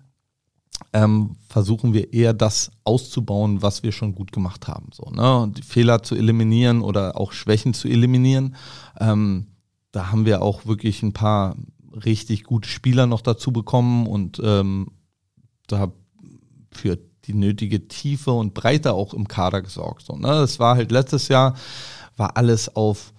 ähm, 0.95 1.37
versuchen 1.49 1.93
wir 1.93 2.13
eher 2.13 2.33
das 2.33 2.71
auszubauen, 2.85 3.63
was 3.63 3.83
wir 3.83 3.91
schon 3.91 4.15
gut 4.15 4.31
gemacht 4.31 4.69
haben. 4.69 4.91
So, 4.95 5.11
ne? 5.11 5.53
Die 5.53 5.63
Fehler 5.63 6.05
zu 6.05 6.15
eliminieren 6.15 6.83
oder 6.83 7.21
auch 7.21 7.33
Schwächen 7.33 7.75
zu 7.75 7.89
eliminieren. 7.89 8.55
Ähm, 9.01 9.49
da 9.91 10.13
haben 10.13 10.25
wir 10.25 10.41
auch 10.41 10.67
wirklich 10.67 11.03
ein 11.03 11.13
paar 11.13 11.57
richtig 12.05 12.45
gute 12.45 12.69
Spieler 12.69 13.07
noch 13.07 13.23
dazu 13.23 13.53
bekommen 13.53 14.07
und 14.07 14.41
ähm, 14.43 14.93
da 15.67 15.93
für 16.71 16.99
die 17.25 17.35
nötige 17.35 17.89
Tiefe 17.89 18.31
und 18.31 18.55
Breite 18.55 18.93
auch 18.93 19.15
im 19.15 19.27
Kader 19.27 19.63
gesorgt. 19.63 20.07
So, 20.07 20.17
ne? 20.17 20.29
Das 20.29 20.61
war 20.61 20.77
halt 20.77 20.93
letztes 20.93 21.27
Jahr, 21.27 21.57
war 22.17 22.37
alles 22.37 22.77
auf 22.77 23.14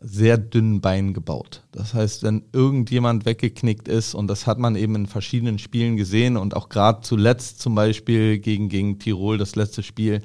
sehr 0.00 0.38
dünnen 0.38 0.80
Beinen 0.80 1.12
gebaut. 1.12 1.62
Das 1.72 1.94
heißt, 1.94 2.22
wenn 2.22 2.44
irgendjemand 2.52 3.26
weggeknickt 3.26 3.88
ist, 3.88 4.14
und 4.14 4.28
das 4.28 4.46
hat 4.46 4.58
man 4.58 4.76
eben 4.76 4.94
in 4.94 5.06
verschiedenen 5.06 5.58
Spielen 5.58 5.96
gesehen 5.96 6.36
und 6.36 6.56
auch 6.56 6.68
gerade 6.68 7.02
zuletzt 7.02 7.60
zum 7.60 7.74
Beispiel 7.74 8.38
gegen, 8.38 8.68
gegen 8.68 8.98
Tirol, 8.98 9.36
das 9.36 9.56
letzte 9.56 9.82
Spiel, 9.82 10.22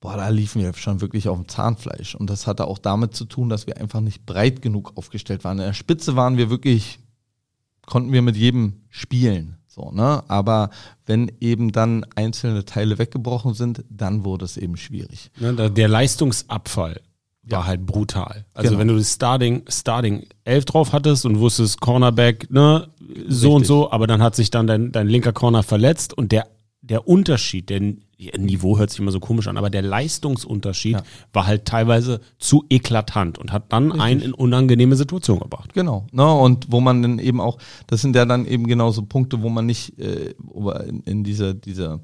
boah, 0.00 0.16
da 0.16 0.28
liefen 0.28 0.62
wir 0.62 0.72
schon 0.74 1.00
wirklich 1.00 1.28
auf 1.28 1.38
dem 1.38 1.48
Zahnfleisch. 1.48 2.14
Und 2.14 2.28
das 2.28 2.46
hatte 2.46 2.66
auch 2.66 2.78
damit 2.78 3.14
zu 3.14 3.24
tun, 3.24 3.48
dass 3.48 3.66
wir 3.66 3.78
einfach 3.78 4.00
nicht 4.00 4.26
breit 4.26 4.60
genug 4.60 4.92
aufgestellt 4.96 5.42
waren. 5.44 5.58
In 5.58 5.64
der 5.64 5.72
Spitze 5.72 6.16
waren 6.16 6.36
wir 6.36 6.50
wirklich, 6.50 6.98
konnten 7.86 8.12
wir 8.12 8.22
mit 8.22 8.36
jedem 8.36 8.84
spielen. 8.90 9.56
So, 9.66 9.90
ne? 9.90 10.22
Aber 10.28 10.70
wenn 11.06 11.30
eben 11.40 11.72
dann 11.72 12.04
einzelne 12.14 12.64
Teile 12.64 12.98
weggebrochen 12.98 13.54
sind, 13.54 13.84
dann 13.90 14.24
wurde 14.24 14.44
es 14.44 14.56
eben 14.56 14.76
schwierig. 14.76 15.30
Ja, 15.38 15.52
der 15.52 15.88
Leistungsabfall 15.88 17.00
war 17.46 17.60
ja. 17.60 17.66
halt 17.66 17.86
brutal. 17.86 18.44
Also 18.54 18.70
genau. 18.70 18.80
wenn 18.80 18.88
du 18.88 18.96
das 18.96 19.12
Starting, 19.12 19.62
Starting 19.68 20.26
11 20.44 20.64
drauf 20.64 20.92
hattest 20.92 21.24
und 21.24 21.38
wusstest 21.38 21.80
Cornerback, 21.80 22.50
ne, 22.50 22.88
so 22.98 23.14
Richtig. 23.14 23.50
und 23.50 23.66
so, 23.66 23.90
aber 23.90 24.06
dann 24.06 24.22
hat 24.22 24.34
sich 24.34 24.50
dann 24.50 24.66
dein, 24.66 24.92
dein 24.92 25.08
linker 25.08 25.32
Corner 25.32 25.62
verletzt 25.62 26.16
und 26.16 26.32
der, 26.32 26.48
der 26.80 27.06
Unterschied, 27.08 27.70
der 27.70 27.80
Niveau 28.38 28.78
hört 28.78 28.90
sich 28.90 29.00
immer 29.00 29.10
so 29.10 29.20
komisch 29.20 29.46
an, 29.46 29.56
aber 29.58 29.70
der 29.70 29.82
Leistungsunterschied 29.82 30.94
ja. 30.94 31.02
war 31.32 31.46
halt 31.46 31.66
teilweise 31.66 32.20
zu 32.38 32.64
eklatant 32.70 33.38
und 33.38 33.52
hat 33.52 33.72
dann 33.72 33.86
Richtig. 33.86 34.02
einen 34.02 34.20
in 34.22 34.32
unangenehme 34.32 34.96
Situation 34.96 35.38
gebracht. 35.38 35.74
Genau. 35.74 36.06
Ne, 36.12 36.32
und 36.32 36.72
wo 36.72 36.80
man 36.80 37.02
dann 37.02 37.18
eben 37.18 37.40
auch, 37.40 37.58
das 37.86 38.00
sind 38.00 38.16
ja 38.16 38.24
dann 38.24 38.46
eben 38.46 38.66
genauso 38.66 39.02
Punkte, 39.02 39.42
wo 39.42 39.50
man 39.50 39.66
nicht 39.66 39.98
äh, 39.98 40.34
in, 40.88 41.00
in 41.02 41.24
dieser, 41.24 41.54
dieser 41.54 42.00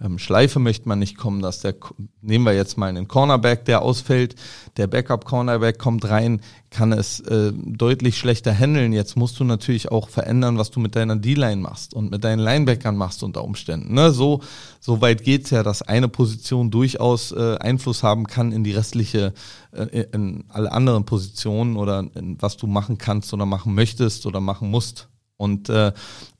ähm, 0.00 0.18
Schleife 0.18 0.60
möchte 0.60 0.88
man 0.88 1.00
nicht 1.00 1.16
kommen, 1.16 1.42
dass 1.42 1.60
der, 1.60 1.74
nehmen 2.20 2.44
wir 2.44 2.54
jetzt 2.54 2.78
mal 2.78 2.86
einen 2.86 3.08
Cornerback, 3.08 3.64
der 3.64 3.82
ausfällt, 3.82 4.36
der 4.76 4.86
Backup-Cornerback 4.86 5.78
kommt 5.78 6.08
rein, 6.08 6.40
kann 6.70 6.92
es 6.92 7.20
äh, 7.20 7.52
deutlich 7.52 8.16
schlechter 8.16 8.52
handeln. 8.52 8.92
Jetzt 8.92 9.16
musst 9.16 9.40
du 9.40 9.44
natürlich 9.44 9.90
auch 9.90 10.08
verändern, 10.08 10.58
was 10.58 10.70
du 10.70 10.80
mit 10.80 10.94
deiner 10.94 11.16
D-Line 11.16 11.60
machst 11.60 11.94
und 11.94 12.10
mit 12.10 12.22
deinen 12.22 12.38
Linebackern 12.38 12.96
machst 12.96 13.22
unter 13.22 13.42
Umständen. 13.42 13.94
Ne? 13.94 14.12
So, 14.12 14.40
so 14.78 15.00
weit 15.00 15.24
geht's 15.24 15.50
ja, 15.50 15.62
dass 15.62 15.82
eine 15.82 16.08
Position 16.08 16.70
durchaus 16.70 17.32
äh, 17.32 17.56
Einfluss 17.58 18.02
haben 18.02 18.26
kann 18.26 18.52
in 18.52 18.62
die 18.62 18.72
restliche, 18.72 19.32
äh, 19.72 20.04
in 20.12 20.44
alle 20.48 20.70
anderen 20.70 21.06
Positionen 21.06 21.76
oder 21.76 22.04
in 22.14 22.40
was 22.40 22.56
du 22.56 22.66
machen 22.66 22.98
kannst 22.98 23.32
oder 23.34 23.46
machen 23.46 23.74
möchtest 23.74 24.26
oder 24.26 24.40
machen 24.40 24.70
musst. 24.70 25.08
Und 25.36 25.68
äh, 25.68 25.92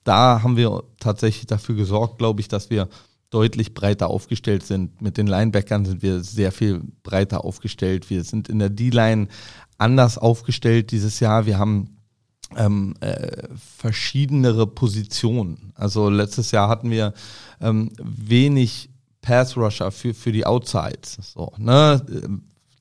da 0.05 0.43
haben 0.43 0.57
wir 0.57 0.83
tatsächlich 1.01 1.47
dafür 1.47 1.77
gesorgt, 1.77 2.19
glaube 2.19 2.41
ich, 2.41 2.49
dass 2.49 2.69
wir 2.69 2.89
deutlich 3.31 3.75
breiter 3.75 4.09
aufgestellt 4.09 4.65
sind. 4.65 5.03
Mit 5.03 5.17
den 5.19 5.27
Linebackern 5.27 5.85
sind 5.85 6.03
wir 6.03 6.21
sehr 6.21 6.53
viel 6.53 6.83
breiter 7.03 7.45
aufgestellt. 7.45 8.11
Wir 8.11 8.25
sind 8.25 8.49
in 8.49 8.59
der 8.59 8.71
D-Line 8.71 9.29
anders 9.77 10.19
aufgestellt 10.19 10.91
dieses 10.91 11.21
Jahr. 11.21 11.47
Wir 11.47 11.59
haben 11.59 11.99
ähm, 12.57 12.95
äh, 13.01 13.49
verschiedenere 13.77 14.67
Positionen. 14.67 15.73
Also 15.75 16.09
letztes 16.09 16.51
Jahr 16.51 16.69
hatten 16.69 16.91
wir 16.91 17.13
ähm, 17.61 17.93
wenig 18.03 18.91
Pass 19.21 19.57
Rusher 19.57 19.91
für, 19.91 20.15
für 20.15 20.33
die 20.33 20.47
Outsides. 20.47 21.19
So, 21.35 21.53
ne? 21.59 22.03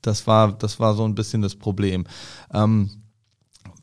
Das 0.01 0.27
war, 0.27 0.53
das 0.53 0.79
war 0.79 0.95
so 0.95 1.03
ein 1.03 1.15
bisschen 1.15 1.41
das 1.41 1.55
Problem. 1.55 2.05
Ähm, 2.53 2.89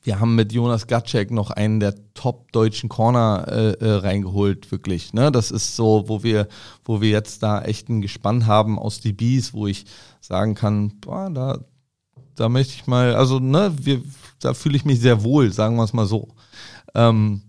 wir 0.04 0.20
haben 0.20 0.34
mit 0.34 0.52
Jonas 0.52 0.86
Gatschek 0.86 1.30
noch 1.30 1.50
einen 1.50 1.80
der 1.80 1.94
top 2.12 2.52
deutschen 2.52 2.90
Corner 2.90 3.46
äh, 3.48 3.72
äh, 3.72 3.92
reingeholt, 3.94 4.70
wirklich. 4.70 5.14
Ne? 5.14 5.32
Das 5.32 5.50
ist 5.50 5.76
so, 5.76 6.04
wo 6.06 6.22
wir, 6.22 6.46
wo 6.84 7.00
wir 7.00 7.08
jetzt 7.08 7.42
da 7.42 7.62
echt 7.62 7.88
ein 7.88 8.02
Gespann 8.02 8.46
haben 8.46 8.78
aus 8.78 9.00
DBs, 9.00 9.54
wo 9.54 9.66
ich 9.66 9.86
sagen 10.20 10.54
kann, 10.54 11.00
boah, 11.00 11.30
da, 11.30 11.58
da 12.34 12.50
möchte 12.50 12.74
ich 12.74 12.86
mal, 12.86 13.14
also 13.14 13.38
ne, 13.38 13.72
wir, 13.80 14.02
da 14.40 14.52
fühle 14.52 14.76
ich 14.76 14.84
mich 14.84 15.00
sehr 15.00 15.24
wohl, 15.24 15.50
sagen 15.50 15.76
wir 15.76 15.84
es 15.84 15.94
mal 15.94 16.06
so. 16.06 16.28
Ähm, 16.94 17.40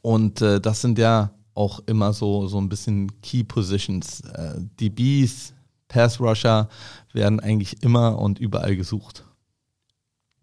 und 0.00 0.40
äh, 0.40 0.62
das 0.62 0.80
sind 0.80 0.98
ja 0.98 1.30
auch 1.52 1.80
immer 1.86 2.14
so, 2.14 2.46
so 2.46 2.58
ein 2.58 2.70
bisschen 2.70 3.20
Key 3.20 3.44
Positions. 3.44 4.20
Äh, 4.20 4.60
DBs, 4.80 5.52
Pass 5.88 6.20
Rusher 6.20 6.70
werden 7.12 7.38
eigentlich 7.38 7.82
immer 7.82 8.18
und 8.18 8.38
überall 8.38 8.76
gesucht. 8.76 9.24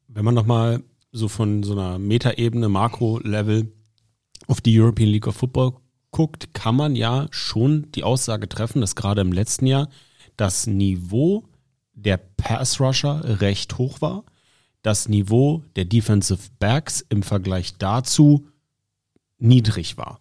Wenn 0.07 0.25
man 0.25 0.35
nochmal 0.35 0.83
so 1.13 1.29
von 1.29 1.63
so 1.63 1.73
einer 1.73 1.99
Metaebene, 1.99 2.67
Makro-Level 2.67 3.71
auf 4.47 4.59
die 4.59 4.77
European 4.77 5.09
League 5.09 5.27
of 5.27 5.35
Football 5.37 5.75
guckt, 6.11 6.53
kann 6.53 6.75
man 6.75 6.95
ja 6.95 7.27
schon 7.31 7.91
die 7.91 8.03
Aussage 8.03 8.49
treffen, 8.49 8.81
dass 8.81 8.95
gerade 8.95 9.21
im 9.21 9.31
letzten 9.31 9.67
Jahr 9.67 9.89
das 10.35 10.67
Niveau 10.67 11.43
der 11.93 12.17
Pass 12.17 12.79
Rusher 12.79 13.41
recht 13.41 13.77
hoch 13.77 14.01
war, 14.01 14.25
das 14.81 15.07
Niveau 15.07 15.63
der 15.75 15.85
Defensive 15.85 16.49
Backs 16.59 17.05
im 17.09 17.23
Vergleich 17.23 17.77
dazu 17.77 18.47
niedrig 19.37 19.97
war. 19.97 20.19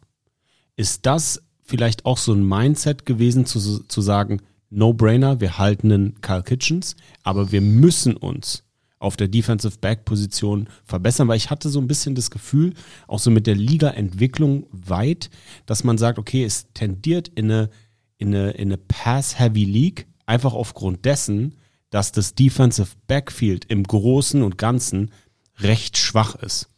Ist 0.76 1.07
das 1.07 1.43
vielleicht 1.62 2.05
auch 2.05 2.18
so 2.18 2.32
ein 2.32 2.47
Mindset 2.47 3.07
gewesen, 3.07 3.47
zu, 3.47 3.80
zu 3.80 4.01
sagen, 4.01 4.43
No-Brainer, 4.70 5.40
wir 5.40 5.59
halten 5.59 5.93
einen 5.93 6.20
Kyle 6.20 6.43
Kitchens, 6.43 6.97
aber 7.22 7.53
wir 7.53 7.61
müssen 7.61 8.16
uns 8.16 8.64
auf 9.03 9.17
der 9.17 9.29
Defensive 9.29 9.79
Back 9.81 10.05
Position 10.05 10.69
verbessern, 10.85 11.27
weil 11.29 11.37
ich 11.37 11.51
hatte 11.51 11.69
so 11.69 11.81
ein 11.81 11.89
bisschen 11.89 12.15
das 12.15 12.31
Gefühl, 12.31 12.75
auch 13.09 13.19
so 13.19 13.31
mit 13.31 13.47
der 13.47 13.57
Liga-Entwicklung 13.57 14.67
weit, 14.71 15.31
dass 15.67 15.83
man 15.83 15.99
sagt, 15.99 16.19
okay, 16.19 16.45
es 16.45 16.67
tendiert 16.73 17.29
in 17.29 17.51
eine, 17.51 17.71
in 18.19 18.29
eine, 18.29 18.53
in 18.53 18.69
eine 18.69 18.79
Pass-Heavy 18.79 19.65
League, 19.65 20.07
einfach 20.25 20.55
aufgrund 20.55 21.05
dessen, 21.05 21.57
dass 21.91 22.13
das 22.13 22.35
Defensive 22.35 22.91
Backfield 23.09 23.65
im 23.67 23.83
Großen 23.83 24.41
und 24.43 24.57
Ganzen 24.57 25.11
recht 25.59 25.99
schwach 25.99 26.37
ist. 26.37 26.69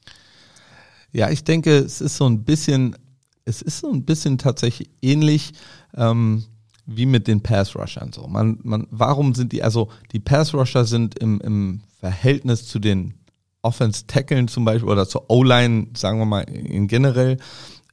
Ja, 1.13 1.31
ich 1.31 1.45
denke, 1.45 1.77
es 1.77 2.01
ist 2.01 2.17
so 2.17 2.27
ein 2.27 2.45
bisschen, 2.45 2.97
es 3.45 3.61
ist 3.61 3.81
so 3.81 3.93
ein 3.93 4.05
bisschen 4.05 4.39
tatsächlich 4.39 4.89
ähnlich 5.03 5.53
ähm, 5.95 6.45
wie 6.87 7.07
mit 7.07 7.29
den 7.29 7.43
Pass-Rushern. 7.43 8.13
So. 8.13 8.27
Man, 8.27 8.59
man, 8.63 8.87
warum 8.91 9.35
sind 9.35 9.53
die, 9.53 9.63
also 9.63 9.91
die 10.13 10.21
Pass-Rusher 10.21 10.85
sind 10.85 11.19
im, 11.19 11.41
im 11.43 11.83
Verhältnis 12.05 12.67
zu 12.67 12.79
den 12.81 13.15
Offense-Tackeln 13.63 14.47
zum 14.47 14.67
Beispiel 14.67 14.91
oder 14.91 15.09
zur 15.09 15.31
O-Line, 15.31 15.87
sagen 15.97 16.19
wir 16.19 16.27
mal 16.27 16.43
in 16.43 16.87
generell, 16.87 17.39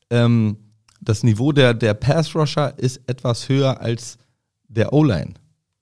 ähm, 0.10 0.58
das 1.00 1.24
Niveau 1.24 1.54
der, 1.54 1.74
der 1.74 1.94
Pass-Rusher 1.94 2.78
ist 2.78 3.00
etwas 3.08 3.48
höher 3.48 3.80
als 3.80 4.18
der 4.68 4.92
O-Line 4.92 5.36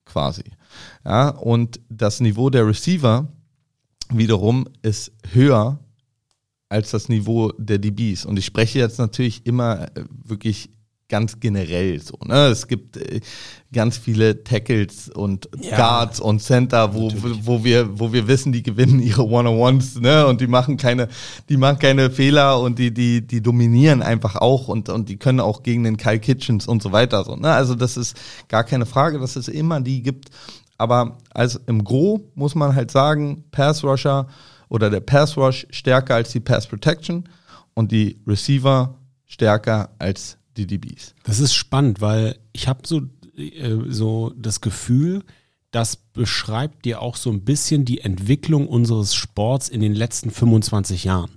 quasi. 0.06 0.44
Ja, 1.04 1.30
und 1.30 1.80
das 1.90 2.20
Niveau 2.20 2.52
der 2.52 2.68
Receiver 2.68 3.28
wiederum 4.14 4.68
ist 4.84 5.12
höher 5.32 5.80
als 6.70 6.92
das 6.92 7.10
Niveau 7.10 7.52
der 7.58 7.80
DBs. 7.80 8.26
Und 8.26 8.38
ich 8.38 8.46
spreche 8.46 8.78
jetzt 8.78 9.00
natürlich 9.00 9.44
immer 9.48 9.88
äh, 9.98 10.04
wirklich 10.24 10.70
ganz 11.10 11.40
generell 11.40 12.00
so. 12.00 12.18
Ne? 12.24 12.48
Es 12.48 12.68
gibt 12.68 12.96
äh, 12.98 13.20
ganz 13.74 13.98
viele 13.98 14.44
Tackles 14.44 15.10
und 15.10 15.50
ja, 15.60 15.76
Guards 15.76 16.20
und 16.20 16.42
Center, 16.42 16.94
wo, 16.94 17.12
wo 17.44 17.64
wir, 17.64 18.00
wo 18.00 18.14
wir 18.14 18.28
wissen, 18.28 18.52
die 18.52 18.64
gewinnen 18.64 19.00
ihre 19.02 19.26
One-on-Ones, 19.26 20.00
ne? 20.00 20.26
Und 20.26 20.40
die 20.40 20.48
machen 20.48 20.78
keine, 20.78 21.10
die 21.50 21.58
machen 21.58 21.80
keine 21.80 22.10
Fehler 22.12 22.60
und 22.60 22.80
die, 22.80 22.94
die, 22.94 23.26
die 23.26 23.42
dominieren 23.42 24.02
einfach 24.02 24.36
auch 24.36 24.68
und, 24.68 24.90
und 24.90 25.10
die 25.10 25.18
können 25.18 25.40
auch 25.40 25.64
gegen 25.64 25.84
den 25.84 25.98
Kyle 25.98 26.20
Kitchens 26.20 26.68
und 26.68 26.82
so 26.82 26.92
weiter 26.92 27.24
so. 27.24 27.36
Ne? 27.36 27.52
Also 27.52 27.76
das 27.76 27.98
ist 27.98 28.16
gar 28.48 28.64
keine 28.64 28.86
Frage, 28.86 29.20
dass 29.20 29.36
es 29.36 29.48
immer 29.48 29.82
die 29.82 30.02
gibt. 30.02 30.30
Aber 30.78 31.18
als 31.32 31.60
im 31.68 31.84
Gro 31.84 32.32
muss 32.36 32.56
man 32.56 32.74
halt 32.74 32.90
sagen, 32.90 33.44
Pass 33.52 33.84
Rusher 33.84 34.28
oder 34.70 34.90
der 34.90 35.02
Pass 35.02 35.36
Rush 35.36 35.68
stärker 35.72 36.16
als 36.16 36.32
die 36.32 36.40
Pass 36.40 36.68
Protection 36.68 37.28
und 37.74 37.92
die 37.92 38.22
Receiver 38.26 38.96
stärker 39.26 39.90
als 40.00 40.38
die 40.58 40.68
DBs. 40.68 41.16
Das 41.24 41.40
ist 41.40 41.54
spannend, 41.54 42.02
weil 42.02 42.38
ich 42.54 42.68
habe 42.68 42.82
so, 42.86 43.02
äh, 43.38 43.78
so 43.88 44.34
das 44.38 44.62
Gefühl, 44.62 45.24
das 45.72 45.96
beschreibt 45.96 46.86
dir 46.86 47.02
auch 47.02 47.16
so 47.16 47.30
ein 47.30 47.46
bisschen 47.46 47.86
die 47.86 48.02
Entwicklung 48.02 48.68
unseres 48.68 49.14
Sports 49.14 49.70
in 49.70 49.82
den 49.82 49.94
letzten 49.94 50.32
25 50.32 51.04
Jahren. 51.04 51.32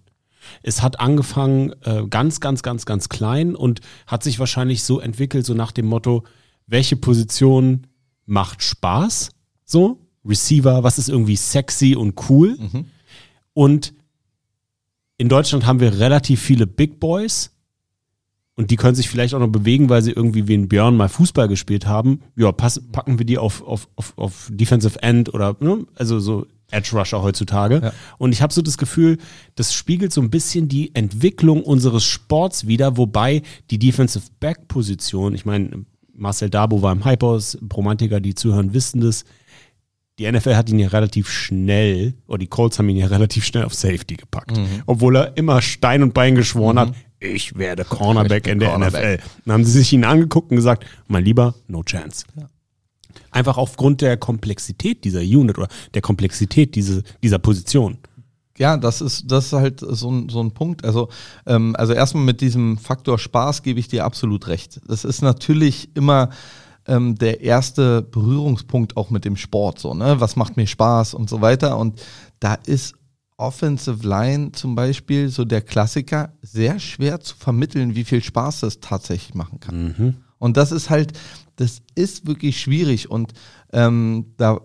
Es 0.63 0.83
hat 0.83 1.01
angefangen 1.01 1.73
äh, 1.83 2.05
ganz, 2.09 2.41
ganz, 2.41 2.63
ganz, 2.63 2.85
ganz 2.85 3.09
klein 3.09 3.55
und 3.55 3.81
hat 4.07 4.23
sich 4.23 4.39
wahrscheinlich 4.39 4.83
so 4.83 5.01
entwickelt, 5.01 5.47
so 5.47 5.55
nach 5.55 5.73
dem 5.73 5.87
Motto, 5.87 6.25
welche 6.67 6.97
Position 6.97 7.87
macht 8.27 8.63
Spaß? 8.63 9.31
So, 9.65 10.01
Receiver, 10.25 10.83
was 10.83 10.99
ist 10.99 11.09
irgendwie 11.09 11.37
sexy 11.37 11.95
und 11.95 12.29
cool? 12.29 12.57
Mhm. 12.59 12.87
Und 13.55 13.95
in 15.17 15.29
Deutschland 15.29 15.67
haben 15.67 15.81
wir 15.81 15.99
relativ 15.99 16.41
viele 16.41 16.67
Big 16.67 16.99
Boys, 16.99 17.52
und 18.55 18.71
die 18.71 18.77
können 18.77 18.95
sich 18.95 19.09
vielleicht 19.09 19.35
auch 19.35 19.41
noch 19.41 19.49
bewegen, 19.49 19.89
weil 19.89 20.03
sie 20.03 20.11
irgendwie 20.13 20.47
wie 20.47 20.55
ein 20.55 20.69
Björn 20.69 20.97
mal 20.97 21.09
Fußball 21.09 21.49
gespielt 21.49 21.87
haben. 21.87 22.21
Ja, 22.37 22.53
pass, 22.53 22.83
packen 22.93 23.19
wir 23.19 23.25
die 23.25 23.39
auf, 23.39 23.63
auf, 23.63 23.89
auf, 23.97 24.13
auf 24.17 24.51
Defensive 24.53 25.03
End 25.03 25.33
oder 25.33 25.57
ne? 25.61 25.87
also 25.95 26.21
so 26.21 26.47
Edge 26.71 26.91
Rusher 26.93 27.23
heutzutage. 27.23 27.81
Ja. 27.83 27.93
Und 28.19 28.33
ich 28.33 28.43
habe 28.43 28.53
so 28.53 28.63
das 28.63 28.79
Gefühl, 28.79 29.19
das 29.55 29.75
spiegelt 29.75 30.13
so 30.13 30.21
ein 30.21 30.31
bisschen 30.31 30.69
die 30.69 30.95
Entwicklung 30.95 31.63
unseres 31.63 32.05
Sports 32.05 32.67
wieder, 32.67 32.97
wobei 32.97 33.43
die 33.71 33.79
Defensive 33.79 34.25
Back 34.41 34.69
Position, 34.69 35.35
ich 35.35 35.45
meine, 35.45 35.85
Marcel 36.15 36.51
Dabo 36.51 36.83
war 36.83 36.93
im 36.93 37.05
Hypers, 37.05 37.59
Romantiker, 37.75 38.21
die 38.21 38.35
zuhören, 38.35 38.75
wissen 38.75 39.01
das. 39.01 39.25
Die 40.19 40.31
NFL 40.31 40.57
hat 40.57 40.69
ihn 40.69 40.79
ja 40.79 40.89
relativ 40.89 41.31
schnell, 41.31 42.15
oder 42.27 42.39
die 42.39 42.47
Colts 42.47 42.79
haben 42.79 42.89
ihn 42.91 42.97
ja 42.97 43.07
relativ 43.09 43.45
schnell 43.45 43.65
auf 43.65 43.75
Safety 43.75 44.17
gepackt. 44.17 44.57
Mhm. 44.57 44.83
Obwohl 44.87 45.17
er 45.17 45.37
immer 45.37 45.63
Stein 45.63 46.03
und 46.03 46.13
Bein 46.13 46.35
geschworen 46.35 46.77
mhm. 46.77 46.81
hat, 46.81 46.95
ich 47.23 47.57
werde 47.57 47.85
Cornerback 47.85 48.47
in 48.47 48.59
der 48.59 48.71
Cornerback. 48.71 49.21
NFL. 49.21 49.29
Dann 49.45 49.53
haben 49.53 49.65
sie 49.65 49.73
sich 49.73 49.93
ihn 49.93 50.05
angeguckt 50.05 50.51
und 50.51 50.57
gesagt, 50.57 50.85
mein 51.07 51.25
Lieber, 51.25 51.55
no 51.69 51.83
chance. 51.83 52.25
Ja. 52.37 52.49
Einfach 53.31 53.57
aufgrund 53.57 54.01
der 54.01 54.17
Komplexität 54.17 55.05
dieser 55.05 55.21
Unit 55.21 55.59
oder 55.59 55.69
der 55.95 56.03
Komplexität 56.03 56.75
diese, 56.75 57.03
dieser 57.23 57.39
Position. 57.39 57.99
Ja, 58.59 58.77
das 58.77 59.01
ist, 59.01 59.31
das 59.31 59.47
ist 59.47 59.53
halt 59.53 59.81
so 59.81 60.11
ein, 60.11 60.29
so 60.29 60.41
ein 60.43 60.53
Punkt. 60.53 60.85
Also, 60.85 61.09
ähm, 61.47 61.75
also 61.77 61.95
erstmal 61.95 62.25
mit 62.25 62.41
diesem 62.41 62.77
Faktor 62.77 63.19
Spaß 63.19 63.63
gebe 63.63 63.81
ich 63.81 63.89
dir 63.89 64.05
absolut 64.05 64.49
recht. 64.49 64.81
Das 64.87 65.05
ist 65.05 65.23
natürlich 65.23 65.89
immer 65.97 66.31
ähm, 66.87 67.17
der 67.17 67.41
erste 67.41 68.03
Berührungspunkt 68.03 68.97
auch 68.97 69.11
mit 69.11 69.25
dem 69.25 69.37
Sport. 69.37 69.79
So, 69.79 69.95
ne? 69.95 70.21
Was 70.21 70.37
macht 70.37 70.57
mir 70.57 70.67
Spaß 70.67 71.15
und 71.15 71.31
so 71.31 71.41
weiter. 71.41 71.79
Und 71.79 72.03
da 72.41 72.55
ist 72.55 72.95
Offensive 73.37 74.07
Line 74.07 74.53
zum 74.53 74.75
Beispiel, 74.75 75.29
so 75.29 75.45
der 75.45 75.63
Klassiker, 75.63 76.33
sehr 76.43 76.79
schwer 76.79 77.21
zu 77.21 77.37
vermitteln, 77.37 77.95
wie 77.95 78.05
viel 78.05 78.23
Spaß 78.23 78.61
das 78.61 78.81
tatsächlich 78.81 79.35
machen 79.35 79.61
kann. 79.61 79.85
Mhm. 79.85 80.17
Und 80.39 80.57
das 80.57 80.73
ist 80.73 80.91
halt, 80.91 81.13
das 81.57 81.83
ist 81.95 82.27
wirklich 82.27 82.61
schwierig. 82.61 83.11
Und 83.11 83.33
ähm, 83.73 84.35
da 84.37 84.61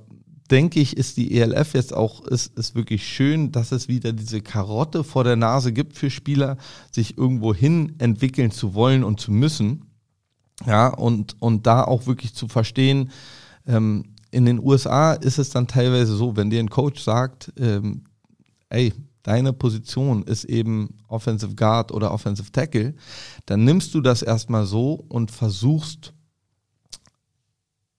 denke 0.49 0.79
ich, 0.79 0.97
ist 0.97 1.17
die 1.17 1.37
ELF 1.37 1.73
jetzt 1.73 1.93
auch, 1.93 2.25
ist, 2.25 2.57
ist 2.57 2.75
wirklich 2.75 3.07
schön, 3.07 3.51
dass 3.51 3.71
es 3.71 3.87
wieder 3.87 4.13
diese 4.13 4.41
Karotte 4.41 5.03
vor 5.03 5.23
der 5.23 5.35
Nase 5.35 5.73
gibt 5.73 5.97
für 5.97 6.09
Spieler, 6.09 6.57
sich 6.91 7.17
irgendwo 7.17 7.53
hin 7.53 7.95
entwickeln 7.99 8.51
zu 8.51 8.73
wollen 8.73 9.03
und 9.03 9.19
zu 9.19 9.31
müssen. 9.31 9.85
Ja, 10.65 10.87
und, 10.87 11.35
und 11.39 11.67
da 11.67 11.83
auch 11.83 12.07
wirklich 12.07 12.33
zu 12.33 12.47
verstehen, 12.47 13.11
ähm, 13.67 14.15
in 14.31 14.45
den 14.45 14.59
USA 14.59 15.13
ist 15.13 15.37
es 15.37 15.51
dann 15.51 15.67
teilweise 15.67 16.15
so, 16.15 16.35
wenn 16.35 16.49
dir 16.49 16.59
ein 16.59 16.69
Coach 16.69 17.01
sagt, 17.01 17.53
ähm, 17.57 18.03
ey, 18.69 18.93
deine 19.23 19.53
Position 19.53 20.23
ist 20.23 20.45
eben 20.45 20.97
Offensive 21.07 21.55
Guard 21.55 21.91
oder 21.91 22.11
Offensive 22.11 22.51
Tackle, 22.51 22.95
dann 23.45 23.63
nimmst 23.63 23.93
du 23.93 24.01
das 24.01 24.21
erstmal 24.21 24.65
so 24.65 24.93
und 24.93 25.31
versuchst 25.31 26.13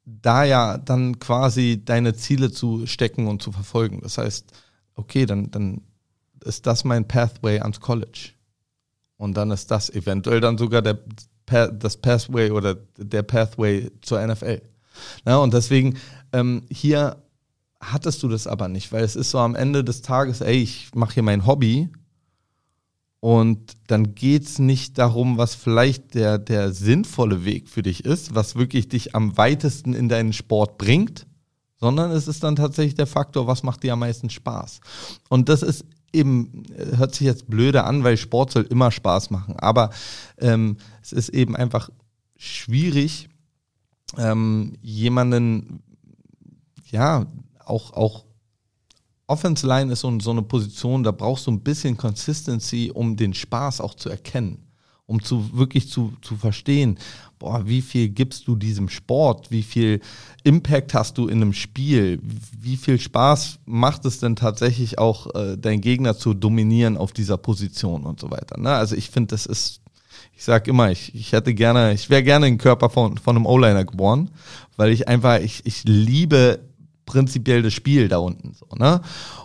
da 0.05 0.45
ja 0.45 0.79
dann 0.79 1.19
quasi 1.19 1.83
deine 1.85 2.15
Ziele 2.15 2.51
zu 2.51 2.87
stecken 2.87 3.27
und 3.27 3.43
zu 3.43 3.53
verfolgen. 3.53 4.01
Das 4.03 4.17
heißt, 4.17 4.53
okay, 4.95 5.27
dann, 5.27 5.51
dann 5.51 5.83
ist 6.45 6.67
das 6.67 6.85
mein 6.85 7.07
Pathway 7.07 7.61
ans 7.61 7.81
College. 7.81 8.31
Und 9.19 9.37
dann 9.37 9.51
ist 9.51 9.71
das 9.71 9.91
eventuell 9.91 10.41
dann 10.41 10.57
sogar 10.57 10.81
der, 10.81 10.99
das 11.47 11.97
Pathway 11.97 12.51
oder 12.51 12.77
der 12.97 13.23
Pathway 13.23 13.91
zur 14.01 14.25
NFL. 14.27 14.63
Ja, 15.27 15.37
und 15.37 15.53
deswegen 15.53 15.99
ähm, 16.33 16.63
hier 16.71 17.23
hattest 17.81 18.23
du 18.23 18.29
das 18.29 18.47
aber 18.47 18.69
nicht, 18.69 18.93
weil 18.93 19.05
es 19.05 19.17
ist 19.17 19.31
so 19.31 19.39
am 19.39 19.55
Ende 19.55 19.85
des 19.85 20.03
Tages, 20.03 20.41
ey, 20.41 20.57
ich 20.57 20.91
mache 20.95 21.15
hier 21.15 21.23
mein 21.23 21.47
Hobby 21.47 21.89
und 23.21 23.77
dann 23.89 24.15
geht 24.15 24.45
es 24.45 24.59
nicht 24.59 24.99
darum, 24.99 25.39
was 25.39 25.55
vielleicht 25.55 26.15
der, 26.15 26.39
der 26.39 26.73
sinnvolle 26.73 27.45
Weg 27.45 27.69
für 27.69 27.83
dich 27.83 28.05
ist, 28.05 28.35
was 28.35 28.57
wirklich 28.57 28.89
dich 28.89 29.15
am 29.15 29.37
weitesten 29.37 29.95
in 29.95 30.09
deinen 30.09 30.33
Sport 30.33 30.79
bringt, 30.79 31.27
sondern 31.77 32.11
es 32.11 32.29
ist 32.29 32.45
dann 32.45 32.57
tatsächlich 32.57 32.95
der 32.95 33.07
Faktor, 33.07 33.47
was 33.47 33.63
macht 33.63 33.83
dir 33.83 33.93
am 33.93 34.01
meisten 34.01 34.31
Spaß. 34.31 34.81
Und 35.29 35.49
das 35.49 35.63
ist 35.63 35.85
eben, 36.13 36.65
hört 36.97 37.15
sich 37.15 37.27
jetzt 37.27 37.49
blöde 37.49 37.85
an, 37.85 38.05
weil 38.05 38.17
Sport 38.17 38.53
soll 38.53 38.63
immer 38.65 38.91
Spaß 38.91 39.31
machen, 39.31 39.57
aber 39.59 39.91
ähm, 40.39 40.77
es 41.03 41.13
ist 41.13 41.29
eben 41.31 41.55
einfach 41.57 41.91
schwierig, 42.37 43.29
ähm, 44.17 44.75
jemanden, 44.81 45.83
ja, 46.91 47.27
auch, 47.69 47.93
auch 47.93 48.25
Offense 49.27 49.67
Line 49.67 49.93
ist 49.93 50.01
so, 50.01 50.21
so 50.21 50.31
eine 50.31 50.43
Position, 50.43 51.03
da 51.03 51.11
brauchst 51.11 51.47
du 51.47 51.51
ein 51.51 51.61
bisschen 51.61 51.97
Consistency, 51.97 52.91
um 52.93 53.17
den 53.17 53.35
Spaß 53.35 53.81
auch 53.81 53.95
zu 53.95 54.09
erkennen. 54.09 54.69
um 55.09 55.23
zu 55.23 55.57
wirklich 55.57 55.89
zu, 55.89 56.13
zu 56.21 56.37
verstehen, 56.37 56.99
boah, 57.39 57.67
wie 57.67 57.81
viel 57.81 58.11
gibst 58.11 58.47
du 58.47 58.57
diesem 58.57 58.91
Sport, 58.91 59.51
wie 59.51 59.63
viel 59.63 60.01
Impact 60.45 60.93
hast 60.93 61.17
du 61.17 61.29
in 61.29 61.41
einem 61.41 61.55
Spiel, 61.55 62.21
wie 62.61 62.77
viel 62.77 63.01
Spaß 63.01 63.61
macht 63.65 64.05
es 64.05 64.21
denn 64.21 64.37
tatsächlich 64.37 64.99
auch, 64.99 65.35
äh, 65.35 65.57
deinen 65.57 65.81
Gegner 65.81 66.17
zu 66.17 66.35
dominieren 66.35 66.99
auf 66.99 67.13
dieser 67.13 67.39
Position 67.39 68.05
und 68.05 68.21
so 68.21 68.31
weiter. 68.31 68.61
Ne? 68.61 68.71
Also 68.71 68.97
ich 68.97 69.09
finde, 69.09 69.29
das 69.29 69.47
ist, 69.47 69.81
ich 70.37 70.45
sag 70.45 70.69
immer, 70.69 70.91
ich, 70.91 71.15
ich 71.15 71.33
hätte 71.33 71.55
gerne, 71.55 71.95
ich 71.95 72.11
wäre 72.11 72.23
gerne 72.23 72.47
im 72.47 72.59
Körper 72.59 72.91
von, 72.91 73.17
von 73.17 73.35
einem 73.35 73.47
O-Liner 73.47 73.87
geboren, 73.87 74.31
weil 74.77 74.93
ich 74.93 75.09
einfach, 75.09 75.41
ich, 75.41 75.65
ich 75.65 75.85
liebe 75.85 76.68
prinzipiell 77.09 77.63
das 77.63 77.75
Spiel 77.75 78.09
da 78.09 78.19
unten. 78.19 78.55
So, 78.55 78.67
ne? 78.77 79.01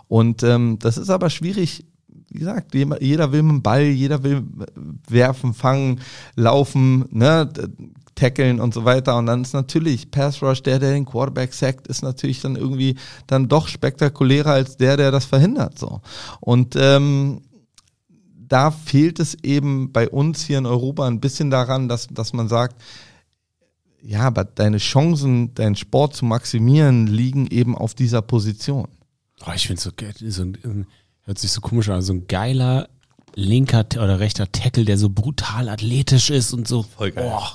Und 0.08 0.44
ähm, 0.44 0.78
das 0.80 0.98
ist 0.98 1.10
aber 1.10 1.32
schwierig 1.32 1.86
wie 2.34 2.40
gesagt, 2.40 2.74
jeder 2.74 3.32
will 3.32 3.44
mit 3.44 3.52
dem 3.52 3.62
Ball, 3.62 3.84
jeder 3.84 4.24
will 4.24 4.44
werfen, 5.08 5.54
fangen, 5.54 6.02
laufen, 6.36 7.06
ne, 7.12 7.48
tackeln 8.16 8.60
und 8.60 8.74
so 8.74 8.86
weiter. 8.86 9.18
Und 9.18 9.28
dann 9.28 9.44
ist 9.44 9.54
natürlich 9.54 10.10
Pass 10.10 10.42
Rush, 10.42 10.64
der, 10.64 10.80
der 10.80 10.94
den 10.94 11.06
Quarterback 11.06 11.54
sackt, 11.54 11.88
ist 11.88 12.02
natürlich 12.02 12.42
dann 12.42 12.56
irgendwie 12.56 12.96
dann 13.28 13.48
doch 13.48 13.68
spektakulärer 13.68 14.52
als 14.52 14.78
der, 14.78 14.98
der 14.98 15.12
das 15.12 15.26
verhindert. 15.26 15.78
So. 15.78 16.02
Und 16.40 16.76
ähm, 16.76 17.42
da 18.36 18.72
fehlt 18.72 19.20
es 19.20 19.36
eben 19.44 19.92
bei 19.92 20.10
uns 20.10 20.44
hier 20.44 20.58
in 20.58 20.66
Europa 20.66 21.08
ein 21.08 21.20
bisschen 21.20 21.50
daran, 21.52 21.88
dass, 21.88 22.08
dass 22.08 22.34
man 22.34 22.48
sagt, 22.48 22.82
ja, 24.06 24.22
aber 24.22 24.44
deine 24.44 24.78
Chancen, 24.78 25.54
deinen 25.56 25.76
Sport 25.76 26.16
zu 26.16 26.26
maximieren, 26.26 27.08
liegen 27.08 27.48
eben 27.48 27.78
auf 27.78 27.94
dieser 27.94 28.22
Position. 28.22 28.88
Oh, 29.46 29.52
ich 29.56 29.68
finde 29.68 29.82
so, 29.82 29.92
so 30.30 30.42
ein, 30.44 30.88
hört 31.22 31.40
sich 31.40 31.52
so 31.52 31.62
komisch 31.62 31.90
an, 31.90 32.02
so 32.02 32.14
ein 32.14 32.28
geiler 32.28 32.90
linker 33.36 33.86
oder 33.96 34.20
rechter 34.20 34.52
Tackle, 34.52 34.86
der 34.86 34.98
so 34.98 35.10
brutal 35.10 35.70
athletisch 35.70 36.30
ist 36.30 36.54
und 36.54 36.68
so. 36.68 36.84
Voll 36.84 37.12
geil. 37.12 37.32
Oh, 37.34 37.48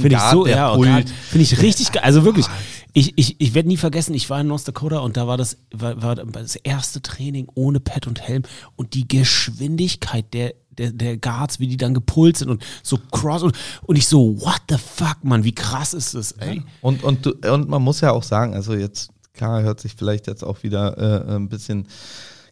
Finde 0.00 0.16
ich 0.16 0.20
so, 0.32 0.46
ja, 0.46 0.74
oh, 0.74 0.82
finde 0.82 1.04
ich 1.34 1.62
richtig 1.62 1.92
geil. 1.92 2.02
Also 2.02 2.24
wirklich, 2.24 2.46
ich, 2.92 3.12
ich, 3.16 3.40
ich 3.40 3.54
werde 3.54 3.68
nie 3.68 3.76
vergessen, 3.76 4.14
ich 4.14 4.30
war 4.30 4.40
in 4.40 4.48
North 4.48 4.66
Dakota 4.66 4.98
und 4.98 5.16
da 5.16 5.28
war 5.28 5.36
das, 5.36 5.58
war, 5.72 6.02
war 6.02 6.16
das 6.16 6.56
erste 6.56 7.02
Training 7.02 7.46
ohne 7.54 7.78
Pad 7.78 8.06
und 8.06 8.20
Helm 8.20 8.42
und 8.74 8.94
die 8.94 9.06
Geschwindigkeit 9.06 10.32
der, 10.34 10.54
der, 10.78 10.92
der 10.92 11.16
Guards, 11.16 11.60
wie 11.60 11.66
die 11.66 11.76
dann 11.76 11.94
gepult 11.94 12.36
sind 12.36 12.48
und 12.48 12.64
so 12.82 12.98
cross 13.10 13.42
und, 13.42 13.56
und 13.82 13.96
ich 13.96 14.06
so, 14.06 14.40
what 14.40 14.62
the 14.68 14.76
fuck, 14.76 15.18
man, 15.22 15.44
wie 15.44 15.54
krass 15.54 15.94
ist 15.94 16.14
das, 16.14 16.32
ey. 16.32 16.62
Und, 16.80 17.02
und, 17.02 17.26
und 17.44 17.68
man 17.68 17.82
muss 17.82 18.00
ja 18.00 18.12
auch 18.12 18.22
sagen, 18.22 18.54
also 18.54 18.74
jetzt, 18.74 19.10
klar, 19.34 19.62
hört 19.62 19.80
sich 19.80 19.94
vielleicht 19.94 20.26
jetzt 20.26 20.44
auch 20.44 20.62
wieder 20.62 20.96
äh, 20.98 21.36
ein 21.36 21.48
bisschen, 21.48 21.88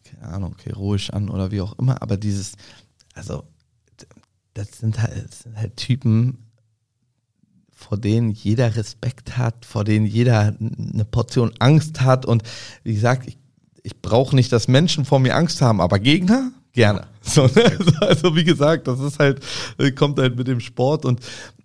keine 0.05 0.33
Ahnung, 0.33 0.57
heroisch 0.63 1.11
an 1.11 1.29
oder 1.29 1.51
wie 1.51 1.61
auch 1.61 1.79
immer, 1.79 2.03
aber 2.03 2.17
dieses, 2.17 2.53
also 3.15 3.45
das 4.55 4.79
sind 4.79 5.01
halt, 5.03 5.27
das 5.29 5.41
sind 5.41 5.57
halt 5.57 5.77
Typen, 5.77 6.39
vor 7.85 7.99
denen 7.99 8.31
jeder 8.31 8.77
Respekt 8.77 9.37
hat, 9.37 9.67
vor 9.67 9.85
denen 9.85 10.07
jeder 10.07 10.55
eine 10.59 11.05
Portion 11.05 11.53
Angst 11.59 12.01
hat. 12.01 12.25
Und 12.25 12.43
wie 12.83 12.95
gesagt, 12.95 13.27
ich, 13.27 13.37
ich 13.83 14.01
brauche 14.01 14.35
nicht, 14.35 14.53
dass 14.53 14.69
Menschen 14.69 15.05
vor 15.05 15.19
mir 15.19 15.37
Angst 15.37 15.61
haben, 15.61 15.81
aber 15.81 15.99
Gegner 15.99 16.53
gerne. 16.75 17.07
So, 17.27 17.47
ne? 17.47 17.79
Also 18.03 18.37
wie 18.37 18.45
gesagt, 18.45 18.87
das 18.87 19.01
ist 19.01 19.19
halt, 19.19 19.41
äh, 19.79 19.91
kommt 19.93 20.19
halt 20.19 20.37
mit 20.37 20.47
dem 20.47 20.61
Sport. 20.61 21.07
Und 21.07 21.21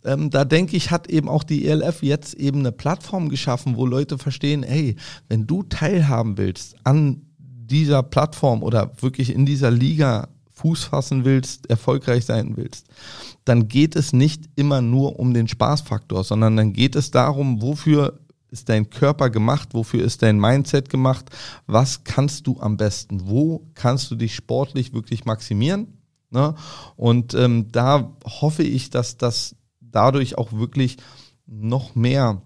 ähm, 0.05 0.29
da 0.29 0.45
denke 0.45 0.77
ich, 0.77 0.89
hat 0.89 1.09
eben 1.09 1.27
auch 1.27 1.43
die 1.43 1.67
ELF 1.67 2.01
jetzt 2.01 2.33
eben 2.35 2.59
eine 2.59 2.71
Plattform 2.71 3.27
geschaffen, 3.27 3.75
wo 3.75 3.85
Leute 3.85 4.17
verstehen, 4.17 4.63
hey, 4.63 4.95
wenn 5.27 5.47
du 5.47 5.63
teilhaben 5.63 6.37
willst 6.37 6.77
an 6.85 7.23
dieser 7.37 8.03
Plattform 8.03 8.63
oder 8.63 8.89
wirklich 9.01 9.33
in 9.35 9.45
dieser 9.45 9.69
Liga 9.69 10.29
Fuß 10.53 10.85
fassen 10.85 11.25
willst, 11.25 11.69
erfolgreich 11.69 12.23
sein 12.23 12.55
willst, 12.55 12.87
dann 13.43 13.67
geht 13.67 13.97
es 13.97 14.13
nicht 14.13 14.43
immer 14.55 14.81
nur 14.81 15.19
um 15.19 15.33
den 15.33 15.49
Spaßfaktor, 15.49 16.23
sondern 16.23 16.55
dann 16.55 16.71
geht 16.71 16.95
es 16.95 17.11
darum, 17.11 17.61
wofür 17.61 18.17
ist 18.51 18.69
dein 18.69 18.89
Körper 18.89 19.29
gemacht, 19.29 19.69
wofür 19.73 20.03
ist 20.03 20.21
dein 20.21 20.39
Mindset 20.39 20.89
gemacht, 20.89 21.29
was 21.67 22.03
kannst 22.03 22.47
du 22.47 22.59
am 22.59 22.77
besten, 22.77 23.27
wo 23.27 23.67
kannst 23.75 24.09
du 24.11 24.15
dich 24.15 24.35
sportlich 24.35 24.93
wirklich 24.93 25.25
maximieren. 25.25 25.99
Ne? 26.31 26.55
Und 26.95 27.33
ähm, 27.33 27.71
da 27.71 28.15
hoffe 28.25 28.63
ich, 28.63 28.89
dass 28.89 29.17
das 29.17 29.55
dadurch 29.81 30.37
auch 30.37 30.53
wirklich 30.53 30.97
noch 31.45 31.95
mehr 31.95 32.41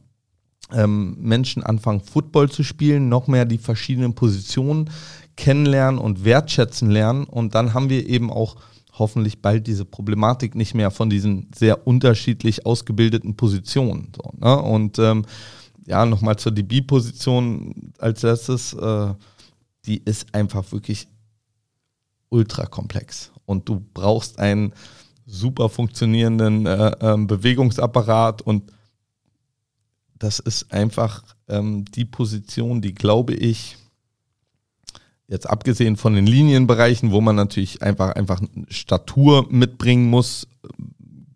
ähm, 0.71 1.17
Menschen 1.19 1.63
anfangen, 1.63 2.01
Football 2.01 2.49
zu 2.49 2.63
spielen, 2.63 3.09
noch 3.09 3.27
mehr 3.27 3.45
die 3.45 3.57
verschiedenen 3.57 4.15
Positionen 4.15 4.89
kennenlernen 5.35 5.99
und 5.99 6.23
wertschätzen 6.25 6.89
lernen. 6.89 7.25
Und 7.25 7.55
dann 7.55 7.73
haben 7.73 7.89
wir 7.89 8.07
eben 8.07 8.31
auch 8.31 8.55
hoffentlich 8.93 9.41
bald 9.41 9.67
diese 9.67 9.85
Problematik 9.85 10.55
nicht 10.55 10.75
mehr 10.75 10.91
von 10.91 11.09
diesen 11.09 11.49
sehr 11.55 11.87
unterschiedlich 11.87 12.65
ausgebildeten 12.65 13.35
Positionen. 13.35 14.11
So, 14.15 14.31
ne? 14.39 14.61
Und 14.61 14.99
ähm, 14.99 15.25
ja, 15.85 16.05
nochmal 16.05 16.37
zur 16.37 16.51
DB-Position 16.51 17.93
als 17.97 18.21
letztes, 18.21 18.73
äh, 18.73 19.13
die 19.85 19.97
ist 19.97 20.33
einfach 20.33 20.71
wirklich 20.71 21.07
ultra 22.29 22.65
komplex. 22.65 23.31
Und 23.45 23.67
du 23.67 23.85
brauchst 23.93 24.39
einen 24.39 24.73
super 25.25 25.69
funktionierenden 25.69 26.65
äh, 26.65 26.87
äh, 26.99 27.17
Bewegungsapparat 27.17 28.41
und 28.41 28.71
das 30.19 30.39
ist 30.39 30.71
einfach 30.71 31.23
ähm, 31.47 31.85
die 31.85 32.05
Position, 32.05 32.81
die, 32.81 32.93
glaube 32.93 33.33
ich, 33.33 33.77
jetzt 35.27 35.49
abgesehen 35.49 35.97
von 35.97 36.13
den 36.13 36.25
Linienbereichen, 36.25 37.11
wo 37.11 37.19
man 37.19 37.35
natürlich 37.35 37.81
einfach, 37.81 38.11
einfach 38.15 38.41
Statur 38.69 39.47
mitbringen 39.49 40.09
muss, 40.09 40.47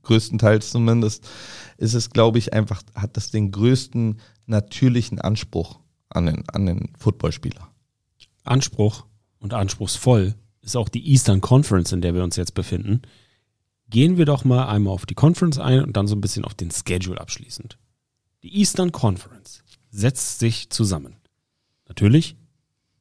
größtenteils 0.07 0.71
zumindest, 0.71 1.27
ist 1.77 1.93
es, 1.93 2.09
glaube 2.09 2.39
ich, 2.39 2.53
einfach, 2.53 2.81
hat 2.95 3.15
das 3.17 3.29
den 3.31 3.51
größten 3.51 4.19
natürlichen 4.47 5.21
Anspruch 5.21 5.79
an 6.09 6.25
den, 6.25 6.49
an 6.49 6.65
den 6.65 6.93
Footballspieler. 6.97 7.67
Anspruch 8.43 9.05
und 9.39 9.53
anspruchsvoll 9.53 10.35
ist 10.61 10.75
auch 10.75 10.89
die 10.89 11.07
Eastern 11.09 11.41
Conference, 11.41 11.91
in 11.91 12.01
der 12.01 12.13
wir 12.13 12.23
uns 12.23 12.35
jetzt 12.35 12.53
befinden. 12.53 13.01
Gehen 13.89 14.17
wir 14.17 14.25
doch 14.25 14.43
mal 14.43 14.67
einmal 14.67 14.93
auf 14.93 15.05
die 15.05 15.15
Conference 15.15 15.59
ein 15.59 15.83
und 15.83 15.95
dann 15.95 16.07
so 16.07 16.15
ein 16.15 16.21
bisschen 16.21 16.43
auf 16.43 16.55
den 16.55 16.71
Schedule 16.71 17.21
abschließend. 17.21 17.77
Die 18.43 18.57
Eastern 18.57 18.91
Conference 18.91 19.63
setzt 19.89 20.39
sich 20.39 20.69
zusammen. 20.69 21.15
Natürlich 21.87 22.35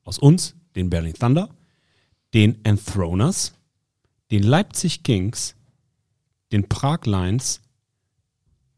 aus 0.04 0.18
uns, 0.18 0.54
den 0.76 0.90
Berlin 0.90 1.14
Thunder, 1.14 1.50
den 2.34 2.64
Enthroners, 2.64 3.54
den 4.30 4.42
Leipzig 4.42 5.02
Kings, 5.02 5.55
den 6.52 6.68
Prag 6.68 7.06
Lions, 7.06 7.60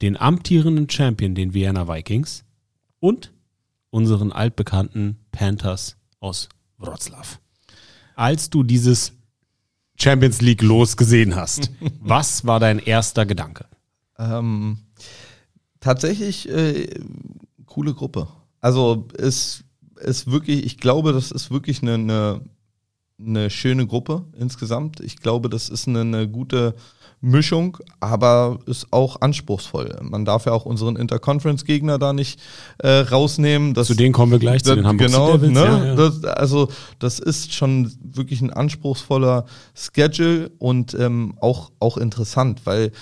den 0.00 0.16
amtierenden 0.16 0.88
Champion, 0.88 1.34
den 1.34 1.54
Vienna 1.54 1.88
Vikings 1.88 2.44
und 3.00 3.32
unseren 3.90 4.32
altbekannten 4.32 5.18
Panthers 5.32 5.96
aus 6.20 6.48
Wroclaw. 6.78 7.38
Als 8.14 8.50
du 8.50 8.62
dieses 8.62 9.12
Champions 9.96 10.40
League 10.40 10.62
los 10.62 10.96
gesehen 10.96 11.34
hast, 11.34 11.70
was 12.00 12.46
war 12.46 12.60
dein 12.60 12.78
erster 12.78 13.26
Gedanke? 13.26 13.66
Ähm, 14.18 14.78
tatsächlich 15.80 16.48
äh, 16.48 16.88
coole 17.66 17.94
Gruppe. 17.94 18.28
Also 18.60 19.08
es 19.16 19.64
ist 20.00 20.30
wirklich, 20.30 20.64
ich 20.64 20.78
glaube, 20.78 21.12
das 21.12 21.30
ist 21.30 21.50
wirklich 21.50 21.82
eine, 21.82 21.94
eine, 21.94 22.40
eine 23.20 23.50
schöne 23.50 23.86
Gruppe 23.86 24.26
insgesamt. 24.36 25.00
Ich 25.00 25.16
glaube, 25.18 25.48
das 25.48 25.68
ist 25.68 25.88
eine, 25.88 26.00
eine 26.00 26.28
gute 26.28 26.74
Mischung, 27.20 27.78
aber 28.00 28.58
ist 28.66 28.92
auch 28.92 29.20
anspruchsvoll. 29.20 29.98
Man 30.02 30.24
darf 30.24 30.46
ja 30.46 30.52
auch 30.52 30.64
unseren 30.64 30.96
Interconference-Gegner 30.96 31.98
da 31.98 32.12
nicht 32.12 32.40
äh, 32.78 32.88
rausnehmen. 32.88 33.74
Das, 33.74 33.88
zu 33.88 33.94
denen 33.94 34.12
kommen 34.12 34.32
wir 34.32 34.38
gleich, 34.38 34.62
das, 34.62 34.70
zu 34.70 34.76
den 34.76 34.86
Hamburg 34.86 35.08
Genau, 35.08 35.32
Devils, 35.36 35.52
ne? 35.52 35.64
Ja, 35.64 35.84
ja. 35.84 35.94
Das, 35.96 36.24
also 36.24 36.68
das 36.98 37.18
ist 37.18 37.54
schon 37.54 37.92
wirklich 38.02 38.40
ein 38.40 38.52
anspruchsvoller 38.52 39.46
Schedule 39.74 40.50
und 40.58 40.94
ähm, 40.94 41.34
auch, 41.40 41.70
auch 41.80 41.96
interessant, 41.96 42.62
weil 42.64 42.92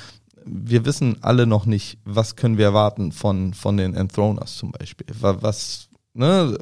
wir 0.46 0.84
wissen 0.86 1.18
alle 1.22 1.46
noch 1.46 1.66
nicht, 1.66 1.98
was 2.04 2.36
können 2.36 2.56
wir 2.56 2.66
erwarten 2.66 3.12
von, 3.12 3.52
von 3.52 3.76
den 3.76 3.94
Enthroners 3.94 4.56
zum 4.56 4.70
Beispiel. 4.72 5.06
Was, 5.18 5.88
ne, 6.14 6.56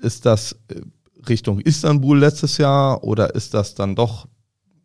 ist 0.00 0.24
das 0.24 0.56
äh, 0.68 0.80
Richtung 1.28 1.60
Istanbul 1.60 2.18
letztes 2.18 2.58
Jahr 2.58 3.04
oder 3.04 3.34
ist 3.34 3.54
das 3.54 3.74
dann 3.74 3.94
doch, 3.94 4.26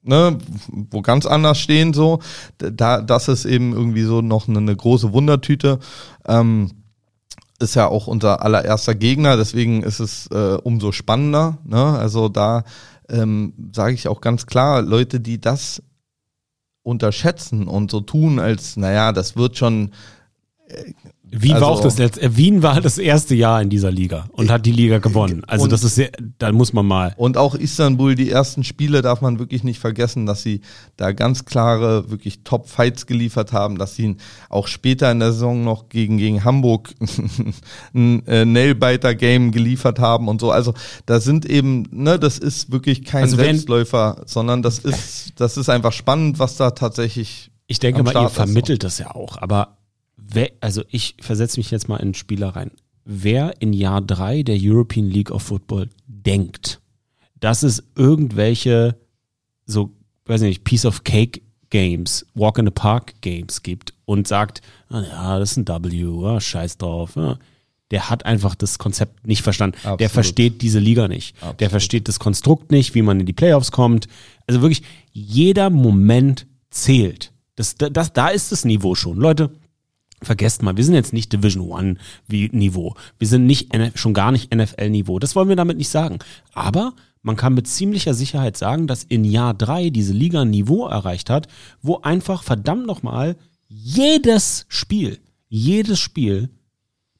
ne, 0.06 0.38
wo 0.70 1.02
ganz 1.02 1.26
anders 1.26 1.60
stehen 1.60 1.94
so? 1.94 2.20
Da, 2.58 3.02
das 3.02 3.28
ist 3.28 3.46
eben 3.46 3.74
irgendwie 3.74 4.04
so 4.04 4.22
noch 4.22 4.48
eine, 4.48 4.60
eine 4.60 4.76
große 4.76 5.14
Wundertüte. 5.14 5.80
Ähm, 6.28 6.72
ist 7.60 7.76
ja 7.76 7.88
auch 7.88 8.08
unser 8.08 8.42
allererster 8.42 8.96
Gegner, 8.96 9.38
deswegen 9.38 9.82
ist 9.82 10.00
es 10.00 10.28
äh, 10.28 10.58
umso 10.64 10.92
spannender. 10.92 11.58
Ne? 11.64 11.98
Also 11.98 12.28
da 12.28 12.64
ähm, 13.10 13.54
sage 13.74 13.94
ich 13.94 14.08
auch 14.08 14.22
ganz 14.22 14.46
klar, 14.46 14.82
Leute, 14.82 15.20
die 15.20 15.40
das 15.40 15.82
unterschätzen 16.84 17.68
und 17.68 17.92
so 17.92 18.02
tun, 18.02 18.40
als, 18.40 18.78
naja, 18.78 19.12
das 19.12 19.36
wird 19.36 19.58
schon, 19.58 19.92
äh, 20.68 20.94
Wien 21.38 21.54
also, 21.54 21.66
war 21.66 21.72
auch 21.74 21.82
das 21.82 21.98
letzte, 21.98 22.22
äh, 22.22 22.38
Wien 22.38 22.64
war 22.64 22.80
das 22.82 22.98
erste 22.98 23.36
Jahr 23.36 23.62
in 23.62 23.70
dieser 23.70 23.92
Liga 23.92 24.26
und 24.32 24.50
hat 24.50 24.66
die 24.66 24.72
Liga 24.72 25.00
gewonnen. 25.00 25.44
Also 25.46 25.66
und, 25.66 25.72
das 25.72 25.84
ist 25.84 25.96
sehr, 25.96 26.12
da 26.38 26.52
muss 26.52 26.72
man 26.74 26.86
mal. 26.86 27.14
Und 27.18 27.38
auch 27.38 27.56
Istanbul, 27.56 28.16
die 28.16 28.30
ersten 28.30 28.64
Spiele 28.64 29.02
darf 29.02 29.22
man 29.22 29.40
wirklich 29.40 29.64
nicht 29.64 29.80
vergessen, 29.80 30.26
dass 30.26 30.44
sie 30.44 30.62
da 30.98 31.12
ganz 31.12 31.46
klare, 31.46 32.10
wirklich 32.10 32.44
Top-Fights 32.44 33.06
geliefert 33.06 33.52
haben, 33.54 33.78
dass 33.78 33.96
sie 33.96 34.16
auch 34.50 34.68
später 34.68 35.12
in 35.12 35.20
der 35.20 35.34
Saison 35.34 35.64
noch 35.64 35.90
gegen, 35.90 36.18
gegen 36.18 36.44
Hamburg 36.44 36.94
ein 37.94 38.26
äh, 38.28 38.46
Nailbiter-Game 38.46 39.52
geliefert 39.52 40.00
haben 40.00 40.28
und 40.28 40.40
so. 40.42 40.52
Also 40.52 40.74
da 41.06 41.20
sind 41.20 41.46
eben, 41.46 41.84
ne, 41.92 42.18
das 42.20 42.38
ist 42.38 42.72
wirklich 42.72 43.04
kein 43.04 43.24
Also 43.24 43.38
wenn- 43.38 43.46
Selbstläufer, 43.46 44.24
sondern 44.26 44.62
das 44.62 44.80
ist, 44.80 45.34
das 45.38 45.58
ist 45.58 45.70
einfach 45.70 45.92
spannend, 45.92 46.40
was 46.40 46.58
da 46.58 46.72
tatsächlich 46.72 47.52
Ich 47.68 47.80
denke 47.80 48.04
mal, 48.04 48.10
ihr 48.10 48.12
Start 48.12 48.32
ist. 48.32 48.36
vermittelt 48.36 48.84
das 48.84 49.00
ja 49.00 49.14
auch, 49.14 49.38
aber 49.42 49.78
wer, 50.36 50.52
also 50.62 50.84
ich 50.90 51.16
versetze 51.20 51.60
mich 51.60 51.72
jetzt 51.72 51.90
mal 51.90 51.98
in 51.98 52.14
Spieler 52.14 52.50
rein. 52.50 52.72
Wer 53.06 53.62
in 53.62 53.74
Jahr 53.74 54.02
drei 54.02 54.44
der 54.44 54.58
European 54.60 55.10
League 55.10 55.32
of 55.32 55.44
Football 55.44 55.90
denkt, 56.08 56.82
dass 57.40 57.64
es 57.64 57.84
irgendwelche 57.96 58.98
so, 59.66 59.92
weiß 60.26 60.42
nicht, 60.42 60.64
Piece 60.64 60.86
of 60.86 61.04
Cake 61.04 61.42
Games, 61.70 62.26
Walk 62.36 62.58
in 62.58 62.66
the 62.66 62.72
Park 62.72 63.22
Games 63.22 63.64
gibt 63.64 63.94
und 64.06 64.28
sagt, 64.28 64.62
ah 64.90 65.02
ja, 65.02 65.40
das 65.40 65.52
ist 65.52 65.58
ein 65.58 65.68
W, 65.68 66.26
ah, 66.26 66.40
scheiß 66.40 66.78
drauf, 66.78 67.16
ja. 67.16 67.38
Der 67.92 68.10
hat 68.10 68.26
einfach 68.26 68.56
das 68.56 68.80
Konzept 68.80 69.28
nicht 69.28 69.44
verstanden. 69.44 69.78
Der 69.84 69.92
Absolut. 69.92 70.12
versteht 70.12 70.62
diese 70.64 70.80
Liga 70.80 71.08
nicht. 71.08 71.36
Der 71.40 71.50
Absolut. 71.50 71.72
versteht 71.72 72.08
das 72.08 72.18
Konstrukt 72.18 72.72
nicht, 72.72 72.96
wie 72.96 73.04
man 73.04 73.20
in 73.20 73.28
die 73.28 73.34
Playoffs 73.34 73.72
kommt. 73.72 74.08
Also 74.48 74.62
wirklich, 74.62 74.82
jeder 75.14 75.70
Moment 75.70 76.48
zählt. 76.72 77.32
Das, 77.56 77.76
das, 77.76 78.12
da 78.12 78.30
ist 78.30 78.52
das 78.52 78.66
Niveau 78.66 78.96
schon. 78.96 79.18
Leute, 79.18 79.52
vergesst 80.22 80.64
mal, 80.64 80.78
wir 80.78 80.84
sind 80.84 80.96
jetzt 80.96 81.14
nicht 81.14 81.32
Division 81.34 81.70
One 81.70 81.98
Niveau. 82.28 82.96
Wir 83.20 83.28
sind 83.28 83.46
nicht 83.46 83.70
schon 83.96 84.14
gar 84.14 84.32
nicht 84.32 84.54
NFL 84.54 84.90
Niveau. 84.90 85.20
Das 85.20 85.36
wollen 85.36 85.50
wir 85.50 85.56
damit 85.56 85.78
nicht 85.78 85.90
sagen. 85.90 86.20
Aber 86.54 86.94
man 87.22 87.36
kann 87.36 87.56
mit 87.56 87.68
ziemlicher 87.68 88.14
Sicherheit 88.14 88.56
sagen, 88.56 88.88
dass 88.88 89.04
in 89.04 89.24
Jahr 89.24 89.54
drei 89.54 89.90
diese 89.90 90.14
Liga 90.14 90.42
ein 90.42 90.52
Niveau 90.52 90.86
erreicht 90.88 91.30
hat, 91.30 91.48
wo 91.82 92.02
einfach 92.02 92.44
verdammt 92.44 92.86
nochmal 92.86 93.36
jedes 93.68 94.66
Spiel, 94.70 95.20
jedes 95.50 96.00
Spiel 96.00 96.50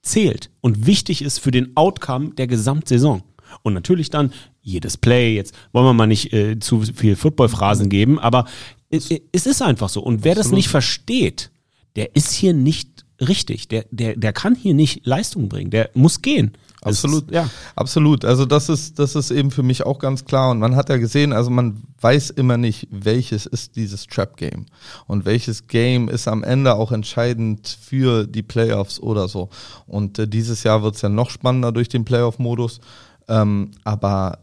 zählt 0.04 0.52
und 0.62 0.86
wichtig 0.86 1.24
ist 1.24 1.40
für 1.40 1.52
den 1.52 1.76
Outcome 1.76 2.36
der 2.36 2.48
Gesamtsaison. 2.48 3.24
Und 3.64 3.74
natürlich 3.74 4.10
dann 4.10 4.32
jedes 4.62 4.98
Play, 4.98 5.36
jetzt 5.36 5.56
wollen 5.72 5.86
wir 5.86 5.94
mal 5.94 6.08
nicht 6.08 6.34
äh, 6.34 6.60
zu 6.60 6.82
viel 6.82 7.16
Football-Phrasen 7.16 7.90
geben, 7.90 8.20
aber 8.20 8.46
es, 8.90 9.10
es 9.32 9.46
ist 9.46 9.62
einfach 9.62 9.90
so. 9.90 10.02
Und 10.02 10.24
wer 10.24 10.36
das 10.36 10.48
Absolut. 10.48 10.58
nicht 10.58 10.70
versteht, 10.70 11.52
der 11.96 12.16
ist 12.16 12.32
hier 12.32 12.54
nicht 12.54 13.06
richtig. 13.22 13.68
Der, 13.68 13.86
der, 13.92 14.16
der 14.16 14.34
kann 14.34 14.56
hier 14.56 14.74
nicht 14.74 15.06
Leistung 15.06 15.50
bringen. 15.50 15.72
Der 15.72 15.90
muss 15.94 16.22
gehen. 16.22 16.54
Absolut, 16.82 17.26
Ist, 17.26 17.34
ja. 17.34 17.50
Absolut. 17.76 18.26
Also 18.26 18.46
das 18.46 18.70
ist, 18.70 19.00
das 19.00 19.16
ist 19.16 19.32
eben 19.32 19.50
für 19.50 19.64
mich 19.64 19.86
auch 19.86 19.98
ganz 19.98 20.26
klar. 20.26 20.52
Und 20.52 20.60
man 20.60 20.76
hat 20.76 20.90
ja 20.90 20.98
gesehen, 20.98 21.34
also 21.34 21.50
man 21.50 21.82
weiß 22.02 22.32
immer 22.32 22.58
nicht, 22.58 22.88
welches 22.92 23.46
ist 23.46 23.76
dieses 23.76 24.06
Trap-Game. 24.06 24.68
Und 25.08 25.26
welches 25.26 25.68
Game 25.68 26.10
ist 26.10 26.28
am 26.28 26.44
Ende 26.44 26.76
auch 26.76 26.92
entscheidend 26.92 27.68
für 27.82 28.28
die 28.28 28.44
Playoffs 28.44 29.00
oder 29.00 29.28
so. 29.28 29.50
Und 29.88 30.20
äh, 30.20 30.28
dieses 30.28 30.64
Jahr 30.64 30.84
wird 30.84 30.96
es 30.96 31.02
ja 31.02 31.10
noch 31.10 31.30
spannender 31.30 31.72
durch 31.72 31.90
den 31.90 32.06
Playoff-Modus. 32.06 32.82
Ähm, 33.28 33.72
aber 33.84 34.40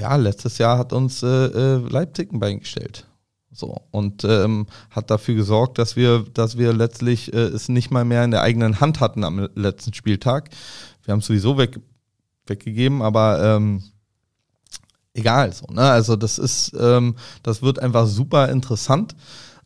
ja, 0.00 0.16
letztes 0.16 0.58
Jahr 0.58 0.78
hat 0.78 0.92
uns 0.92 1.22
äh, 1.22 1.26
äh, 1.26 1.76
Leipzig 1.76 2.32
ein 2.32 2.40
Bein 2.40 2.60
gestellt. 2.60 3.06
So, 3.54 3.82
und 3.92 4.24
ähm, 4.24 4.66
hat 4.90 5.10
dafür 5.10 5.36
gesorgt, 5.36 5.78
dass 5.78 5.94
wir, 5.94 6.24
dass 6.34 6.58
wir 6.58 6.72
letztlich 6.72 7.32
äh, 7.32 7.36
es 7.36 7.68
nicht 7.68 7.92
mal 7.92 8.04
mehr 8.04 8.24
in 8.24 8.32
der 8.32 8.42
eigenen 8.42 8.80
Hand 8.80 8.98
hatten 8.98 9.22
am 9.22 9.48
letzten 9.54 9.94
Spieltag. 9.94 10.50
Wir 11.04 11.12
haben 11.12 11.20
es 11.20 11.26
sowieso 11.26 11.56
weg, 11.56 11.78
weggegeben, 12.46 13.00
aber 13.00 13.56
ähm, 13.56 13.84
egal 15.14 15.52
so, 15.52 15.66
ne? 15.72 15.82
Also 15.82 16.16
das 16.16 16.38
ist, 16.38 16.72
ähm, 16.78 17.14
das 17.44 17.62
wird 17.62 17.78
einfach 17.78 18.08
super 18.08 18.48
interessant. 18.48 19.14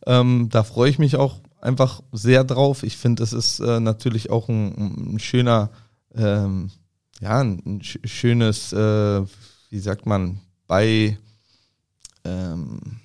Ähm, 0.05 0.49
da 0.51 0.63
freue 0.63 0.91
ich 0.91 0.99
mich 0.99 1.15
auch 1.15 1.41
einfach 1.59 2.01
sehr 2.11 2.43
drauf. 2.43 2.83
Ich 2.83 2.95
finde, 2.95 3.23
es 3.23 3.33
ist 3.33 3.59
äh, 3.59 3.79
natürlich 3.79 4.29
auch 4.29 4.49
ein, 4.49 5.15
ein 5.15 5.19
schöner, 5.19 5.71
ähm, 6.13 6.69
ja, 7.19 7.41
ein 7.41 7.81
sch 7.81 7.97
schönes, 8.05 8.71
äh, 8.71 9.23
wie 9.71 9.79
sagt 9.79 10.05
man, 10.05 10.41
bei 10.67 11.17
ähm, 12.23 12.99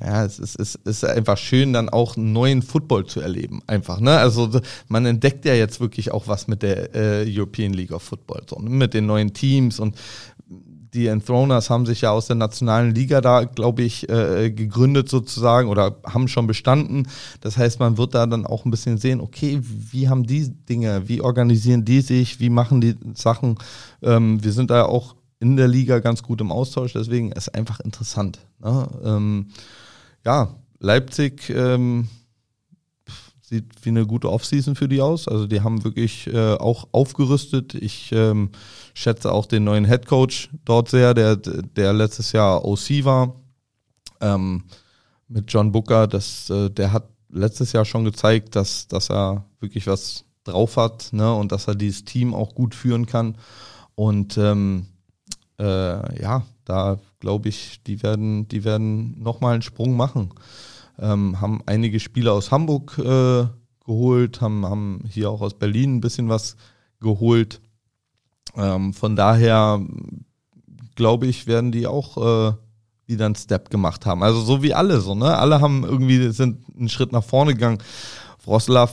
ja, 0.00 0.24
es 0.24 0.38
ist, 0.38 0.58
es 0.58 0.76
ist 0.76 1.04
einfach 1.04 1.36
schön, 1.36 1.72
dann 1.72 1.88
auch 1.88 2.16
einen 2.16 2.32
neuen 2.32 2.62
Football 2.62 3.06
zu 3.06 3.20
erleben. 3.20 3.62
Einfach, 3.66 4.00
ne? 4.00 4.16
Also 4.18 4.60
man 4.86 5.06
entdeckt 5.06 5.44
ja 5.44 5.54
jetzt 5.54 5.80
wirklich 5.80 6.12
auch 6.12 6.28
was 6.28 6.46
mit 6.46 6.62
der 6.62 6.94
äh, 6.94 7.24
European 7.28 7.72
League 7.72 7.92
of 7.92 8.02
Football, 8.02 8.42
so, 8.48 8.56
ne? 8.60 8.70
mit 8.70 8.94
den 8.94 9.06
neuen 9.06 9.34
Teams 9.34 9.80
und 9.80 9.96
die 10.94 11.06
Enthroners 11.06 11.70
haben 11.70 11.86
sich 11.86 12.00
ja 12.00 12.10
aus 12.10 12.26
der 12.26 12.36
nationalen 12.36 12.94
Liga 12.94 13.20
da, 13.20 13.44
glaube 13.44 13.82
ich, 13.82 14.08
äh, 14.08 14.50
gegründet 14.50 15.08
sozusagen 15.08 15.68
oder 15.68 15.96
haben 16.04 16.28
schon 16.28 16.46
bestanden. 16.46 17.08
Das 17.40 17.56
heißt, 17.56 17.78
man 17.80 17.98
wird 17.98 18.14
da 18.14 18.26
dann 18.26 18.46
auch 18.46 18.64
ein 18.64 18.70
bisschen 18.70 18.98
sehen, 18.98 19.20
okay, 19.20 19.60
wie 19.62 20.08
haben 20.08 20.24
die 20.24 20.48
Dinge, 20.48 21.08
wie 21.08 21.20
organisieren 21.20 21.84
die 21.84 22.00
sich, 22.00 22.40
wie 22.40 22.50
machen 22.50 22.80
die 22.80 22.96
Sachen. 23.14 23.58
Ähm, 24.02 24.42
wir 24.42 24.52
sind 24.52 24.70
da 24.70 24.84
auch 24.84 25.14
in 25.40 25.56
der 25.56 25.68
Liga 25.68 26.00
ganz 26.00 26.22
gut 26.22 26.40
im 26.40 26.50
Austausch, 26.50 26.94
deswegen 26.94 27.32
ist 27.32 27.54
einfach 27.54 27.80
interessant. 27.80 28.40
Ne? 28.60 28.88
Ähm, 29.04 29.48
ja, 30.28 30.54
Leipzig 30.78 31.48
ähm, 31.48 32.06
sieht 33.40 33.64
wie 33.80 33.88
eine 33.88 34.04
gute 34.04 34.30
Offseason 34.30 34.76
für 34.76 34.86
die 34.86 35.00
aus. 35.00 35.26
Also 35.26 35.46
die 35.46 35.62
haben 35.62 35.84
wirklich 35.84 36.26
äh, 36.26 36.52
auch 36.52 36.88
aufgerüstet. 36.92 37.72
Ich 37.72 38.12
ähm, 38.12 38.50
schätze 38.92 39.32
auch 39.32 39.46
den 39.46 39.64
neuen 39.64 39.86
Head 39.86 40.04
Coach 40.04 40.50
dort 40.66 40.90
sehr, 40.90 41.14
der, 41.14 41.36
der 41.36 41.94
letztes 41.94 42.32
Jahr 42.32 42.62
OC 42.66 43.04
war. 43.04 43.36
Ähm, 44.20 44.64
mit 45.28 45.50
John 45.50 45.72
Booker, 45.72 46.06
das, 46.06 46.50
äh, 46.50 46.68
der 46.68 46.92
hat 46.92 47.08
letztes 47.30 47.72
Jahr 47.72 47.86
schon 47.86 48.04
gezeigt, 48.04 48.54
dass, 48.54 48.86
dass 48.86 49.08
er 49.08 49.46
wirklich 49.60 49.86
was 49.86 50.26
drauf 50.44 50.76
hat 50.76 51.08
ne? 51.12 51.32
und 51.32 51.52
dass 51.52 51.68
er 51.68 51.74
dieses 51.74 52.04
Team 52.04 52.34
auch 52.34 52.54
gut 52.54 52.74
führen 52.74 53.06
kann. 53.06 53.38
Und 53.94 54.36
ähm, 54.36 54.88
äh, 55.58 56.20
ja, 56.22 56.42
da 56.66 56.98
glaube 57.20 57.48
ich, 57.48 57.82
die 57.84 58.02
werden, 58.02 58.48
die 58.48 58.64
werden 58.64 59.20
nochmal 59.20 59.54
einen 59.54 59.62
Sprung 59.62 59.96
machen. 59.96 60.30
Ähm, 60.98 61.40
haben 61.40 61.62
einige 61.66 62.00
Spieler 62.00 62.32
aus 62.32 62.50
Hamburg 62.50 62.98
äh, 62.98 63.46
geholt, 63.84 64.40
haben, 64.40 64.66
haben 64.66 65.04
hier 65.08 65.30
auch 65.30 65.40
aus 65.40 65.58
Berlin 65.58 65.96
ein 65.96 66.00
bisschen 66.00 66.28
was 66.28 66.56
geholt. 67.00 67.60
Ähm, 68.56 68.92
von 68.92 69.16
daher 69.16 69.80
glaube 70.98 71.26
ich, 71.26 71.46
werden 71.46 71.70
die 71.70 71.86
auch 71.86 72.16
äh, 72.16 72.52
wieder 73.06 73.26
einen 73.26 73.36
Step 73.36 73.70
gemacht 73.70 74.04
haben. 74.04 74.22
Also 74.22 74.40
so 74.40 74.62
wie 74.62 74.74
alle 74.74 75.00
so, 75.00 75.14
ne? 75.14 75.38
Alle 75.38 75.60
haben 75.60 75.84
irgendwie 75.84 76.30
sind 76.32 76.58
einen 76.76 76.88
Schritt 76.88 77.12
nach 77.12 77.24
vorne 77.24 77.54
gegangen. 77.54 77.78
Wroclaw, 78.44 78.90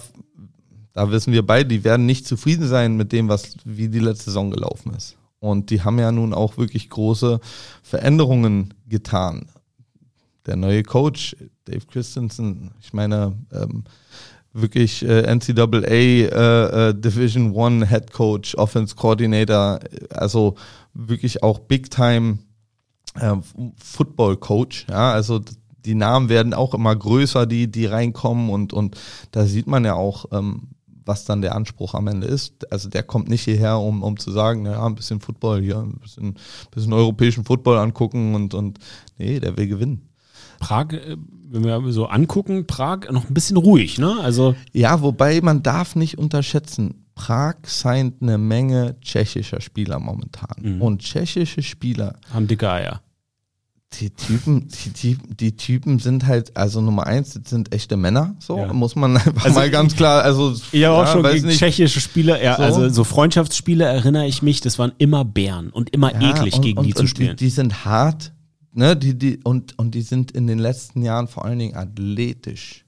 da 0.93 1.11
wissen 1.11 1.34
wir 1.34 1.45
beide, 1.45 1.67
die 1.67 1.84
werden 1.84 2.05
nicht 2.05 2.28
zufrieden 2.28 2.67
sein 2.67 2.95
mit 2.95 3.11
dem, 3.11 3.28
was 3.28 3.57
wie 3.65 3.89
die 3.89 3.99
letzte 3.99 4.26
Saison 4.26 4.51
gelaufen 4.51 4.93
ist. 4.93 5.17
Und 5.45 5.69
die 5.69 5.83
haben 5.83 5.99
ja 5.99 6.11
nun 6.11 6.33
auch 6.33 6.57
wirklich 6.57 6.89
große 6.89 7.39
Veränderungen 7.83 8.73
getan. 8.87 9.47
Der 10.45 10.55
neue 10.55 10.83
Coach, 10.83 11.35
Dave 11.65 11.85
Christensen, 11.87 12.71
ich 12.81 12.93
meine, 12.93 13.33
ähm, 13.51 13.83
wirklich 14.53 15.03
äh, 15.05 15.23
NCAA 15.35 15.87
äh, 15.89 16.89
äh, 16.89 16.93
Division 16.93 17.51
One 17.53 17.87
Head 17.87 18.11
Coach, 18.11 18.55
Offense 18.55 18.95
Coordinator, 18.95 19.79
also 20.09 20.55
wirklich 20.93 21.43
auch 21.43 21.59
Big 21.59 21.91
Time 21.91 22.39
äh, 23.15 23.35
Football 23.77 24.37
Coach. 24.37 24.87
Ja, 24.89 25.11
also 25.11 25.41
die 25.85 25.95
Namen 25.95 26.29
werden 26.29 26.53
auch 26.53 26.73
immer 26.73 26.95
größer, 26.95 27.45
die 27.45 27.69
die 27.69 27.85
reinkommen 27.85 28.49
und 28.49 28.73
und 28.73 28.97
da 29.31 29.45
sieht 29.45 29.67
man 29.67 29.83
ja 29.85 29.93
auch, 29.93 30.25
ähm, 30.31 30.69
was 31.05 31.25
dann 31.25 31.41
der 31.41 31.55
Anspruch 31.55 31.93
am 31.93 32.07
Ende 32.07 32.27
ist. 32.27 32.71
Also 32.71 32.89
der 32.89 33.03
kommt 33.03 33.29
nicht 33.29 33.43
hierher, 33.43 33.79
um, 33.79 34.03
um 34.03 34.17
zu 34.17 34.31
sagen, 34.31 34.63
naja, 34.63 34.85
ein 34.85 34.95
bisschen 34.95 35.19
Football 35.19 35.61
hier, 35.61 35.77
ein 35.77 35.99
bisschen, 35.99 36.35
bisschen 36.71 36.93
europäischen 36.93 37.45
Football 37.45 37.77
angucken 37.77 38.35
und, 38.35 38.53
und 38.53 38.79
nee, 39.17 39.39
der 39.39 39.57
will 39.57 39.67
gewinnen. 39.67 40.09
Prag, 40.59 40.93
äh, 40.93 41.17
wenn 41.49 41.63
wir 41.63 41.91
so 41.91 42.07
angucken, 42.07 42.65
Prag 42.67 43.11
noch 43.11 43.27
ein 43.27 43.33
bisschen 43.33 43.57
ruhig, 43.57 43.97
ne? 43.97 44.17
Also 44.21 44.55
Ja, 44.73 45.01
wobei 45.01 45.41
man 45.41 45.63
darf 45.63 45.95
nicht 45.95 46.17
unterschätzen, 46.17 47.05
Prag 47.15 47.55
signed 47.65 48.21
eine 48.21 48.37
Menge 48.37 48.99
tschechischer 48.99 49.61
Spieler 49.61 49.99
momentan. 49.99 50.55
Mhm. 50.61 50.81
Und 50.81 51.01
tschechische 51.01 51.61
Spieler, 51.61 52.15
haben 52.33 52.47
dicke 52.47 52.69
Eier. 52.69 53.01
Die 53.93 54.09
Typen, 54.09 54.67
die, 54.67 54.89
die, 54.89 55.17
die 55.39 55.55
Typen 55.55 55.99
sind 55.99 56.25
halt, 56.27 56.57
also 56.57 56.81
Nummer 56.81 57.07
eins, 57.07 57.33
das 57.33 57.49
sind 57.49 57.73
echte 57.73 57.95
Männer, 57.95 58.36
so 58.39 58.57
Ja. 58.57 58.73
muss 58.73 58.95
man 58.95 59.15
einfach 59.17 59.45
Also 59.45 59.57
mal 59.59 59.69
ganz 59.69 59.95
klar, 59.95 60.21
also 60.23 60.53
Ich 60.71 60.83
habe 60.83 60.95
auch 60.97 61.11
schon 61.11 61.23
gegen 61.23 61.47
nicht. 61.47 61.59
tschechische 61.59 62.01
Spieler, 62.01 62.41
ja, 62.43 62.57
So. 62.57 62.63
also 62.63 62.89
so 62.89 63.03
Freundschaftsspiele 63.05 63.86
erinnere 63.86 64.27
ich 64.27 64.41
mich, 64.41 64.59
das 64.59 64.77
waren 64.79 64.91
immer 64.97 65.23
Bären 65.23 65.69
und 65.69 65.91
immer 65.91 66.11
Ja, 66.13 66.31
eklig 66.31 66.55
und, 66.55 66.61
gegen 66.61 66.79
und, 66.79 66.86
die 66.88 66.93
zu 66.93 67.01
und 67.01 67.07
spielen. 67.07 67.38
Die, 67.38 67.45
die 67.45 67.49
sind 67.49 67.86
hart, 67.86 68.33
ne, 68.73 68.97
die, 68.97 69.17
die, 69.17 69.39
und, 69.45 69.79
und 69.79 69.95
die 69.95 70.01
sind 70.01 70.31
in 70.31 70.47
den 70.47 70.59
letzten 70.59 71.01
Jahren 71.01 71.27
vor 71.29 71.45
allen 71.45 71.59
Dingen 71.59 71.75
athletisch 71.75 72.84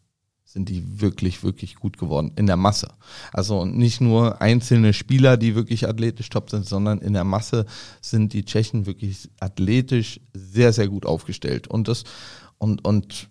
sind 0.58 0.70
die 0.70 1.02
wirklich, 1.02 1.44
wirklich 1.44 1.76
gut 1.76 2.00
geworden 2.00 2.32
in 2.36 2.48
der 2.48 2.58
Masse. 2.58 2.88
Also 3.32 3.64
nicht 3.64 4.02
nur 4.02 4.42
einzelne 4.42 4.92
Spieler, 4.92 5.38
die 5.38 5.54
wirklich 5.54 5.88
athletisch 5.88 6.30
top 6.30 6.50
sind, 6.50 6.66
sondern 6.66 6.98
in 6.98 7.14
der 7.14 7.24
Masse 7.24 7.68
sind 8.02 8.34
die 8.34 8.44
Tschechen 8.44 8.88
wirklich 8.88 9.30
athletisch 9.40 10.20
sehr, 10.34 10.74
sehr 10.74 10.88
gut 10.88 11.06
aufgestellt. 11.06 11.68
Und 11.68 11.88
das, 11.88 12.06
und, 12.58 12.84
und 12.84 13.30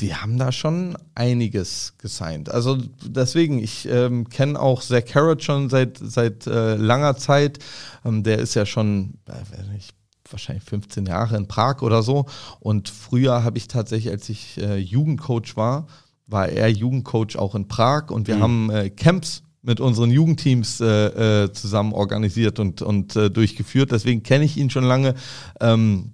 die 0.00 0.14
haben 0.14 0.36
da 0.36 0.52
schon 0.52 0.98
einiges 1.14 1.94
gesigned. 1.96 2.50
Also 2.50 2.76
deswegen, 3.02 3.58
ich 3.58 3.88
ähm, 3.88 4.28
kenne 4.28 4.60
auch 4.60 4.82
Zach 4.82 5.06
Carrot 5.06 5.42
schon 5.42 5.70
seit, 5.70 5.98
seit 5.98 6.46
äh, 6.46 6.76
langer 6.76 7.16
Zeit. 7.16 7.58
Ähm, 8.04 8.22
der 8.22 8.38
ist 8.38 8.54
ja 8.54 8.66
schon, 8.66 9.14
äh, 9.26 9.72
nicht, 9.72 9.94
wahrscheinlich 10.30 10.64
15 10.64 11.06
Jahre 11.06 11.38
in 11.38 11.48
Prag 11.48 11.80
oder 11.80 12.02
so. 12.02 12.26
Und 12.60 12.90
früher 12.90 13.44
habe 13.44 13.56
ich 13.56 13.66
tatsächlich, 13.66 14.12
als 14.12 14.28
ich 14.28 14.58
äh, 14.58 14.76
Jugendcoach 14.76 15.56
war, 15.56 15.86
war 16.28 16.48
er 16.48 16.68
Jugendcoach 16.68 17.36
auch 17.36 17.54
in 17.54 17.66
Prag 17.66 18.10
und 18.10 18.28
wir 18.28 18.36
mhm. 18.36 18.42
haben 18.42 18.70
äh, 18.70 18.90
Camps 18.90 19.42
mit 19.62 19.80
unseren 19.80 20.10
Jugendteams 20.10 20.80
äh, 20.80 21.44
äh, 21.44 21.52
zusammen 21.52 21.92
organisiert 21.92 22.60
und, 22.60 22.80
und 22.80 23.16
äh, 23.16 23.30
durchgeführt. 23.30 23.90
Deswegen 23.90 24.22
kenne 24.22 24.44
ich 24.44 24.56
ihn 24.56 24.70
schon 24.70 24.84
lange. 24.84 25.14
Ähm, 25.60 26.12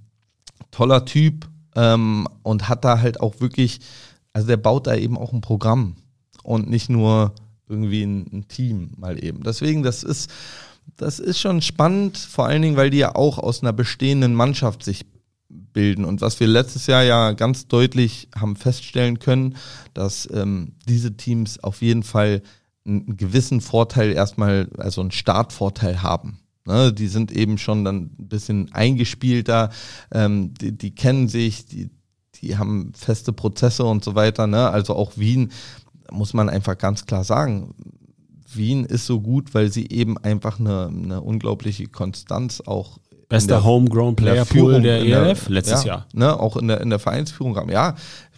toller 0.71 1.05
Typ 1.05 1.49
ähm, 1.77 2.27
und 2.43 2.69
hat 2.69 2.85
da 2.85 3.01
halt 3.01 3.21
auch 3.21 3.41
wirklich, 3.41 3.81
also 4.33 4.47
der 4.47 4.57
baut 4.57 4.87
da 4.87 4.95
eben 4.95 5.19
auch 5.19 5.33
ein 5.33 5.41
Programm 5.41 5.97
und 6.43 6.69
nicht 6.71 6.89
nur 6.89 7.35
irgendwie 7.69 8.03
ein, 8.03 8.27
ein 8.33 8.49
Team 8.49 8.93
mal 8.97 9.23
eben. 9.23 9.43
Deswegen, 9.43 9.83
das 9.83 10.03
ist, 10.03 10.31
das 10.97 11.19
ist 11.19 11.41
schon 11.41 11.63
spannend, 11.63 12.17
vor 12.19 12.47
allen 12.47 12.63
Dingen, 12.63 12.77
weil 12.77 12.91
die 12.91 12.99
ja 12.99 13.15
auch 13.15 13.39
aus 13.39 13.63
einer 13.63 13.73
bestehenden 13.73 14.35
Mannschaft 14.35 14.83
sich 14.83 15.07
bilden. 15.75 16.07
Und 16.07 16.23
was 16.23 16.41
wir 16.41 16.47
letztes 16.47 16.87
Jahr 16.87 17.03
ja 17.03 17.33
ganz 17.33 17.69
deutlich 17.69 18.29
haben 18.35 18.57
feststellen 18.57 19.19
können, 19.19 19.57
dass 19.93 20.27
ähm, 20.33 20.73
diese 20.89 21.15
Teams 21.19 21.63
auf 21.63 21.83
jeden 21.83 22.03
Fall 22.03 22.43
einen 22.87 23.19
gewissen 23.19 23.61
Vorteil 23.61 24.13
erstmal, 24.13 24.71
also 24.79 25.03
einen 25.03 25.11
Startvorteil 25.11 26.03
haben. 26.03 26.39
Ne, 26.67 26.95
die 26.95 27.09
sind 27.09 27.31
eben 27.31 27.59
schon 27.59 27.85
dann 27.85 28.11
ein 28.19 28.29
bisschen 28.29 28.73
eingespielter, 28.73 29.69
ähm, 30.11 30.55
die, 30.55 30.73
die 30.73 30.95
kennen 30.95 31.29
sich, 31.29 31.67
die, 31.67 31.91
die 32.37 32.57
haben 32.57 32.93
feste 32.95 33.35
Prozesse 33.35 33.85
und 33.85 34.03
so 34.03 34.15
weiter. 34.15 34.47
Ne? 34.47 34.71
Also 34.71 34.95
auch 34.95 35.19
Wien, 35.19 35.53
muss 36.11 36.33
man 36.33 36.49
einfach 36.49 36.79
ganz 36.79 37.05
klar 37.05 37.23
sagen, 37.23 37.75
Wien 38.57 38.85
ist 38.85 39.05
so 39.07 39.21
gut, 39.21 39.53
weil 39.55 39.71
sie 39.71 39.89
eben 39.91 40.17
einfach 40.19 40.59
eine, 40.59 40.87
eine 40.87 41.21
unglaubliche 41.21 41.87
Konstanz 41.87 42.63
auch 42.65 42.99
Bester 43.29 43.65
Homegrown 43.65 44.17
Player 44.17 44.45
Pool 44.45 44.83
der 44.83 45.01
ELF 45.01 45.45
der, 45.45 45.55
letztes 45.55 45.85
ja, 45.85 45.95
Jahr. 45.95 46.07
Ne, 46.13 46.39
auch 46.39 46.57
in 46.57 46.69
der, 46.69 46.81
in 46.81 46.91
der 46.91 46.99
Vereinsführung 46.99 47.57
haben. 47.57 47.71
Ja, 47.71 47.95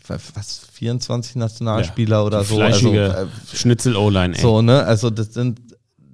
was 0.09 0.67
24 0.73 1.37
Nationalspieler 1.37 2.19
ja, 2.19 2.23
oder 2.23 2.45
so. 2.45 2.61
Also, 2.61 2.93
äh, 2.93 3.27
Schnitzel 3.53 3.97
O-Line. 3.97 4.37
So, 4.37 4.63
ne, 4.63 4.85
also 4.85 5.11
das 5.11 5.35
sind 5.35 5.61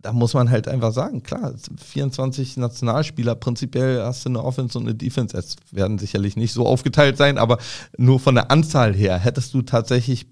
da 0.03 0.13
muss 0.13 0.35
man 0.35 0.51
halt 0.51 0.67
einfach 0.69 0.93
sagen, 0.93 1.23
klar, 1.23 1.55
24 1.77 2.57
Nationalspieler, 2.57 3.37
prinzipiell 3.37 4.03
hast 4.03 4.25
du 4.25 4.31
eine 4.31 4.43
Offense 4.43 4.77
und 4.77 4.85
eine 4.85 4.95
Defense. 4.97 5.37
Es 5.37 5.57
werden 5.71 5.99
sicherlich 5.99 6.37
nicht 6.37 6.53
so 6.53 6.67
aufgeteilt 6.67 7.17
sein, 7.17 7.39
aber 7.39 7.59
nur 7.97 8.19
von 8.19 8.35
der 8.35 8.51
Anzahl 8.51 8.95
her 8.95 9.19
hättest 9.19 9.55
du 9.55 9.63
tatsächlich 9.63 10.27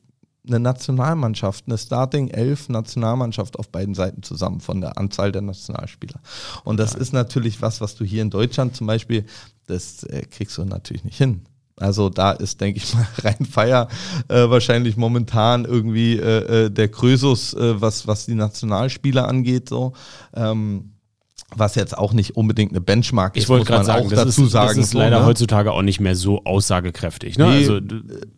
eine 0.46 0.60
Nationalmannschaft, 0.60 1.64
eine 1.66 1.78
Starting 1.78 2.28
11 2.28 2.70
Nationalmannschaft 2.70 3.58
auf 3.58 3.68
beiden 3.68 3.94
Seiten 3.94 4.22
zusammen 4.22 4.60
von 4.60 4.80
der 4.80 4.98
Anzahl 4.98 5.32
der 5.32 5.42
Nationalspieler. 5.42 6.20
Und 6.64 6.78
das 6.78 6.94
ja. 6.94 7.00
ist 7.00 7.12
natürlich 7.12 7.60
was, 7.62 7.80
was 7.80 7.94
du 7.94 8.04
hier 8.04 8.22
in 8.22 8.30
Deutschland 8.30 8.74
zum 8.74 8.86
Beispiel, 8.86 9.26
das 9.66 10.02
äh, 10.04 10.22
kriegst 10.22 10.56
du 10.56 10.64
natürlich 10.64 11.04
nicht 11.04 11.18
hin. 11.18 11.42
Also 11.76 12.10
da 12.10 12.32
ist, 12.32 12.60
denke 12.60 12.78
ich 12.78 12.94
mal, 12.94 13.06
rein 13.22 13.46
Feier 13.46 13.88
äh, 14.28 14.48
wahrscheinlich 14.48 14.96
momentan 14.96 15.64
irgendwie 15.64 16.18
äh, 16.18 16.66
äh, 16.66 16.70
der 16.70 16.88
Krösus, 16.88 17.54
äh, 17.54 17.80
was, 17.80 18.06
was 18.06 18.26
die 18.26 18.34
Nationalspieler 18.34 19.26
angeht. 19.26 19.68
So. 19.68 19.94
Ähm, 20.34 20.92
was 21.56 21.74
jetzt 21.74 21.96
auch 21.96 22.12
nicht 22.12 22.36
unbedingt 22.36 22.72
eine 22.72 22.80
Benchmark 22.80 23.36
ist, 23.36 23.44
ich 23.44 23.48
wollte 23.48 23.66
gerade 23.66 23.84
sagen, 23.84 24.08
das 24.08 24.24
dazu 24.24 24.44
ist, 24.44 24.52
sagen. 24.52 24.76
Das 24.76 24.86
ist 24.86 24.94
leider 24.94 25.16
so, 25.16 25.22
ne? 25.22 25.28
heutzutage 25.28 25.72
auch 25.72 25.82
nicht 25.82 26.00
mehr 26.00 26.14
so 26.14 26.44
aussagekräftig. 26.44 27.38
Ne? 27.38 27.46
Nee, 27.46 27.56
also, 27.56 27.80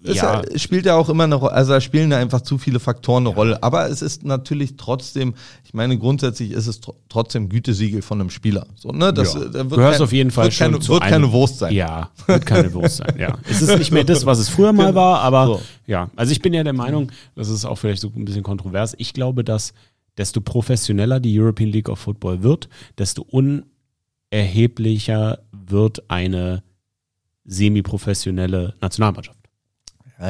ja. 0.02 0.42
ja. 0.42 0.58
spielt 0.58 0.86
ja 0.86 0.94
auch 0.94 1.08
immer 1.08 1.24
eine 1.24 1.34
Rolle, 1.34 1.52
also 1.52 1.72
da 1.72 1.80
spielen 1.80 2.10
da 2.10 2.18
einfach 2.18 2.40
zu 2.40 2.58
viele 2.58 2.80
Faktoren 2.80 3.24
eine 3.24 3.30
ja. 3.30 3.36
Rolle. 3.36 3.62
Aber 3.62 3.88
es 3.88 4.02
ist 4.02 4.24
natürlich 4.24 4.76
trotzdem, 4.76 5.34
ich 5.64 5.74
meine, 5.74 5.98
grundsätzlich 5.98 6.52
ist 6.52 6.66
es 6.66 6.80
tr 6.80 6.94
trotzdem 7.08 7.50
Gütesiegel 7.50 8.00
von 8.00 8.20
einem 8.20 8.30
Spieler. 8.30 8.66
So, 8.74 8.90
ne? 8.90 9.12
das, 9.12 9.34
da 9.34 9.62
Gehörst 9.64 9.98
kein, 9.98 10.02
auf 10.02 10.12
jeden 10.12 10.30
Fall 10.30 10.44
wird 10.44 10.54
schon 10.54 10.72
keine, 10.72 10.88
Wird 10.88 11.02
keine 11.02 11.32
Wurst 11.32 11.58
sein. 11.58 11.74
Ja, 11.74 12.10
wird 12.26 12.46
keine 12.46 12.72
Wurst 12.72 12.98
sein, 12.98 13.14
ja. 13.18 13.36
Es 13.48 13.60
ist 13.60 13.78
nicht 13.78 13.90
mehr 13.90 14.04
das, 14.04 14.24
was 14.24 14.38
es 14.38 14.48
früher 14.48 14.72
mal 14.72 14.94
war, 14.94 15.20
aber 15.20 15.46
so. 15.46 15.62
ja. 15.86 16.10
Also 16.16 16.32
ich 16.32 16.40
bin 16.40 16.54
ja 16.54 16.64
der 16.64 16.72
Meinung, 16.72 17.12
das 17.34 17.48
ist 17.48 17.64
auch 17.64 17.76
vielleicht 17.76 18.00
so 18.00 18.10
ein 18.14 18.24
bisschen 18.24 18.42
kontrovers, 18.42 18.94
ich 18.96 19.12
glaube, 19.12 19.44
dass 19.44 19.74
desto 20.18 20.40
professioneller 20.40 21.20
die 21.20 21.38
European 21.38 21.70
League 21.70 21.88
of 21.88 21.98
Football 21.98 22.42
wird, 22.42 22.68
desto 22.98 23.26
un 23.30 23.66
erheblicher 24.30 25.40
wird 25.52 26.10
eine 26.10 26.62
semi-professionelle 27.44 28.74
Nationalmannschaft. 28.80 29.38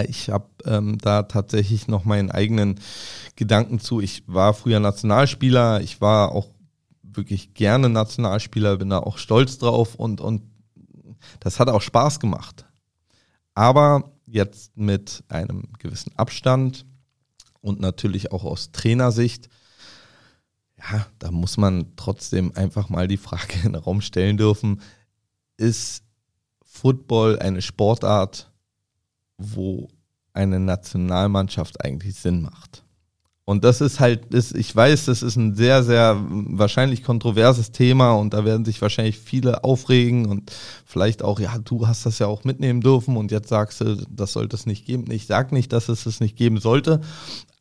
Ich 0.08 0.30
habe 0.30 0.48
ähm, 0.64 0.96
da 0.98 1.24
tatsächlich 1.24 1.86
noch 1.86 2.04
meinen 2.04 2.30
eigenen 2.30 2.80
Gedanken 3.36 3.78
zu. 3.78 4.00
Ich 4.00 4.24
war 4.26 4.54
früher 4.54 4.80
Nationalspieler, 4.80 5.82
ich 5.82 6.00
war 6.00 6.32
auch 6.32 6.48
wirklich 7.02 7.52
gerne 7.52 7.90
Nationalspieler, 7.90 8.78
bin 8.78 8.88
da 8.88 8.98
auch 8.98 9.18
stolz 9.18 9.58
drauf 9.58 9.94
und, 9.94 10.22
und 10.22 10.42
das 11.40 11.60
hat 11.60 11.68
auch 11.68 11.82
Spaß 11.82 12.20
gemacht. 12.20 12.64
Aber 13.54 14.12
jetzt 14.26 14.76
mit 14.76 15.24
einem 15.28 15.68
gewissen 15.78 16.12
Abstand 16.16 16.86
und 17.60 17.80
natürlich 17.80 18.32
auch 18.32 18.44
aus 18.44 18.72
Trainersicht 18.72 19.50
ja, 20.90 21.06
da 21.18 21.30
muss 21.30 21.56
man 21.56 21.92
trotzdem 21.96 22.52
einfach 22.54 22.88
mal 22.88 23.08
die 23.08 23.16
Frage 23.16 23.54
in 23.64 23.72
den 23.72 23.82
Raum 23.82 24.00
stellen 24.00 24.36
dürfen, 24.36 24.80
ist 25.56 26.02
Football 26.64 27.38
eine 27.38 27.62
Sportart, 27.62 28.50
wo 29.36 29.88
eine 30.32 30.58
Nationalmannschaft 30.58 31.84
eigentlich 31.84 32.14
Sinn 32.14 32.42
macht? 32.42 32.84
Und 33.44 33.64
das 33.64 33.80
ist 33.80 33.98
halt, 33.98 34.32
das, 34.32 34.52
ich 34.52 34.74
weiß, 34.74 35.06
das 35.06 35.22
ist 35.22 35.34
ein 35.34 35.56
sehr, 35.56 35.82
sehr 35.82 36.16
wahrscheinlich 36.28 37.02
kontroverses 37.02 37.72
Thema 37.72 38.12
und 38.12 38.34
da 38.34 38.44
werden 38.44 38.64
sich 38.64 38.80
wahrscheinlich 38.80 39.18
viele 39.18 39.64
aufregen 39.64 40.26
und 40.26 40.52
vielleicht 40.86 41.24
auch, 41.24 41.40
ja, 41.40 41.58
du 41.58 41.88
hast 41.88 42.06
das 42.06 42.20
ja 42.20 42.28
auch 42.28 42.44
mitnehmen 42.44 42.80
dürfen 42.80 43.16
und 43.16 43.32
jetzt 43.32 43.48
sagst 43.48 43.80
du, 43.80 43.96
das 44.08 44.32
sollte 44.32 44.54
es 44.54 44.64
nicht 44.64 44.86
geben. 44.86 45.10
Ich 45.10 45.26
sage 45.26 45.54
nicht, 45.54 45.72
dass 45.72 45.88
es 45.88 46.06
es 46.06 46.20
nicht 46.20 46.36
geben 46.36 46.60
sollte, 46.60 47.00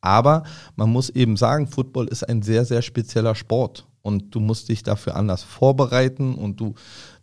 aber 0.02 0.44
man 0.76 0.90
muss 0.90 1.10
eben 1.10 1.38
sagen, 1.38 1.68
Football 1.68 2.08
ist 2.08 2.28
ein 2.28 2.42
sehr, 2.42 2.66
sehr 2.66 2.82
spezieller 2.82 3.36
Sport. 3.36 3.88
Und 4.02 4.34
du 4.34 4.40
musst 4.40 4.70
dich 4.70 4.82
dafür 4.82 5.16
anders 5.16 5.44
vorbereiten. 5.44 6.34
Und 6.34 6.60
du, 6.60 6.74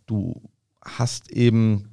du 0.05 0.41
hast 0.83 1.29
eben 1.29 1.89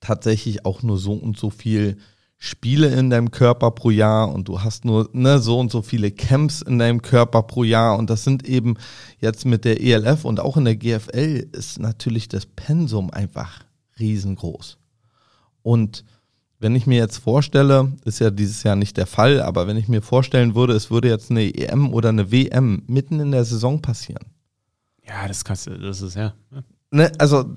tatsächlich 0.00 0.66
auch 0.66 0.82
nur 0.82 0.98
so 0.98 1.12
und 1.12 1.38
so 1.38 1.50
viel 1.50 1.96
Spiele 2.36 2.88
in 2.88 3.08
deinem 3.08 3.30
Körper 3.30 3.70
pro 3.70 3.90
Jahr. 3.90 4.32
Und 4.32 4.48
du 4.48 4.60
hast 4.60 4.84
nur 4.84 5.08
ne, 5.12 5.38
so 5.38 5.60
und 5.60 5.70
so 5.70 5.82
viele 5.82 6.10
Camps 6.10 6.62
in 6.62 6.80
deinem 6.80 7.00
Körper 7.00 7.44
pro 7.44 7.62
Jahr. 7.62 7.96
Und 7.96 8.10
das 8.10 8.24
sind 8.24 8.44
eben 8.44 8.74
jetzt 9.20 9.46
mit 9.46 9.64
der 9.64 9.80
ELF 9.80 10.24
und 10.24 10.40
auch 10.40 10.56
in 10.56 10.64
der 10.64 10.74
GFL 10.74 11.46
ist 11.52 11.78
natürlich 11.78 12.28
das 12.28 12.46
Pensum 12.46 13.10
einfach 13.10 13.60
riesengroß. 14.00 14.78
Und 15.62 16.04
wenn 16.62 16.76
ich 16.76 16.86
mir 16.86 16.98
jetzt 16.98 17.18
vorstelle, 17.18 17.92
ist 18.04 18.20
ja 18.20 18.30
dieses 18.30 18.62
Jahr 18.62 18.76
nicht 18.76 18.96
der 18.96 19.06
Fall, 19.06 19.42
aber 19.42 19.66
wenn 19.66 19.76
ich 19.76 19.88
mir 19.88 20.00
vorstellen 20.00 20.54
würde, 20.54 20.74
es 20.74 20.90
würde 20.90 21.08
jetzt 21.08 21.30
eine 21.30 21.52
EM 21.54 21.92
oder 21.92 22.10
eine 22.10 22.30
WM 22.30 22.84
mitten 22.86 23.18
in 23.18 23.32
der 23.32 23.44
Saison 23.44 23.82
passieren. 23.82 24.24
Ja, 25.04 25.26
das 25.26 25.44
kannst 25.44 25.66
du, 25.66 25.76
das 25.76 26.00
ist 26.00 26.14
ja. 26.14 26.34
Ne, 26.92 27.10
also 27.18 27.52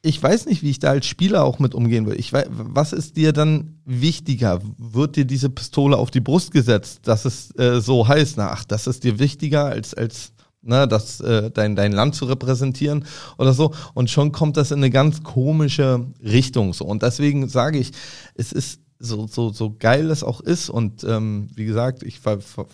ich 0.00 0.22
weiß 0.22 0.46
nicht, 0.46 0.62
wie 0.62 0.70
ich 0.70 0.78
da 0.78 0.90
als 0.90 1.06
Spieler 1.06 1.44
auch 1.44 1.58
mit 1.58 1.74
umgehen 1.74 2.04
würde. 2.06 2.18
Ich 2.18 2.32
weiß, 2.32 2.46
was 2.50 2.92
ist 2.92 3.16
dir 3.16 3.32
dann 3.32 3.78
wichtiger? 3.86 4.60
Wird 4.76 5.16
dir 5.16 5.24
diese 5.24 5.48
Pistole 5.48 5.96
auf 5.96 6.10
die 6.10 6.20
Brust 6.20 6.50
gesetzt, 6.50 7.00
dass 7.04 7.24
es 7.24 7.56
äh, 7.58 7.80
so 7.80 8.06
heißt? 8.06 8.36
Na, 8.36 8.50
ach, 8.50 8.64
das 8.64 8.86
ist 8.86 9.04
dir 9.04 9.18
wichtiger 9.18 9.64
als 9.64 9.94
als 9.94 10.33
ne, 10.64 10.88
das, 10.88 11.20
äh, 11.20 11.50
dein, 11.50 11.76
dein 11.76 11.92
Land 11.92 12.14
zu 12.14 12.24
repräsentieren 12.24 13.04
oder 13.38 13.52
so. 13.52 13.72
Und 13.94 14.10
schon 14.10 14.32
kommt 14.32 14.56
das 14.56 14.70
in 14.70 14.78
eine 14.78 14.90
ganz 14.90 15.22
komische 15.22 16.06
Richtung. 16.22 16.72
So. 16.72 16.84
Und 16.84 17.02
deswegen 17.02 17.48
sage 17.48 17.78
ich, 17.78 17.92
es 18.34 18.52
ist 18.52 18.80
so, 18.98 19.26
so, 19.26 19.50
so 19.50 19.74
geil 19.78 20.10
es 20.10 20.22
auch 20.22 20.40
ist. 20.40 20.70
Und 20.70 21.04
ähm, 21.04 21.48
wie 21.54 21.64
gesagt, 21.64 22.02
ich 22.02 22.20
ver, 22.20 22.40
ver, 22.40 22.66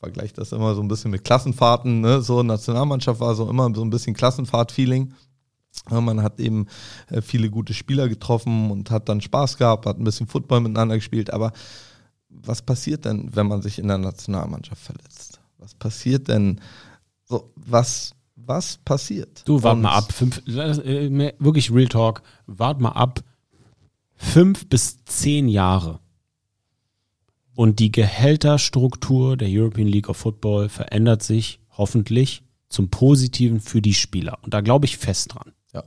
vergleiche 0.00 0.34
das 0.34 0.52
immer 0.52 0.74
so 0.74 0.82
ein 0.82 0.88
bisschen 0.88 1.10
mit 1.10 1.24
Klassenfahrten. 1.24 2.00
Ne? 2.00 2.20
So 2.22 2.42
Nationalmannschaft 2.42 3.20
war 3.20 3.34
so 3.34 3.48
immer 3.48 3.72
so 3.74 3.82
ein 3.82 3.90
bisschen 3.90 4.14
Klassenfahrt-Feeling. 4.14 5.12
Man 5.90 6.22
hat 6.22 6.40
eben 6.40 6.66
äh, 7.10 7.20
viele 7.20 7.50
gute 7.50 7.74
Spieler 7.74 8.08
getroffen 8.08 8.70
und 8.70 8.90
hat 8.90 9.08
dann 9.08 9.20
Spaß 9.20 9.58
gehabt, 9.58 9.86
hat 9.86 9.98
ein 9.98 10.04
bisschen 10.04 10.26
Football 10.26 10.60
miteinander 10.60 10.96
gespielt. 10.96 11.32
Aber 11.32 11.52
was 12.28 12.62
passiert 12.62 13.04
denn, 13.04 13.34
wenn 13.34 13.46
man 13.46 13.62
sich 13.62 13.78
in 13.78 13.88
der 13.88 13.98
Nationalmannschaft 13.98 14.82
verletzt? 14.82 15.40
Was 15.58 15.74
passiert 15.74 16.28
denn, 16.28 16.60
so, 17.28 17.52
was, 17.56 18.12
was 18.36 18.78
passiert? 18.78 19.42
Du, 19.46 19.62
wart 19.62 19.78
mal 19.78 19.94
ab. 19.94 20.12
Fünf, 20.12 20.38
äh, 20.46 21.32
wirklich 21.38 21.72
Real 21.72 21.88
Talk. 21.88 22.22
Wart 22.46 22.80
mal 22.80 22.90
ab. 22.90 23.22
Fünf 24.14 24.68
bis 24.68 25.04
zehn 25.04 25.48
Jahre. 25.48 26.00
Und 27.54 27.78
die 27.78 27.90
Gehälterstruktur 27.90 29.36
der 29.36 29.48
European 29.50 29.88
League 29.88 30.08
of 30.08 30.16
Football 30.18 30.68
verändert 30.68 31.22
sich 31.22 31.60
hoffentlich 31.70 32.42
zum 32.68 32.90
Positiven 32.90 33.60
für 33.60 33.82
die 33.82 33.94
Spieler. 33.94 34.38
Und 34.42 34.54
da 34.54 34.60
glaube 34.60 34.86
ich 34.86 34.98
fest 34.98 35.34
dran. 35.34 35.52
Ja. 35.72 35.84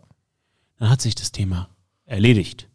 Dann 0.77 0.89
hat 0.89 1.01
sich 1.01 1.15
das 1.15 1.31
Thema 1.31 1.69
erledigt. 2.05 2.67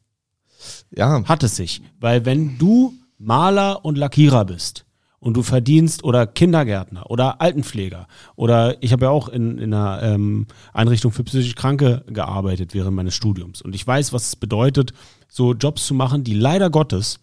Ja, 0.90 1.24
Hat 1.24 1.42
es 1.42 1.56
sich. 1.56 1.82
Weil 2.00 2.24
wenn 2.24 2.56
du 2.58 2.94
Maler 3.18 3.84
und 3.84 3.98
Lackierer 3.98 4.44
bist 4.44 4.83
und 5.24 5.34
du 5.34 5.42
verdienst 5.42 6.04
oder 6.04 6.26
Kindergärtner 6.26 7.10
oder 7.10 7.40
Altenpfleger 7.40 8.06
oder 8.36 8.82
ich 8.82 8.92
habe 8.92 9.06
ja 9.06 9.10
auch 9.10 9.28
in, 9.28 9.58
in 9.58 9.72
einer 9.72 10.02
ähm, 10.02 10.46
Einrichtung 10.74 11.12
für 11.12 11.24
psychisch 11.24 11.54
Kranke 11.54 12.04
gearbeitet 12.08 12.74
während 12.74 12.94
meines 12.94 13.14
Studiums 13.14 13.62
und 13.62 13.74
ich 13.74 13.86
weiß, 13.86 14.12
was 14.12 14.26
es 14.28 14.36
bedeutet, 14.36 14.92
so 15.28 15.54
Jobs 15.54 15.86
zu 15.86 15.94
machen, 15.94 16.24
die 16.24 16.34
leider 16.34 16.68
Gottes 16.68 17.20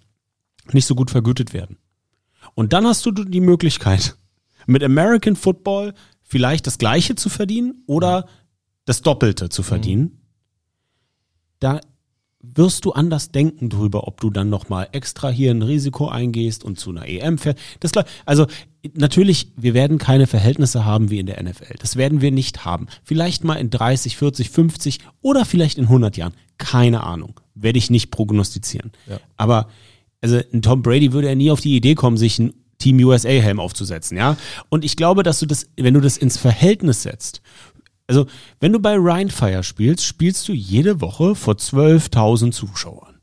nicht 0.72 0.88
so 0.88 0.96
gut 0.96 1.12
vergütet 1.12 1.54
werden. 1.54 1.78
Und 2.56 2.74
dann 2.74 2.88
hast 2.88 3.06
du 3.06 3.12
die 3.12 3.40
Möglichkeit, 3.40 4.16
mit 4.66 4.84
American 4.84 5.36
Football 5.36 5.94
vielleicht 6.24 6.66
das 6.66 6.80
Gleiche 6.80 7.16
zu 7.16 7.30
verdienen 7.30 7.84
oder 7.86 8.26
das 8.86 9.04
Doppelte 9.04 9.50
zu 9.50 9.62
verdienen. 9.62 10.22
Da 11.60 11.80
wirst 12.44 12.86
du 12.86 12.92
anders 12.92 13.32
denken 13.32 13.70
drüber, 13.70 14.08
ob 14.08 14.20
du 14.22 14.30
dann 14.30 14.50
nochmal 14.50 14.88
extra 14.92 15.30
hier 15.30 15.52
ein 15.52 15.62
Risiko 15.62 16.08
eingehst 16.08 16.64
und 16.64 16.80
zu 16.80 16.90
einer 16.90 17.08
EM 17.08 17.38
fährst. 17.38 17.60
Das, 17.80 17.92
glaub- 17.92 18.08
also 18.26 18.48
natürlich, 18.94 19.52
wir 19.56 19.74
werden 19.74 19.98
keine 19.98 20.28
Verhältnisse 20.28 20.86
haben 20.86 21.10
wie 21.10 21.20
in 21.20 21.28
der 21.28 21.42
NFL. 21.42 21.76
Das 21.80 21.96
werden 21.96 22.22
wir 22.22 22.32
nicht 22.32 22.66
haben. 22.66 22.88
Vielleicht 23.04 23.44
mal 23.44 23.56
in 23.56 23.70
30, 23.70 24.18
40, 24.18 24.50
50 24.50 25.00
oder 25.22 25.46
vielleicht 25.46 25.78
in 25.78 25.86
100 25.86 26.18
Jahren. 26.18 26.34
Keine 26.58 27.04
Ahnung. 27.04 27.40
Werde 27.56 27.78
ich 27.78 27.90
nicht 27.90 28.12
prognostizieren. 28.12 28.92
Ja. 29.08 29.20
Aber 29.38 29.68
also 30.22 30.40
ein 30.54 30.62
Tom 30.62 30.82
Brady 30.82 31.14
würde 31.14 31.30
ja 31.30 31.36
nie 31.36 31.52
auf 31.52 31.62
die 31.62 31.76
Idee 31.76 31.96
kommen, 31.96 32.18
sich 32.18 32.40
einen 32.40 32.54
Team 32.82 32.98
USA 33.04 33.30
Helm 33.30 33.60
aufzusetzen, 33.60 34.18
ja? 34.18 34.38
Und 34.70 34.84
ich 34.84 34.96
glaube, 34.96 35.22
dass 35.22 35.40
du 35.40 35.46
das, 35.46 35.68
wenn 35.78 35.94
du 35.94 36.00
das 36.02 36.18
ins 36.18 36.38
Verhältnis 36.38 37.04
setzt, 37.04 37.42
also, 38.12 38.26
wenn 38.60 38.74
du 38.74 38.80
bei 38.80 38.96
Rheinfire 38.98 39.64
spielst, 39.64 40.04
spielst 40.04 40.48
du 40.48 40.54
jede 40.54 41.02
Woche 41.02 41.36
vor 41.36 41.54
12.000 41.54 42.52
Zuschauern. 42.52 43.16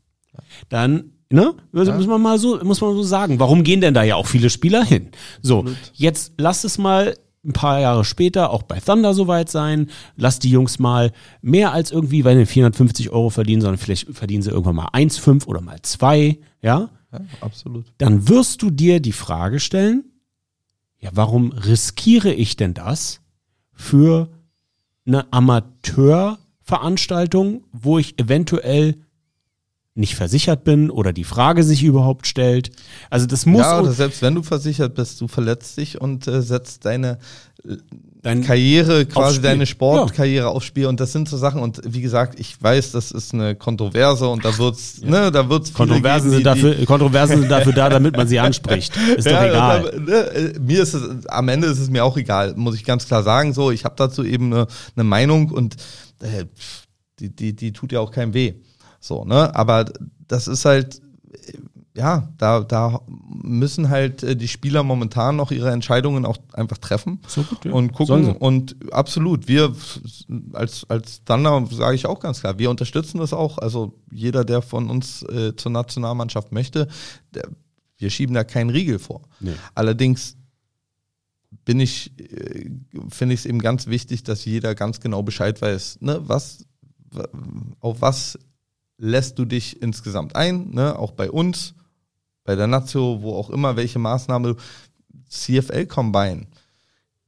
Dann, 0.69 1.11
ne, 1.29 1.53
also 1.73 1.93
muss 1.93 2.07
man 2.07 2.21
mal 2.21 2.39
so, 2.39 2.59
muss 2.63 2.81
man 2.81 2.95
so 2.95 3.03
sagen. 3.03 3.39
Warum 3.39 3.63
gehen 3.63 3.81
denn 3.81 3.93
da 3.93 4.03
ja 4.03 4.15
auch 4.15 4.27
viele 4.27 4.49
Spieler 4.49 4.83
hin? 4.83 5.09
So, 5.41 5.65
jetzt 5.93 6.33
lass 6.37 6.63
es 6.63 6.77
mal 6.77 7.15
ein 7.45 7.53
paar 7.53 7.79
Jahre 7.79 8.03
später 8.03 8.49
auch 8.49 8.63
bei 8.63 8.79
Thunder 8.79 9.13
soweit 9.13 9.49
sein. 9.49 9.89
Lass 10.15 10.39
die 10.39 10.49
Jungs 10.49 10.79
mal 10.79 11.11
mehr 11.41 11.71
als 11.71 11.91
irgendwie, 11.91 12.25
weil 12.25 12.35
sie 12.35 12.45
450 12.45 13.11
Euro 13.11 13.29
verdienen, 13.29 13.61
sondern 13.61 13.77
vielleicht 13.77 14.13
verdienen 14.13 14.41
sie 14.41 14.49
irgendwann 14.49 14.75
mal 14.75 14.89
1,5 14.89 15.45
oder 15.45 15.61
mal 15.61 15.81
2, 15.81 16.39
ja? 16.61 16.89
ja 17.11 17.21
absolut. 17.41 17.85
dann 17.97 18.27
wirst 18.27 18.61
du 18.61 18.69
dir 18.69 18.99
die 18.99 19.13
Frage 19.13 19.59
stellen, 19.59 20.05
ja, 20.99 21.11
warum 21.13 21.51
riskiere 21.51 22.33
ich 22.33 22.57
denn 22.57 22.73
das 22.73 23.21
für 23.73 24.29
eine 25.09 25.31
Amateurveranstaltung, 25.33 27.65
wo 27.73 27.99
ich 27.99 28.17
eventuell 28.19 28.95
nicht 29.95 30.15
versichert 30.15 30.63
bin 30.63 30.89
oder 30.89 31.11
die 31.11 31.25
Frage 31.25 31.63
sich 31.63 31.83
überhaupt 31.83 32.27
stellt? 32.27 32.71
Also 33.09 33.25
das 33.25 33.45
muss 33.45 33.59
ja, 33.61 33.81
oder 33.81 33.91
selbst 33.91 34.21
wenn 34.21 34.35
du 34.35 34.43
versichert 34.43 34.95
bist, 34.95 35.19
du 35.19 35.27
verletzt 35.27 35.75
dich 35.77 35.99
und 35.99 36.25
äh, 36.27 36.41
setzt 36.41 36.85
deine 36.85 37.19
dein, 38.21 38.43
Karriere, 38.43 39.05
quasi 39.05 39.41
deine 39.41 39.65
Sportkarriere 39.65 40.49
aufs 40.49 40.65
Spiel. 40.65 40.87
Und 40.87 40.99
das 40.99 41.11
sind 41.13 41.29
so 41.29 41.37
Sachen. 41.37 41.61
Und 41.61 41.81
wie 41.85 42.01
gesagt, 42.01 42.39
ich 42.39 42.61
weiß, 42.61 42.91
das 42.91 43.11
ist 43.11 43.33
eine 43.33 43.55
Kontroverse 43.55 44.27
und 44.27 44.43
da 44.43 44.57
wird's, 44.57 45.01
ne, 45.01 45.31
da 45.31 45.49
wird's 45.49 45.73
Kontroversen, 45.73 46.31
geben, 46.31 46.43
sind 46.43 46.55
die- 46.57 46.61
dafür, 46.61 46.85
Kontroversen 46.85 47.39
sind 47.41 47.49
dafür 47.51 47.73
da, 47.73 47.89
damit 47.89 48.17
man 48.17 48.27
sie 48.27 48.39
anspricht. 48.39 48.95
Ist 48.97 49.25
doch 49.27 49.41
egal. 49.41 49.91
da- 49.93 49.99
ne, 49.99 50.13
äh, 50.31 50.59
mir 50.59 50.83
ist 50.83 50.93
es, 50.93 51.25
am 51.27 51.47
Ende 51.47 51.67
ist 51.67 51.79
es 51.79 51.89
mir 51.89 52.03
auch 52.03 52.17
egal, 52.17 52.53
muss 52.55 52.75
ich 52.75 52.83
ganz 52.83 53.07
klar 53.07 53.23
sagen. 53.23 53.53
So, 53.53 53.71
ich 53.71 53.85
habe 53.85 53.95
dazu 53.97 54.23
eben 54.23 54.53
eine, 54.53 54.67
eine 54.95 55.03
Meinung 55.05 55.49
und 55.51 55.77
äh, 56.21 56.45
die, 57.19 57.29
die, 57.35 57.55
die 57.55 57.71
tut 57.73 57.91
ja 57.91 57.99
auch 58.01 58.11
keinem 58.11 58.33
weh. 58.33 58.53
So, 58.99 59.23
ne? 59.23 59.55
Aber 59.55 59.85
das 60.27 60.47
ist 60.49 60.65
halt, 60.65 61.01
äh, 61.31 61.53
ja, 61.99 62.31
da, 62.37 62.61
da 62.61 63.01
müssen 63.43 63.89
halt 63.89 64.23
äh, 64.23 64.35
die 64.35 64.47
Spieler 64.47 64.83
momentan 64.83 65.35
noch 65.35 65.51
ihre 65.51 65.69
Entscheidungen 65.71 66.25
auch 66.25 66.37
einfach 66.53 66.77
treffen 66.79 67.19
So 67.27 67.43
gut, 67.43 67.65
ja. 67.65 67.71
und 67.73 67.91
gucken. 67.93 68.35
Und 68.37 68.75
absolut, 68.93 69.47
wir 69.47 69.75
als, 70.53 70.85
als 70.89 71.23
Thunder 71.25 71.67
sage 71.71 71.95
ich 71.95 72.05
auch 72.05 72.19
ganz 72.19 72.39
klar, 72.39 72.57
wir 72.57 72.69
unterstützen 72.69 73.17
das 73.19 73.33
auch. 73.33 73.57
Also 73.57 73.93
jeder, 74.11 74.45
der 74.45 74.61
von 74.61 74.89
uns 74.89 75.23
äh, 75.23 75.55
zur 75.55 75.71
Nationalmannschaft 75.71 76.51
möchte, 76.51 76.87
der, 77.33 77.49
wir 77.97 78.09
schieben 78.09 78.33
da 78.33 78.43
keinen 78.43 78.69
Riegel 78.69 78.97
vor. 78.97 79.21
Nee. 79.41 79.51
Allerdings 79.75 80.37
bin 81.65 81.79
ich, 81.79 82.17
äh, 82.19 82.69
finde 83.09 83.33
ich 83.33 83.41
es 83.41 83.45
eben 83.45 83.59
ganz 83.59 83.87
wichtig, 83.87 84.23
dass 84.23 84.45
jeder 84.45 84.73
ganz 84.75 84.99
genau 84.99 85.21
Bescheid 85.23 85.61
weiß, 85.61 85.97
ne, 86.01 86.21
was, 86.23 86.65
wa- 87.11 87.27
auf 87.79 88.01
was 88.01 88.39
lässt 89.01 89.39
du 89.39 89.45
dich 89.45 89.81
insgesamt 89.81 90.35
ein, 90.35 90.71
ne, 90.71 90.97
auch 90.99 91.11
bei 91.11 91.31
uns, 91.31 91.73
bei 92.49 92.55
der 92.55 92.65
Nazio, 92.65 93.19
wo 93.21 93.35
auch 93.35 93.51
immer, 93.51 93.75
welche 93.75 93.99
Maßnahme, 93.99 94.55
CFL 95.29 95.85
Combine, 95.85 96.47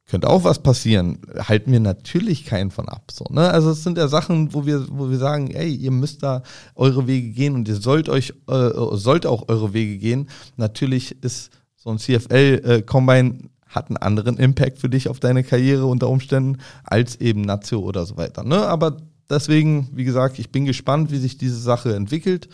könnte 0.08 0.28
auch 0.28 0.44
was 0.44 0.64
passieren, 0.64 1.20
halten 1.48 1.72
wir 1.72 1.80
natürlich 1.80 2.44
keinen 2.44 2.72
von 2.72 2.90
ab. 2.90 3.12
So, 3.12 3.26
ne? 3.30 3.48
Also 3.52 3.70
es 3.70 3.84
sind 3.84 4.00
ja 4.00 4.08
Sachen, 4.08 4.52
wo 4.56 4.66
wir, 4.66 4.88
wo 4.90 5.12
wir 5.12 5.20
sagen, 5.20 5.52
ey, 5.52 5.76
ihr 5.76 5.92
müsst 5.92 6.24
da 6.24 6.42
eure 6.74 7.06
Wege 7.06 7.30
gehen 7.30 7.54
und 7.54 7.68
ihr 7.68 7.76
sollt 7.76 8.10
euch, 8.10 8.34
äh, 8.50 8.70
sollt 8.94 9.28
auch 9.28 9.48
eure 9.48 9.76
Wege 9.76 10.00
gehen. 10.00 10.28
Natürlich 10.58 11.24
ist 11.24 11.52
so 11.76 11.92
ein 11.92 12.00
CFL-Combine 12.00 13.42
hat 13.68 13.90
einen 13.90 13.98
anderen 13.98 14.38
Impact 14.38 14.80
für 14.80 14.90
dich 14.90 15.08
auf 15.08 15.20
deine 15.20 15.44
Karriere 15.44 15.86
unter 15.86 16.10
Umständen 16.10 16.58
als 16.84 17.18
eben 17.18 17.42
Nazio 17.42 17.82
oder 17.82 18.08
so 18.08 18.18
weiter. 18.18 18.44
Ne? 18.44 18.58
Aber 18.66 18.98
deswegen, 19.30 19.88
wie 19.94 20.04
gesagt, 20.04 20.40
ich 20.40 20.52
bin 20.52 20.66
gespannt, 20.66 21.12
wie 21.12 21.20
sich 21.20 21.38
diese 21.38 21.60
Sache 21.60 21.96
entwickelt. 21.96 22.50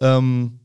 Ähm, 0.00 0.60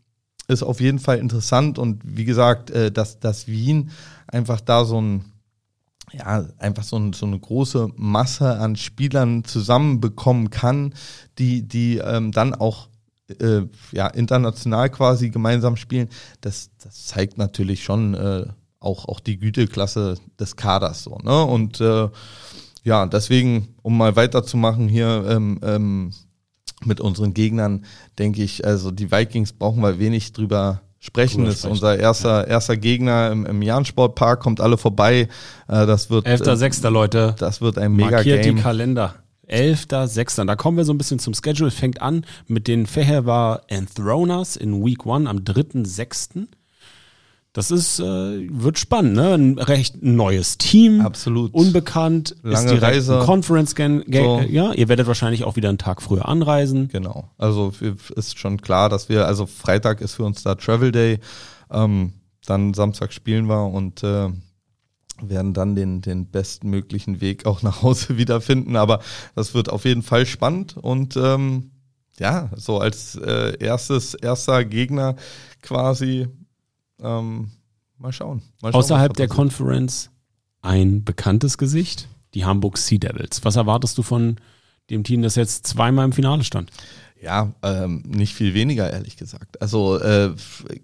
ist 0.52 0.64
auf 0.64 0.82
jeden 0.82 1.00
Fall 1.00 1.20
interessant 1.20 1.80
und 1.80 2.02
wie 2.04 2.26
gesagt, 2.26 2.70
äh, 2.70 2.92
dass, 2.92 3.20
dass 3.20 3.48
Wien 3.48 3.92
einfach 4.28 4.62
da 4.62 4.86
so 4.86 5.02
ein 5.02 5.26
ja, 6.14 6.46
einfach 6.58 6.84
so, 6.84 6.98
ein, 6.98 7.14
so 7.14 7.26
eine 7.26 7.40
große 7.40 7.90
Masse 7.96 8.60
an 8.60 8.76
Spielern 8.76 9.46
zusammenbekommen 9.46 10.50
kann, 10.50 10.94
die, 11.38 11.62
die 11.62 12.00
ähm, 12.00 12.34
dann 12.34 12.54
auch 12.54 12.90
äh, 13.40 13.62
ja, 13.94 14.08
international 14.08 14.90
quasi 14.90 15.30
gemeinsam 15.30 15.78
spielen, 15.78 16.10
das, 16.42 16.72
das 16.84 17.06
zeigt 17.06 17.38
natürlich 17.38 17.84
schon 17.84 18.14
äh, 18.14 18.46
auch, 18.80 19.08
auch 19.08 19.20
die 19.20 19.38
Güteklasse 19.38 20.16
des 20.40 20.56
Kaders 20.56 21.04
so. 21.04 21.18
Ne? 21.24 21.44
Und 21.46 21.80
äh, 21.80 22.10
ja, 22.84 23.06
deswegen, 23.06 23.76
um 23.82 23.98
mal 23.98 24.16
weiterzumachen 24.16 24.90
hier 24.90 25.24
ähm, 25.30 25.60
ähm, 25.64 26.12
mit 26.86 27.02
unseren 27.02 27.34
Gegnern, 27.34 27.86
denke 28.20 28.44
ich, 28.44 28.66
also 28.66 28.92
die 28.92 29.12
Vikings 29.12 29.54
brauchen 29.54 29.82
wir 29.82 30.00
wenig 30.00 30.34
drüber 30.34 30.82
sprechen. 31.00 31.40
Drüber 31.40 31.48
Das 31.48 31.56
ist 31.56 31.62
sprechen, 31.62 31.72
unser 31.72 32.00
erster, 32.00 32.48
erster 32.48 32.78
Gegner 32.78 33.32
im, 33.32 33.46
im 33.46 33.62
Jahn-Sportpark, 33.62 34.40
kommt 34.40 34.62
alle 34.62 34.78
vorbei. 34.78 35.28
Äh, 35.68 35.86
das 35.86 36.10
wird, 36.10 36.28
11.6. 36.28 36.90
Leute. 36.90 37.36
das 37.38 37.62
wird 37.62 37.78
ein 37.78 37.94
Markiert 37.94 38.46
die. 38.46 38.56
Kalender. 38.56 39.16
11.06. 39.50 40.46
Da 40.46 40.56
kommen 40.56 40.78
wir 40.78 40.86
so 40.86 40.94
ein 40.94 40.98
bisschen 40.98 41.20
zum 41.20 41.34
Schedule. 41.34 41.72
Fängt 41.72 42.02
an 42.02 42.26
mit 42.48 42.68
den 42.68 42.86
Fehervar 42.86 43.64
Enthroners 43.68 44.56
in 44.56 44.84
Week 44.86 45.06
1 45.06 45.28
am 45.28 45.40
3.06. 45.40 46.48
Das 47.54 47.70
ist, 47.70 48.00
äh, 48.00 48.48
wird 48.50 48.80
spannend, 48.80 49.16
ne? 49.16 49.34
Ein 49.34 49.60
recht 49.60 50.02
neues 50.02 50.58
Team. 50.58 51.02
Absolut. 51.02 51.54
Unbekannt. 51.54 52.32
ist 52.32 52.44
Lange 52.44 52.68
direkt 52.68 52.84
Reise. 52.96 53.20
ein 53.20 53.26
Conference 53.26 53.76
Game. 53.76 54.04
So. 54.08 54.42
Ja, 54.48 54.72
ihr 54.72 54.88
werdet 54.88 55.06
wahrscheinlich 55.06 55.44
auch 55.44 55.58
wieder 55.58 55.68
einen 55.68 55.78
Tag 55.78 56.02
früher 56.02 56.30
anreisen. 56.30 56.88
Genau. 56.88 57.30
Also 57.38 57.74
ist 58.16 58.40
schon 58.40 58.62
klar, 58.62 58.88
dass 58.88 59.10
wir, 59.10 59.28
also 59.28 59.48
Freitag 59.48 60.00
ist 60.00 60.14
für 60.14 60.24
uns 60.24 60.44
da 60.44 60.56
Travel 60.56 60.94
Day. 60.94 61.20
Ähm, 61.70 62.14
dann 62.46 62.74
Samstag 62.74 63.12
spielen 63.12 63.48
wir 63.48 63.68
und 63.68 64.02
äh, 64.02 64.30
werden 65.22 65.54
dann 65.54 65.76
den, 65.76 66.02
den 66.02 66.28
bestmöglichen 66.28 67.20
Weg 67.20 67.46
auch 67.46 67.62
nach 67.64 67.82
Hause 67.82 68.18
wiederfinden. 68.18 68.78
Aber 68.78 69.02
das 69.36 69.54
wird 69.54 69.70
auf 69.70 69.84
jeden 69.84 70.04
Fall 70.04 70.26
spannend 70.26 70.78
und 70.78 71.18
ähm, 71.18 71.72
ja, 72.18 72.50
so 72.56 72.80
als 72.80 73.16
äh, 73.16 73.58
erstes, 73.60 74.14
erster 74.14 74.64
Gegner 74.64 75.16
quasi 75.62 76.28
ähm, 77.02 77.52
mal 77.98 78.12
schauen. 78.12 78.42
Mal 78.62 78.72
schauen, 78.72 78.80
Außerhalb 78.80 79.14
der. 79.14 79.28
Conference 79.28 80.10
ein 80.62 81.04
bekanntes 81.04 81.58
Gesicht, 81.58 82.08
die 82.34 82.46
Hamburg 82.46 82.78
Sea 82.78 83.00
Devils. 83.00 83.44
Was 83.44 83.56
erwartest 83.56 83.98
du 83.98 84.04
von 84.04 84.38
dem 84.90 85.04
Team, 85.04 85.22
das 85.22 85.36
jetzt 85.36 85.68
zweimal 85.68 86.06
im 86.06 86.14
Finale 86.14 86.44
stand? 86.44 86.72
Ja, 87.22 87.54
ähm, 87.62 88.04
nicht 88.08 88.34
viel 88.34 88.56
weniger, 88.56 88.92
ehrlich 88.92 89.16
gesagt. 89.16 89.62
Also 89.62 90.00
äh, 90.00 90.32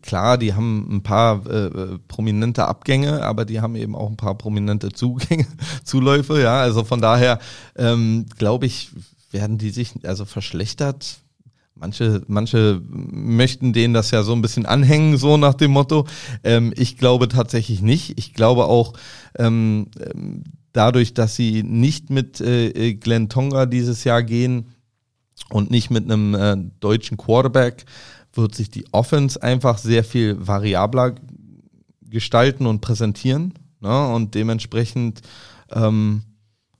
klar, 0.04 0.38
die 0.38 0.54
haben 0.54 0.88
ein 0.98 1.04
paar 1.04 1.46
äh, 1.48 1.98
prominente 2.08 2.66
Abgänge, 2.66 3.24
aber 3.24 3.44
die 3.44 3.60
haben 3.60 3.76
eben 3.76 3.96
auch 3.96 4.08
ein 4.08 4.18
paar 4.18 4.38
prominente 4.38 4.92
Zugänge, 4.92 5.48
Zuläufe, 5.84 6.40
ja. 6.40 6.60
Also 6.60 6.84
von 6.84 7.02
daher 7.02 7.40
ähm, 7.76 8.28
glaube 8.38 8.68
ich, 8.68 8.92
werden 9.32 9.58
die 9.58 9.72
sich, 9.72 9.94
also 10.04 10.26
verschlechtert 10.26 11.18
Manche, 11.80 12.22
manche 12.28 12.82
möchten 12.90 13.74
denen 13.74 13.94
das 13.94 14.12
ja 14.12 14.24
so 14.24 14.34
ein 14.34 14.42
bisschen 14.42 14.66
anhängen, 14.66 15.18
so 15.18 15.38
nach 15.38 15.54
dem 15.54 15.72
Motto. 15.72 16.08
Ähm, 16.44 16.74
ich 16.76 16.98
glaube 16.98 17.28
tatsächlich 17.28 17.82
nicht. 17.82 18.18
Ich 18.18 18.34
glaube 18.34 18.66
auch, 18.66 18.94
ähm, 19.38 19.88
dadurch, 20.74 21.14
dass 21.14 21.36
sie 21.36 21.64
nicht 21.64 22.10
mit 22.10 22.42
äh, 22.42 22.94
Glenn 22.96 23.30
Tonga 23.30 23.66
dieses 23.66 24.04
Jahr 24.04 24.24
gehen 24.24 24.68
und 25.50 25.72
nicht 25.72 25.90
mit 25.90 26.06
einem 26.06 26.36
äh, 26.36 26.58
deutschen 26.80 27.18
Quarterback, 27.18 27.86
wird 28.34 28.56
sich 28.56 28.70
die 28.70 28.86
Offense 28.92 29.42
einfach 29.42 29.78
sehr 29.78 30.04
viel 30.04 30.36
variabler 30.40 31.16
gestalten 32.02 32.66
und 32.66 32.82
präsentieren. 32.82 33.54
Ne? 33.82 34.08
Und 34.14 34.36
dementsprechend, 34.36 35.22
ähm, 35.72 36.24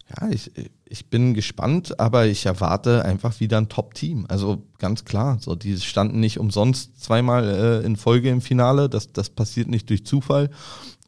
ja, 0.10 0.30
ich, 0.30 0.52
ich 0.90 1.10
bin 1.10 1.34
gespannt, 1.34 2.00
aber 2.00 2.28
ich 2.28 2.46
erwarte 2.46 3.04
einfach 3.06 3.40
wieder 3.40 3.58
ein 3.58 3.70
Top-Team. 3.70 4.26
Also 4.30 4.64
ganz 4.78 5.06
klar, 5.06 5.38
so 5.40 5.56
die 5.56 5.78
standen 5.80 6.20
nicht 6.20 6.40
umsonst 6.40 7.02
zweimal 7.02 7.48
äh, 7.50 7.86
in 7.86 7.96
Folge 7.96 8.30
im 8.30 8.42
Finale. 8.42 8.90
Das, 8.90 9.12
das 9.12 9.30
passiert 9.30 9.68
nicht 9.68 9.90
durch 9.90 10.06
Zufall. 10.06 10.50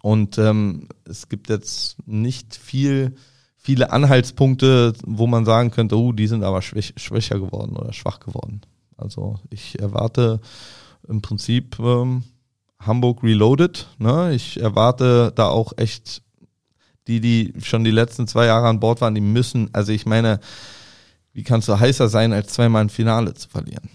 Und 0.01 0.37
ähm, 0.37 0.87
es 1.05 1.29
gibt 1.29 1.49
jetzt 1.49 1.97
nicht 2.07 2.55
viel, 2.55 3.15
viele 3.57 3.91
Anhaltspunkte, 3.91 4.93
wo 5.05 5.27
man 5.27 5.45
sagen 5.45 5.71
könnte, 5.71 5.97
oh, 5.97 6.11
die 6.13 6.27
sind 6.27 6.43
aber 6.43 6.61
schwäch, 6.61 6.93
schwächer 6.97 7.39
geworden 7.39 7.75
oder 7.75 7.93
schwach 7.93 8.19
geworden. 8.19 8.61
Also 8.97 9.39
ich 9.49 9.79
erwarte 9.79 10.39
im 11.07 11.21
Prinzip 11.21 11.79
ähm, 11.79 12.23
Hamburg 12.79 13.23
Reloaded. 13.23 13.87
Ne? 13.97 14.33
Ich 14.33 14.59
erwarte 14.59 15.31
da 15.35 15.47
auch 15.47 15.73
echt 15.77 16.21
die, 17.07 17.19
die 17.21 17.53
schon 17.61 17.83
die 17.83 17.91
letzten 17.91 18.27
zwei 18.27 18.45
Jahre 18.45 18.67
an 18.67 18.79
Bord 18.79 19.01
waren, 19.01 19.15
die 19.15 19.21
müssen, 19.21 19.69
also 19.73 19.91
ich 19.91 20.05
meine, 20.05 20.39
wie 21.33 21.43
kannst 21.43 21.67
du 21.67 21.79
heißer 21.79 22.09
sein, 22.09 22.33
als 22.33 22.53
zweimal 22.53 22.83
ein 22.83 22.89
Finale 22.89 23.33
zu 23.33 23.49
verlieren? 23.49 23.89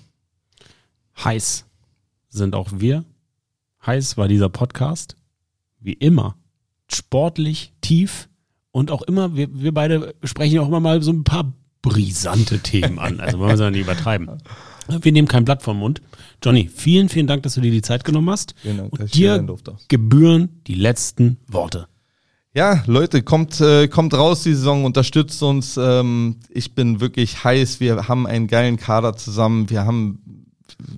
Heiß 1.23 1.65
sind 2.29 2.55
auch 2.55 2.71
wir. 2.73 3.05
Heiß 3.87 4.17
war 4.17 4.29
dieser 4.29 4.49
Podcast. 4.49 5.17
Wie 5.81 5.93
immer. 5.93 6.37
Sportlich, 6.91 7.73
tief 7.81 8.29
und 8.71 8.91
auch 8.91 9.03
immer, 9.03 9.37
wir, 9.37 9.49
wir 9.53 9.73
beide 9.73 10.15
sprechen 10.25 10.59
auch 10.59 10.69
immer 10.69 10.81
mal 10.81 11.03
so 11.03 11.13
ein 11.13 11.25
paar 11.25 11.53
brisante 11.83 12.59
Themen 12.59 12.99
an. 12.99 13.21
Also 13.21 13.39
wollen 13.39 13.51
wir 13.51 13.55
es 13.55 13.61
ja 13.61 13.71
nicht 13.71 13.83
übertreiben. 13.83 14.31
Wir 14.89 15.13
nehmen 15.13 15.29
kein 15.29 15.45
Blatt 15.45 15.63
vom 15.63 15.79
Mund. 15.79 16.03
Johnny, 16.43 16.69
vielen, 16.75 17.09
vielen 17.09 17.27
Dank, 17.27 17.43
dass 17.43 17.55
du 17.55 17.61
dir 17.61 17.71
die 17.71 17.83
Zeit 17.83 18.05
genommen 18.05 18.31
hast. 18.31 18.55
Vielen 18.61 18.79
Dank, 18.79 18.93
und 18.93 19.15
dir 19.15 19.47
gebühren 19.89 20.61
die 20.67 20.75
letzten 20.75 21.39
Worte. 21.47 21.89
Ja, 22.57 22.85
Leute, 22.87 23.25
kommt, 23.25 23.61
äh, 23.61 23.89
kommt 23.89 24.15
raus 24.15 24.45
die 24.45 24.55
Saison, 24.55 24.85
unterstützt 24.85 25.43
uns. 25.43 25.77
Ähm, 25.77 26.37
ich 26.51 26.73
bin 26.73 27.01
wirklich 27.01 27.43
heiß. 27.43 27.81
Wir 27.81 28.07
haben 28.07 28.29
einen 28.29 28.47
geilen 28.47 28.77
Kader 28.77 29.17
zusammen. 29.17 29.69
Wir 29.71 29.85
haben, 29.85 30.47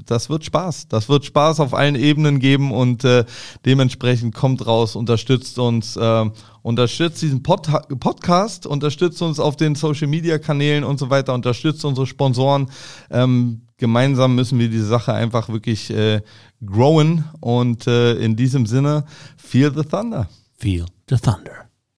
das 0.05 0.29
wird 0.29 0.45
Spaß. 0.45 0.89
Das 0.89 1.09
wird 1.09 1.25
Spaß 1.25 1.61
auf 1.61 1.73
allen 1.73 1.95
Ebenen 1.95 2.41
geben 2.41 2.73
und 2.73 3.05
äh, 3.05 3.25
dementsprechend 3.65 4.35
kommt 4.35 4.67
raus, 4.67 4.97
unterstützt 4.97 5.59
uns, 5.59 5.97
äh, 5.97 6.31
unterstützt 6.61 7.23
diesen 7.23 7.43
Pod 7.43 7.67
Podcast, 8.01 8.67
unterstützt 8.67 9.23
uns 9.23 9.41
auf 9.41 9.57
den 9.57 9.77
Social 9.77 10.09
Media 10.09 10.37
Kanälen 10.37 10.85
und 10.85 10.99
so 10.99 11.09
weiter, 11.09 11.33
unterstützt 11.33 11.87
unsere 11.87 12.07
Sponsoren. 12.07 12.71
Ähm, 13.11 13.63
gemeinsam 13.79 14.35
müssen 14.35 14.59
wir 14.59 14.69
diese 14.69 14.87
Sache 14.87 15.15
einfach 15.15 15.49
wirklich 15.49 15.89
äh, 15.89 16.21
growen 16.63 17.25
und 17.41 17.87
äh, 17.87 18.13
in 18.17 18.37
diesem 18.37 18.67
Sinne, 18.67 19.07
feel 19.39 19.73
the 19.75 19.85
thunder. 19.85 20.29
Feel 20.59 20.85
the 21.09 21.17
thunder. 21.17 21.66